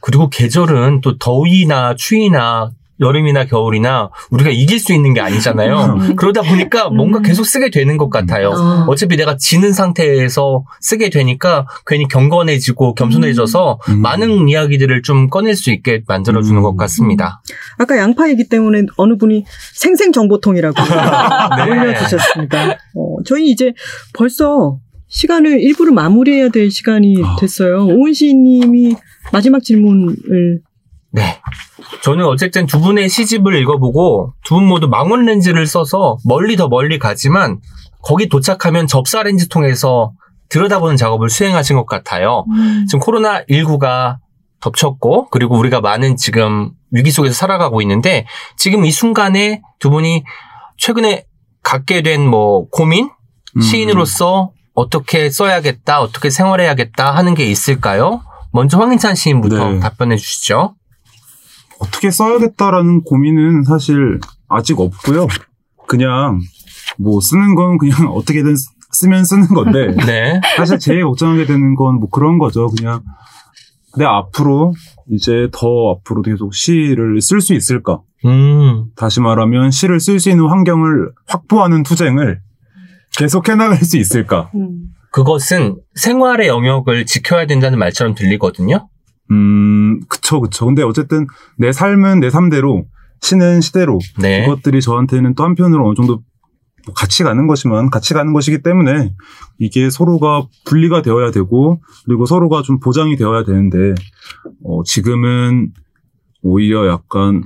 그리고 0.00 0.28
계절은 0.28 1.00
또 1.00 1.18
더위나 1.18 1.96
추위나 1.96 2.70
여름이나 3.00 3.44
겨울이나 3.44 4.10
우리가 4.30 4.50
이길 4.50 4.78
수 4.78 4.92
있는 4.92 5.14
게 5.14 5.20
아니잖아요. 5.20 5.98
음. 6.00 6.16
그러다 6.16 6.42
보니까 6.42 6.88
뭔가 6.88 7.18
음. 7.18 7.22
계속 7.22 7.44
쓰게 7.44 7.70
되는 7.70 7.96
것 7.96 8.10
같아요. 8.10 8.52
아. 8.54 8.86
어차피 8.88 9.16
내가 9.16 9.36
지는 9.36 9.72
상태에서 9.72 10.64
쓰게 10.80 11.10
되니까 11.10 11.66
괜히 11.86 12.08
경건해지고 12.08 12.94
겸손해져서 12.94 13.78
음. 13.88 14.00
많은 14.00 14.48
이야기들을 14.48 15.02
좀 15.02 15.28
꺼낼 15.28 15.56
수 15.56 15.70
있게 15.70 16.02
만들어주는 16.06 16.58
음. 16.58 16.62
것 16.62 16.76
같습니다. 16.76 17.42
아까 17.78 17.98
양파 17.98 18.28
얘기 18.28 18.48
때문에 18.48 18.82
어느 18.96 19.16
분이 19.16 19.44
생생정보통이라고 19.74 20.76
네. 21.56 21.70
올려주셨습니다. 21.70 22.70
어, 22.94 23.16
저희 23.24 23.50
이제 23.50 23.72
벌써 24.14 24.78
시간을 25.08 25.60
일부를 25.60 25.92
마무리해야 25.92 26.48
될 26.48 26.70
시간이 26.70 27.22
아. 27.24 27.36
됐어요. 27.38 27.86
오은 27.86 28.12
시인님이 28.12 28.96
마지막 29.32 29.62
질문을 29.62 30.60
네. 31.16 31.40
저는 32.02 32.24
어쨌든 32.26 32.66
두 32.66 32.78
분의 32.80 33.08
시집을 33.08 33.54
읽어보고 33.56 34.34
두 34.44 34.54
분 34.56 34.66
모두 34.66 34.86
망원 34.86 35.24
렌즈를 35.24 35.66
써서 35.66 36.18
멀리 36.24 36.56
더 36.56 36.68
멀리 36.68 36.98
가지만 36.98 37.58
거기 38.02 38.28
도착하면 38.28 38.86
접사 38.86 39.22
렌즈 39.22 39.48
통해서 39.48 40.12
들여다보는 40.50 40.96
작업을 40.96 41.28
수행하신 41.28 41.74
것 41.76 41.86
같아요. 41.86 42.44
지금 42.88 43.00
코로나19가 43.00 44.18
덮쳤고 44.60 45.28
그리고 45.30 45.56
우리가 45.58 45.80
많은 45.80 46.16
지금 46.16 46.70
위기 46.92 47.10
속에서 47.10 47.34
살아가고 47.34 47.82
있는데 47.82 48.26
지금 48.56 48.84
이 48.84 48.90
순간에 48.92 49.60
두 49.80 49.90
분이 49.90 50.22
최근에 50.78 51.24
갖게 51.62 52.02
된 52.02 52.28
뭐 52.28 52.68
고민 52.68 53.10
음. 53.56 53.60
시인으로서 53.60 54.50
어떻게 54.74 55.30
써야겠다 55.30 56.00
어떻게 56.02 56.28
생활해야겠다 56.30 57.10
하는 57.14 57.34
게 57.34 57.44
있을까요? 57.46 58.22
먼저 58.52 58.78
황인찬 58.78 59.14
시인부터 59.14 59.70
네. 59.72 59.80
답변해 59.80 60.16
주시죠. 60.16 60.74
어떻게 61.80 62.10
써야겠다라는 62.10 63.02
고민은 63.02 63.64
사실 63.64 64.18
아직 64.48 64.80
없고요. 64.80 65.26
그냥 65.88 66.40
뭐 66.98 67.20
쓰는 67.20 67.54
건 67.54 67.78
그냥 67.78 68.08
어떻게든 68.14 68.56
쓰- 68.56 68.70
쓰면 68.92 69.24
쓰는 69.24 69.48
건데 69.48 69.94
네. 70.06 70.40
사실 70.56 70.78
제일 70.78 71.04
걱정하게 71.04 71.44
되는 71.46 71.74
건 71.74 71.96
뭐 72.00 72.08
그런 72.08 72.38
거죠. 72.38 72.68
그냥 72.68 73.02
내 73.98 74.04
앞으로 74.04 74.74
이제 75.10 75.48
더 75.52 75.66
앞으로 75.98 76.22
계속 76.22 76.54
시를 76.54 77.20
쓸 77.20 77.40
수 77.40 77.54
있을까? 77.54 78.00
음. 78.24 78.86
다시 78.96 79.20
말하면 79.20 79.70
시를 79.70 80.00
쓸 80.00 80.18
수 80.20 80.30
있는 80.30 80.46
환경을 80.48 81.10
확보하는 81.28 81.82
투쟁을 81.82 82.40
계속 83.16 83.48
해나갈 83.48 83.78
수 83.84 83.96
있을까? 83.96 84.50
음. 84.54 84.88
그것은 85.12 85.76
생활의 85.94 86.48
영역을 86.48 87.06
지켜야 87.06 87.46
된다는 87.46 87.78
말처럼 87.78 88.14
들리거든요. 88.14 88.88
음, 89.30 90.00
그쵸, 90.26 90.40
그쵸. 90.40 90.66
근데 90.66 90.82
어쨌든 90.82 91.26
내 91.56 91.70
삶은 91.70 92.18
내 92.18 92.30
삶대로, 92.30 92.84
시는 93.20 93.60
시대로, 93.60 93.98
네. 94.18 94.44
그것들이 94.44 94.80
저한테는 94.80 95.34
또 95.36 95.44
한편으로 95.44 95.86
어느 95.86 95.94
정도 95.94 96.22
뭐 96.84 96.94
같이 96.94 97.22
가는 97.22 97.46
것이면 97.46 97.90
같이 97.90 98.12
가는 98.12 98.32
것이기 98.32 98.62
때문에 98.62 99.14
이게 99.58 99.88
서로가 99.88 100.46
분리가 100.64 101.02
되어야 101.02 101.30
되고 101.30 101.80
그리고 102.04 102.26
서로가 102.26 102.62
좀 102.62 102.78
보장이 102.80 103.16
되어야 103.16 103.44
되는데 103.44 103.94
어, 104.64 104.82
지금은 104.84 105.72
오히려 106.42 106.86
약간 106.88 107.42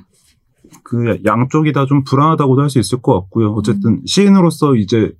그 0.84 1.18
양쪽이 1.24 1.72
다 1.72 1.86
좀 1.86 2.02
불안하다고도 2.04 2.62
할 2.62 2.70
수 2.70 2.78
있을 2.78 3.00
것 3.00 3.14
같고요. 3.14 3.52
어쨌든 3.52 4.00
시인으로서 4.06 4.74
이제 4.76 5.12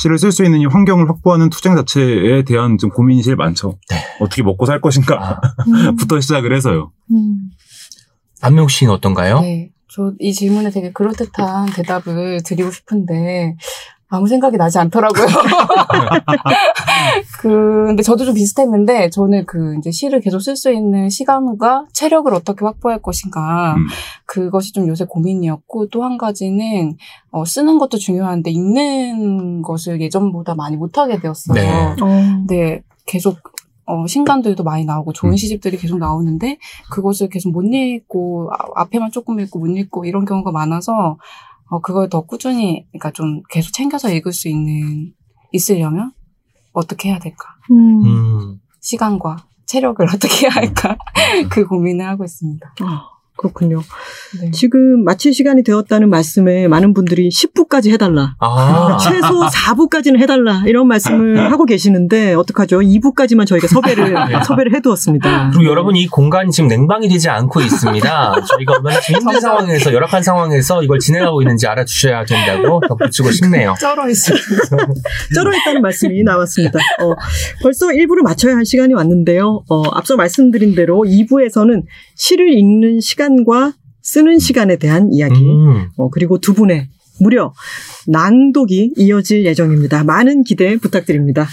시를 0.00 0.16
쓸 0.18 0.30
수 0.30 0.44
있는 0.44 0.60
이 0.60 0.66
환경을 0.66 1.08
확보하는 1.08 1.50
투쟁 1.50 1.74
자체에 1.74 2.44
대한 2.44 2.78
좀 2.78 2.88
고민이 2.90 3.22
제일 3.22 3.36
많죠. 3.36 3.78
어떻게 4.20 4.42
먹고 4.44 4.64
살 4.64 4.80
것인가 4.80 5.40
음. 5.66 5.96
부터 5.96 6.20
시작을 6.20 6.54
해서요. 6.54 6.92
안명 8.40 8.68
씨는 8.68 8.92
어떤가요? 8.92 9.40
네. 9.40 9.70
저 9.90 10.12
이 10.20 10.32
질문에 10.32 10.70
되게 10.70 10.92
그럴듯한 10.92 11.66
대답을 11.74 12.42
드리고 12.44 12.70
싶은데 12.70 13.56
아무 14.10 14.26
생각이 14.26 14.56
나지 14.56 14.78
않더라고요. 14.78 15.26
그, 17.40 17.84
근데 17.88 18.02
저도 18.02 18.24
좀 18.24 18.34
비슷했는데, 18.34 19.10
저는 19.10 19.44
그, 19.46 19.76
이제 19.78 19.90
시를 19.90 20.20
계속 20.20 20.40
쓸 20.40 20.56
수 20.56 20.72
있는 20.72 21.10
시간과 21.10 21.86
체력을 21.92 22.32
어떻게 22.32 22.64
확보할 22.64 23.02
것인가, 23.02 23.74
음. 23.76 23.86
그것이 24.24 24.72
좀 24.72 24.88
요새 24.88 25.04
고민이었고, 25.04 25.88
또 25.88 26.02
한 26.02 26.16
가지는, 26.16 26.96
어, 27.30 27.44
쓰는 27.44 27.78
것도 27.78 27.98
중요한데, 27.98 28.50
읽는 28.50 29.62
것을 29.62 30.00
예전보다 30.00 30.54
많이 30.54 30.76
못하게 30.76 31.20
되었어요. 31.20 31.54
네. 31.54 31.96
근데 31.98 32.82
계속 33.04 33.36
어, 33.88 34.06
신간들도 34.06 34.62
많이 34.64 34.84
나오고 34.84 35.14
좋은 35.14 35.32
음. 35.32 35.36
시집들이 35.36 35.78
계속 35.78 35.98
나오는데 35.98 36.58
그것을 36.90 37.30
계속 37.30 37.52
못 37.52 37.62
읽고 37.62 38.50
아, 38.52 38.82
앞에만 38.82 39.12
조금 39.12 39.40
읽고 39.40 39.58
못 39.58 39.66
읽고 39.66 40.04
이런 40.04 40.26
경우가 40.26 40.52
많아서 40.52 41.16
어, 41.70 41.80
그걸 41.80 42.08
더 42.08 42.22
꾸준히 42.22 42.86
그러니까 42.90 43.10
좀 43.10 43.42
계속 43.50 43.72
챙겨서 43.72 44.10
읽을 44.10 44.32
수 44.32 44.48
있는 44.48 45.12
있으려면 45.52 46.12
어떻게 46.72 47.10
해야 47.10 47.18
될까? 47.18 47.48
음. 47.70 48.04
음. 48.04 48.60
시간과 48.80 49.36
체력을 49.66 50.04
어떻게 50.14 50.46
해야 50.46 50.54
할까? 50.54 50.96
그 51.50 51.66
고민을 51.66 52.06
하고 52.06 52.24
있습니다. 52.24 52.74
아, 53.38 53.40
그렇군요. 53.40 53.82
네. 54.40 54.50
지금 54.50 55.04
마칠 55.04 55.32
시간이 55.32 55.62
되었다는 55.62 56.10
말씀에 56.10 56.66
많은 56.68 56.92
분들이 56.92 57.28
10부까지 57.28 57.90
해달라. 57.92 58.34
아. 58.40 58.98
최소 59.00 59.46
4부까지는 59.46 60.18
해달라. 60.18 60.64
이런 60.66 60.88
말씀을 60.88 61.38
하고 61.52 61.64
계시는데, 61.64 62.34
어떡하죠? 62.34 62.80
2부까지만 62.80 63.46
저희가 63.46 63.68
섭외를, 63.68 64.14
섭외를 64.44 64.74
해두었습니다. 64.74 65.50
그리고 65.52 65.70
여러분 65.70 65.96
이 65.96 66.06
공간이 66.08 66.50
지금 66.50 66.68
냉방이 66.68 67.08
되지 67.08 67.28
않고 67.28 67.60
있습니다. 67.60 68.34
저희가 68.44 68.72
얼마나 68.74 68.98
힘든 68.98 69.40
상황에서 69.40 69.92
열악한 69.92 70.22
상황에서 70.22 70.82
이걸 70.82 70.98
진행하고 70.98 71.40
있는지 71.42 71.66
알아주셔야 71.66 72.24
된다고 72.24 72.80
덧붙이고 72.88 73.30
싶네요. 73.30 73.74
쩔어 73.80 74.08
있어요. 74.08 74.38
쩔어했다는 75.34 75.82
말씀이 75.82 76.22
나왔습니다. 76.24 76.78
어, 77.00 77.14
벌써 77.62 77.86
1부를 77.86 78.22
마쳐야 78.22 78.56
할 78.56 78.66
시간이 78.66 78.94
왔는데요. 78.94 79.62
어, 79.68 79.82
앞서 79.92 80.16
말씀드린 80.16 80.74
대로 80.74 81.04
2부에서는 81.06 81.84
시를 82.16 82.52
읽는 82.52 83.00
시간 83.00 83.27
과 83.44 83.72
쓰는 84.02 84.38
시간에 84.38 84.76
대한 84.76 85.10
이야기, 85.12 85.40
음. 85.40 85.88
어, 85.96 86.08
그리고 86.10 86.38
두 86.38 86.54
분의 86.54 86.88
무려 87.20 87.52
낭독이 88.06 88.94
이어질 88.96 89.44
예정입니다. 89.44 90.04
많은 90.04 90.44
기대 90.44 90.76
부탁드립니다. 90.76 91.46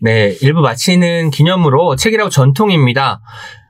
네, 0.00 0.36
일부 0.42 0.60
마치는 0.60 1.30
기념으로 1.30 1.96
책이라고 1.96 2.30
전통입니다. 2.30 3.20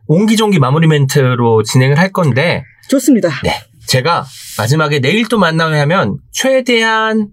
옹기종기 0.07 0.59
마무리 0.59 0.87
멘트로 0.87 1.63
진행을 1.63 1.99
할 1.99 2.13
건데 2.13 2.63
좋습니다. 2.89 3.31
제가 3.87 4.25
마지막에 4.59 5.01
내일 5.01 5.29
또 5.29 5.39
만나면 5.39 6.19
최대한 6.33 7.29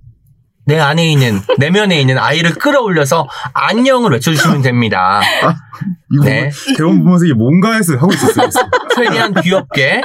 내 0.65 0.79
안에 0.79 1.05
있는 1.05 1.41
내면에 1.57 1.99
있는 1.99 2.17
아이를 2.17 2.53
끌어올려서 2.53 3.27
안녕을 3.53 4.11
외쳐주시면 4.11 4.61
됩니다. 4.61 5.21
이거 6.11 6.23
네. 6.23 6.51
대원 6.77 7.03
보면서 7.03 7.25
이게 7.25 7.33
뭔가 7.33 7.73
해서 7.73 7.93
하고 7.93 8.13
있었어요. 8.13 8.49
최대한 8.95 9.33
귀엽게 9.33 10.01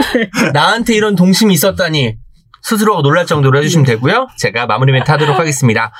나한테 0.52 0.94
이런 0.94 1.14
동심이 1.14 1.54
있었다니 1.54 2.16
스스로가 2.62 3.02
놀랄 3.02 3.24
정도로 3.24 3.58
해주시면 3.58 3.86
되고요. 3.86 4.26
제가 4.36 4.66
마무리 4.66 4.92
멘트 4.92 5.10
하도록 5.10 5.38
하겠습니다. 5.38 5.92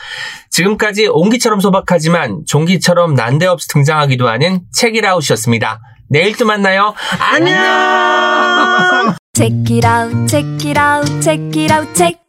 지금까지 0.50 1.06
옹기처럼 1.06 1.60
소박하지만 1.60 2.42
종기처럼 2.46 3.14
난데없이 3.14 3.68
등장하기도 3.68 4.28
하는 4.28 4.62
책이라웃이었습니다. 4.72 5.80
내일 6.10 6.36
또 6.36 6.46
만나요. 6.46 6.94
안녕! 7.20 9.14
Check 9.34 9.76
it 9.76 9.86
out, 9.86 10.26
check 10.26 10.68
it 10.68 10.78
out, 10.80 11.22
check 11.22 11.62
it 11.62 11.72
out, 11.72 11.94
check 11.94 12.27